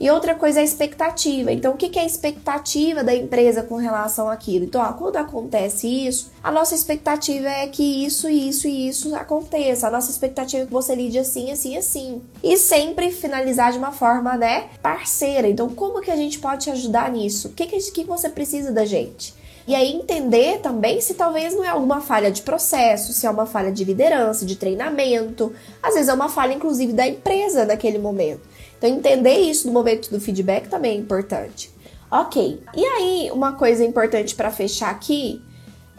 E 0.00 0.08
outra 0.10 0.34
coisa 0.34 0.60
é 0.60 0.62
a 0.62 0.64
expectativa. 0.64 1.50
Então, 1.50 1.72
o 1.72 1.76
que 1.76 1.98
é 1.98 2.02
a 2.02 2.06
expectativa 2.06 3.02
da 3.02 3.14
empresa 3.14 3.64
com 3.64 3.74
relação 3.76 4.30
àquilo? 4.30 4.64
Então, 4.64 4.80
ó, 4.80 4.92
quando 4.92 5.16
acontece 5.16 5.88
isso, 5.88 6.30
a 6.42 6.52
nossa 6.52 6.74
expectativa 6.74 7.48
é 7.48 7.66
que 7.66 8.04
isso, 8.04 8.28
isso 8.28 8.68
e 8.68 8.88
isso 8.88 9.14
aconteça. 9.16 9.88
A 9.88 9.90
nossa 9.90 10.10
expectativa 10.10 10.62
é 10.62 10.66
que 10.66 10.72
você 10.72 10.94
lide 10.94 11.18
assim, 11.18 11.50
assim, 11.50 11.76
assim. 11.76 12.22
E 12.44 12.56
sempre 12.56 13.10
finalizar 13.10 13.72
de 13.72 13.78
uma 13.78 13.90
forma, 13.90 14.36
né, 14.36 14.68
parceira. 14.80 15.48
Então, 15.48 15.68
como 15.68 16.00
que 16.00 16.12
a 16.12 16.16
gente 16.16 16.38
pode 16.38 16.64
te 16.64 16.70
ajudar 16.70 17.10
nisso? 17.10 17.48
O 17.48 17.52
que, 17.52 17.66
que, 17.66 17.78
que 17.90 18.04
você 18.04 18.28
precisa 18.28 18.70
da 18.70 18.84
gente? 18.84 19.34
E 19.68 19.74
aí 19.74 19.92
entender 19.92 20.60
também 20.60 20.98
se 20.98 21.12
talvez 21.12 21.54
não 21.54 21.62
é 21.62 21.68
alguma 21.68 22.00
falha 22.00 22.30
de 22.30 22.40
processo, 22.40 23.12
se 23.12 23.26
é 23.26 23.30
uma 23.30 23.44
falha 23.44 23.70
de 23.70 23.84
liderança, 23.84 24.46
de 24.46 24.56
treinamento, 24.56 25.52
às 25.82 25.92
vezes 25.92 26.08
é 26.08 26.14
uma 26.14 26.30
falha 26.30 26.54
inclusive 26.54 26.94
da 26.94 27.06
empresa 27.06 27.66
naquele 27.66 27.98
momento. 27.98 28.40
Então, 28.78 28.88
entender 28.88 29.38
isso 29.38 29.66
no 29.66 29.72
momento 29.72 30.08
do 30.10 30.20
feedback 30.20 30.68
também 30.68 30.92
é 30.92 30.94
importante. 31.00 31.70
Ok, 32.10 32.62
e 32.74 32.84
aí 32.84 33.30
uma 33.32 33.52
coisa 33.52 33.84
importante 33.84 34.34
para 34.34 34.50
fechar 34.50 34.90
aqui 34.90 35.42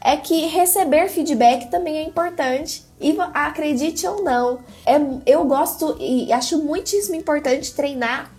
é 0.02 0.18
que 0.18 0.48
receber 0.48 1.08
feedback 1.10 1.70
também 1.70 1.98
é 1.98 2.04
importante. 2.04 2.84
E 3.00 3.16
acredite 3.34 4.08
ou 4.08 4.24
não, 4.24 4.60
é, 4.86 5.00
eu 5.26 5.46
gosto 5.46 5.96
e 6.00 6.32
acho 6.34 6.58
muitíssimo 6.64 7.16
importante 7.16 7.74
treinar 7.74 8.32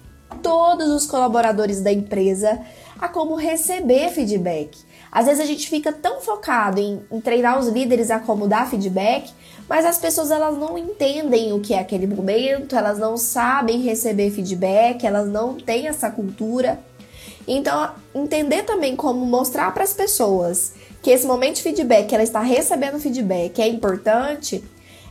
todos 0.43 0.89
os 0.89 1.07
colaboradores 1.07 1.81
da 1.81 1.93
empresa 1.93 2.61
a 2.99 3.09
como 3.09 3.35
receber 3.37 4.11
feedback. 4.11 4.77
Às 5.11 5.27
vezes 5.27 5.41
a 5.41 5.47
gente 5.47 5.69
fica 5.69 5.93
tão 5.93 6.21
focado 6.21 6.81
em, 6.81 7.01
em, 7.11 7.21
treinar 7.21 7.59
os 7.59 7.69
líderes 7.69 8.11
a 8.11 8.21
como 8.21 8.47
dar 8.47 8.69
feedback, 8.69 9.33
mas 9.71 9.87
as 9.87 9.99
pessoas 9.99 10.33
elas 10.33 10.59
não 10.59 10.77
entendem 10.77 11.53
o 11.53 11.61
que 11.61 11.75
é 11.75 11.79
aquele 11.79 12.09
momento, 12.09 12.75
elas 12.75 12.99
não 12.99 13.17
sabem 13.17 13.81
receber 13.81 14.33
feedback, 14.33 15.07
elas 15.07 15.29
não 15.29 15.55
têm 15.55 15.87
essa 15.87 16.11
cultura. 16.11 16.81
Então, 17.47 17.93
entender 18.13 18.65
também 18.65 18.97
como 18.97 19.25
mostrar 19.25 19.73
para 19.73 19.85
as 19.85 19.93
pessoas 19.93 20.73
que 21.01 21.11
esse 21.11 21.25
momento 21.25 21.57
de 21.57 21.63
feedback, 21.63 22.13
ela 22.13 22.25
está 22.25 22.41
recebendo 22.41 22.99
feedback, 22.99 23.63
é 23.63 23.69
importante, 23.69 24.65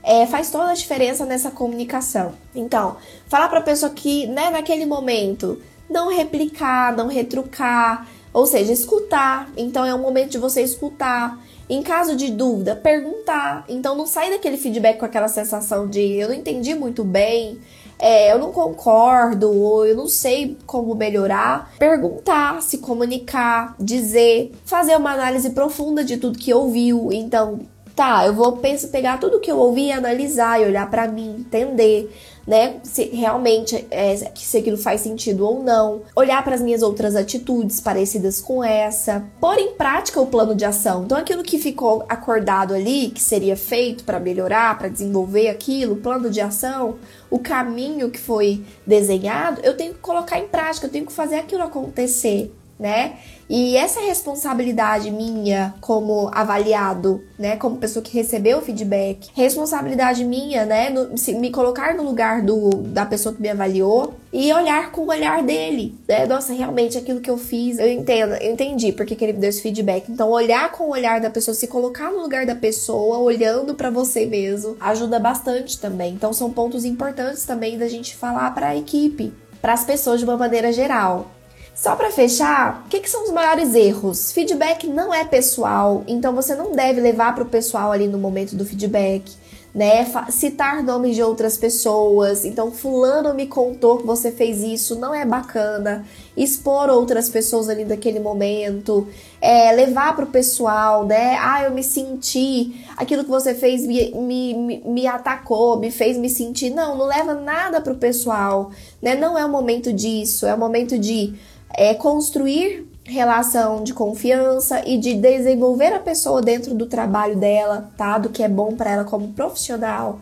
é, 0.03 0.28
faz 0.28 0.51
toda 0.51 0.72
a 0.72 0.76
diferença 0.76 1.26
nessa 1.26 1.51
comunicação. 1.51 2.34
Então, 2.53 2.97
falar 3.30 3.47
para 3.47 3.60
a 3.60 3.64
pessoa 3.64 3.93
que, 3.93 4.28
né, 4.28 4.49
naquele 4.49 4.86
momento, 4.86 5.62
não 5.89 6.10
replicar, 6.10 6.97
não 6.97 7.07
retrucar, 7.07 8.05
ou 8.34 8.45
seja, 8.45 8.74
escutar. 8.74 9.49
Então 9.55 9.86
é 9.86 9.95
um 9.95 9.99
momento 9.99 10.32
de 10.32 10.38
você 10.38 10.62
escutar. 10.62 11.39
Em 11.70 11.84
caso 11.84 12.15
de 12.15 12.32
dúvida, 12.32 12.76
perguntar. 12.76 13.63
Então 13.70 13.95
não 13.95 14.07
sai 14.07 14.32
daquele 14.32 14.57
feedback 14.57 14.97
com 14.97 15.05
aquela 15.05 15.28
sensação 15.28 15.88
de 15.88 16.01
eu 16.15 16.30
não 16.30 16.36
entendi 16.36 16.74
muito 16.74 17.03
bem, 17.03 17.59
é, 17.99 18.32
eu 18.32 18.39
não 18.39 18.51
concordo, 18.51 19.51
ou 19.51 19.86
eu 19.86 19.95
não 19.95 20.07
sei 20.07 20.57
como 20.65 20.95
melhorar. 20.95 21.74
Perguntar, 21.78 22.61
se 22.61 22.78
comunicar, 22.78 23.76
dizer, 23.78 24.51
fazer 24.65 24.95
uma 24.95 25.11
análise 25.11 25.49
profunda 25.49 26.03
de 26.03 26.17
tudo 26.17 26.39
que 26.39 26.53
ouviu. 26.53 27.09
Então, 27.11 27.59
tá, 27.93 28.26
eu 28.26 28.34
vou 28.34 28.53
penso, 28.53 28.88
pegar 28.88 29.20
tudo 29.20 29.41
que 29.41 29.51
eu 29.51 29.57
ouvi 29.59 29.88
e 29.88 29.91
analisar 29.91 30.61
e 30.61 30.65
olhar 30.65 30.89
para 30.89 31.07
mim, 31.09 31.36
entender 31.39 32.09
né? 32.50 32.78
Se 32.82 33.04
realmente 33.10 33.86
é, 33.91 34.16
se 34.34 34.58
aquilo 34.58 34.76
faz 34.76 35.02
sentido 35.02 35.45
ou 35.45 35.62
não. 35.62 36.02
Olhar 36.16 36.43
para 36.43 36.56
as 36.56 36.62
minhas 36.62 36.82
outras 36.82 37.16
atitudes 37.16 37.80
parecidas 37.80 38.41
com 38.41 38.64
essa. 38.64 39.24
Pôr 39.39 39.60
em 39.60 39.74
prática 39.74 40.20
o 40.20 40.26
plano 40.26 40.56
de 40.56 40.66
ação. 40.66 41.04
Então, 41.04 41.16
aquilo 41.16 41.43
que 41.43 41.60
ficou 41.60 42.04
acordado 42.10 42.74
ali, 42.74 43.12
que 43.12 43.22
seria 43.22 43.56
feito 43.56 44.04
para 44.04 44.20
melhorar, 44.20 44.80
para 44.80 44.88
desenvolver 44.88 45.47
aquilo, 45.50 45.97
plano 45.97 46.28
de 46.28 46.41
ação, 46.41 46.95
o 47.30 47.38
caminho 47.38 48.10
que 48.10 48.20
foi 48.20 48.64
desenhado, 48.84 49.62
eu 49.64 49.78
tenho 49.78 49.93
que 49.93 50.00
colocar 50.00 50.39
em 50.39 50.47
prática, 50.47 50.88
eu 50.88 50.91
tenho 50.91 51.06
que 51.06 51.14
fazer 51.14 51.36
aquilo 51.36 51.62
acontecer 51.62 52.52
né? 52.80 53.18
E 53.50 53.76
essa 53.76 54.00
responsabilidade 54.00 55.10
minha 55.10 55.74
como 55.82 56.30
avaliado, 56.32 57.24
né, 57.38 57.56
como 57.56 57.78
pessoa 57.78 58.04
que 58.04 58.16
recebeu 58.16 58.60
o 58.60 58.62
feedback, 58.62 59.30
responsabilidade 59.34 60.24
minha, 60.24 60.66
né, 60.66 60.91
no, 60.91 61.18
se, 61.18 61.34
me 61.34 61.50
colocar 61.50 61.95
no 61.95 62.04
lugar 62.04 62.43
do, 62.43 62.70
da 62.70 63.08
pessoa 63.08 63.34
que 63.34 63.41
me 63.41 63.50
avaliou 63.50 64.14
e 64.32 64.54
olhar 64.54 64.91
com 64.91 65.02
o 65.02 65.08
olhar 65.10 65.41
dele, 65.41 65.95
né? 66.08 66.28
Nossa, 66.28 66.54
realmente 66.54 66.95
aquilo 66.95 67.20
que 67.20 67.32
eu 67.32 67.38
fiz, 67.39 67.80
eu 67.80 67.89
entendo, 67.89 68.36
eu 68.36 68.52
entendi 68.52 68.91
porque 68.91 69.16
que 69.16 69.26
ele 69.26 69.34
me 69.34 69.39
deu 69.39 69.50
esse 69.50 69.64
feedback. 69.64 70.12
Então, 70.12 70.30
olhar 70.30 70.72
com 70.72 70.84
o 70.84 70.91
olhar 70.91 71.20
da 71.20 71.32
pessoa, 71.32 71.56
se 71.56 71.66
colocar 71.66 72.12
no 72.12 72.22
lugar 72.22 72.45
da 72.45 72.54
pessoa, 72.54 73.18
olhando 73.18 73.74
para 73.74 73.89
você 73.89 74.28
mesmo, 74.28 74.78
ajuda 74.80 75.18
bastante 75.18 75.80
também. 75.80 76.14
Então, 76.14 76.32
são 76.32 76.52
pontos 76.52 76.86
importantes 76.86 77.43
também 77.43 77.80
da 77.80 77.88
gente 77.88 78.16
falar 78.16 78.54
para 78.54 78.68
a 78.68 78.78
equipe, 78.78 79.34
para 79.60 79.74
as 79.74 79.84
pessoas 79.84 80.20
de 80.20 80.26
uma 80.26 80.38
maneira 80.38 80.72
geral. 80.72 81.39
Só 81.82 81.96
para 81.96 82.12
fechar, 82.12 82.84
o 82.86 82.90
que, 82.90 83.00
que, 83.00 83.10
são 83.10 83.24
os 83.24 83.32
maiores 83.32 83.74
erros? 83.74 84.34
Feedback 84.34 84.86
não 84.86 85.14
é 85.14 85.24
pessoal, 85.24 86.04
então 86.10 86.36
você 86.36 86.54
não 86.54 86.74
deve 86.74 87.00
levar 87.00 87.34
para 87.34 87.46
o 87.46 87.48
pessoal 87.48 87.94
ali 87.94 88.06
no 88.06 88.18
momento 88.18 88.54
do 88.54 88.66
feedback 88.66 89.32
né? 89.74 90.06
Citar 90.30 90.84
nomes 90.84 91.16
de 91.16 91.22
outras 91.22 91.56
pessoas. 91.58 92.44
Então, 92.44 92.72
fulano 92.72 93.34
me 93.34 93.46
contou 93.46 93.98
que 93.98 94.06
você 94.06 94.32
fez 94.32 94.62
isso, 94.62 94.96
não 94.96 95.14
é 95.14 95.26
bacana. 95.26 96.06
Expor 96.36 96.90
outras 96.90 97.30
pessoas 97.30 97.70
ali 97.70 97.86
naquele 97.86 98.20
momento, 98.20 99.08
é, 99.42 99.72
levar 99.74 100.16
pro 100.16 100.28
pessoal, 100.28 101.06
né? 101.06 101.38
Ah, 101.40 101.64
eu 101.64 101.72
me 101.72 101.84
senti, 101.84 102.84
aquilo 102.98 103.24
que 103.24 103.30
você 103.30 103.54
fez 103.54 103.86
me, 103.86 104.12
me, 104.14 104.82
me 104.86 105.08
atacou, 105.08 105.78
me 105.78 105.92
fez 105.92 106.18
me 106.18 106.30
sentir. 106.30 106.70
Não, 106.72 106.98
não 106.98 107.06
leva 107.06 107.36
nada 107.36 107.80
pro 107.80 107.96
pessoal, 107.96 108.72
né? 109.02 109.16
Não 109.16 109.38
é 109.38 109.46
o 109.46 109.50
momento 109.50 109.94
disso, 109.94 110.46
é 110.46 110.54
o 110.54 110.58
momento 110.58 110.98
de 110.98 111.36
é, 111.74 111.93
construir 111.93 112.88
relação 113.03 113.84
de 113.84 113.93
confiança 113.93 114.84
e 114.86 114.97
de 114.97 115.15
desenvolver 115.15 115.93
a 115.93 115.99
pessoa 115.99 116.41
dentro 116.41 116.74
do 116.76 116.86
trabalho 116.86 117.36
dela, 117.36 117.89
tá? 117.97 118.17
Do 118.17 118.30
que 118.30 118.43
é 118.43 118.47
bom 118.47 118.76
para 118.76 118.91
ela 118.91 119.03
como 119.03 119.34
profissional. 119.34 120.20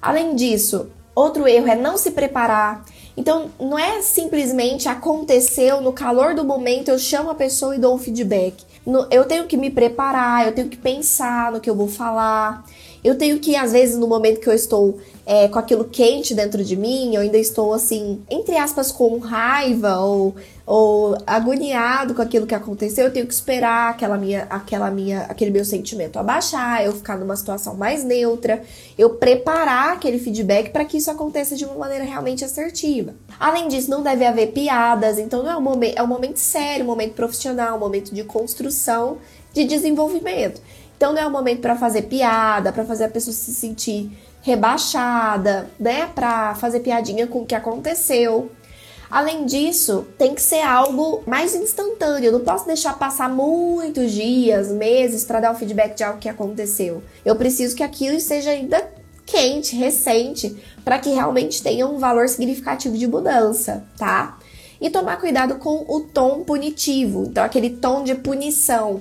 Além 0.00 0.34
disso, 0.34 0.90
outro 1.14 1.48
erro 1.48 1.68
é 1.68 1.74
não 1.74 1.96
se 1.96 2.10
preparar. 2.10 2.84
Então, 3.16 3.50
não 3.58 3.78
é 3.78 4.02
simplesmente 4.02 4.88
aconteceu 4.88 5.80
no 5.80 5.92
calor 5.92 6.34
do 6.34 6.44
momento, 6.44 6.90
eu 6.90 6.98
chamo 6.98 7.30
a 7.30 7.34
pessoa 7.34 7.74
e 7.74 7.78
dou 7.78 7.94
um 7.94 7.98
feedback. 7.98 8.62
Eu 9.10 9.24
tenho 9.24 9.46
que 9.46 9.56
me 9.56 9.70
preparar, 9.70 10.46
eu 10.46 10.52
tenho 10.52 10.68
que 10.68 10.76
pensar 10.76 11.50
no 11.50 11.60
que 11.60 11.68
eu 11.68 11.74
vou 11.74 11.88
falar. 11.88 12.64
Eu 13.06 13.16
tenho 13.16 13.38
que, 13.38 13.54
às 13.54 13.70
vezes, 13.70 13.96
no 13.96 14.08
momento 14.08 14.40
que 14.40 14.48
eu 14.48 14.52
estou 14.52 14.98
é, 15.24 15.46
com 15.46 15.60
aquilo 15.60 15.84
quente 15.84 16.34
dentro 16.34 16.64
de 16.64 16.76
mim, 16.76 17.14
eu 17.14 17.20
ainda 17.20 17.38
estou 17.38 17.72
assim, 17.72 18.20
entre 18.28 18.56
aspas, 18.56 18.90
com 18.90 19.16
raiva 19.18 19.98
ou, 19.98 20.34
ou 20.66 21.16
agoniado 21.24 22.16
com 22.16 22.22
aquilo 22.22 22.48
que 22.48 22.54
aconteceu, 22.54 23.04
eu 23.04 23.12
tenho 23.12 23.24
que 23.24 23.32
esperar 23.32 23.90
aquela 23.90 24.18
minha, 24.18 24.48
aquela 24.50 24.90
minha, 24.90 25.20
aquele 25.20 25.52
meu 25.52 25.64
sentimento 25.64 26.18
abaixar, 26.18 26.84
eu 26.84 26.90
ficar 26.90 27.16
numa 27.16 27.36
situação 27.36 27.76
mais 27.76 28.02
neutra, 28.02 28.64
eu 28.98 29.10
preparar 29.10 29.92
aquele 29.92 30.18
feedback 30.18 30.70
para 30.70 30.84
que 30.84 30.96
isso 30.96 31.08
aconteça 31.08 31.54
de 31.54 31.64
uma 31.64 31.76
maneira 31.76 32.02
realmente 32.02 32.44
assertiva. 32.44 33.14
Além 33.38 33.68
disso, 33.68 33.88
não 33.88 34.02
deve 34.02 34.26
haver 34.26 34.48
piadas, 34.48 35.16
então 35.16 35.44
não 35.44 35.52
é 35.52 35.56
um 35.56 35.62
momento, 35.62 35.96
é 35.96 36.02
um 36.02 36.08
momento 36.08 36.38
sério, 36.38 36.84
um 36.84 36.88
momento 36.88 37.14
profissional, 37.14 37.76
um 37.76 37.80
momento 37.80 38.12
de 38.12 38.24
construção, 38.24 39.18
de 39.54 39.64
desenvolvimento. 39.64 40.60
Então 40.96 41.12
não 41.12 41.20
é 41.20 41.26
o 41.26 41.30
momento 41.30 41.60
para 41.60 41.76
fazer 41.76 42.02
piada, 42.02 42.72
para 42.72 42.84
fazer 42.84 43.04
a 43.04 43.08
pessoa 43.08 43.34
se 43.34 43.52
sentir 43.54 44.10
rebaixada, 44.42 45.68
né? 45.78 46.06
Para 46.14 46.54
fazer 46.54 46.80
piadinha 46.80 47.26
com 47.26 47.40
o 47.40 47.46
que 47.46 47.54
aconteceu. 47.54 48.50
Além 49.10 49.46
disso, 49.46 50.06
tem 50.18 50.34
que 50.34 50.42
ser 50.42 50.62
algo 50.62 51.22
mais 51.26 51.54
instantâneo. 51.54 52.28
Eu 52.28 52.32
não 52.32 52.40
posso 52.40 52.66
deixar 52.66 52.98
passar 52.98 53.28
muitos 53.28 54.10
dias, 54.12 54.68
meses 54.68 55.24
para 55.24 55.40
dar 55.40 55.52
o 55.52 55.54
feedback 55.54 55.94
de 55.94 56.04
algo 56.04 56.18
que 56.18 56.28
aconteceu. 56.28 57.02
Eu 57.24 57.36
preciso 57.36 57.76
que 57.76 57.82
aquilo 57.82 58.16
esteja 58.16 58.50
ainda 58.50 58.82
quente, 59.24 59.76
recente, 59.76 60.56
para 60.84 60.98
que 60.98 61.10
realmente 61.10 61.62
tenha 61.62 61.86
um 61.86 61.98
valor 61.98 62.28
significativo 62.28 62.96
de 62.96 63.06
mudança, 63.06 63.84
tá? 63.98 64.38
E 64.80 64.90
tomar 64.90 65.18
cuidado 65.18 65.56
com 65.56 65.84
o 65.88 66.00
tom 66.00 66.44
punitivo, 66.44 67.24
então 67.24 67.42
aquele 67.42 67.70
tom 67.70 68.04
de 68.04 68.14
punição. 68.14 69.00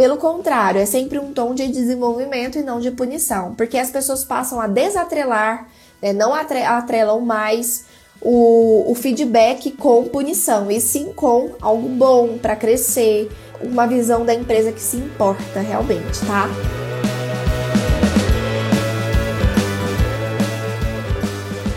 Pelo 0.00 0.16
contrário, 0.16 0.80
é 0.80 0.86
sempre 0.86 1.18
um 1.18 1.30
tom 1.30 1.54
de 1.54 1.68
desenvolvimento 1.68 2.58
e 2.58 2.62
não 2.62 2.80
de 2.80 2.90
punição, 2.90 3.54
porque 3.54 3.76
as 3.76 3.90
pessoas 3.90 4.24
passam 4.24 4.58
a 4.58 4.66
desatrelar, 4.66 5.68
né, 6.00 6.14
não 6.14 6.32
atrelam 6.32 7.20
mais 7.20 7.84
o, 8.18 8.90
o 8.90 8.94
feedback 8.94 9.70
com 9.72 10.04
punição, 10.04 10.70
e 10.70 10.80
sim 10.80 11.12
com 11.12 11.50
algo 11.60 11.86
bom 11.86 12.38
para 12.38 12.56
crescer, 12.56 13.30
uma 13.60 13.86
visão 13.86 14.24
da 14.24 14.32
empresa 14.32 14.72
que 14.72 14.80
se 14.80 14.96
importa 14.96 15.60
realmente, 15.60 16.18
tá? 16.26 16.48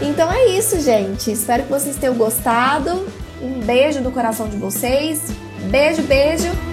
Então 0.01 0.31
é 0.31 0.45
isso, 0.45 0.79
gente. 0.79 1.29
Espero 1.29 1.63
que 1.63 1.69
vocês 1.69 1.97
tenham 1.97 2.15
gostado. 2.15 3.05
Um 3.41 3.59
beijo 3.59 4.01
do 4.01 4.11
coração 4.11 4.47
de 4.47 4.55
vocês. 4.55 5.19
Beijo, 5.69 6.03
beijo 6.03 6.72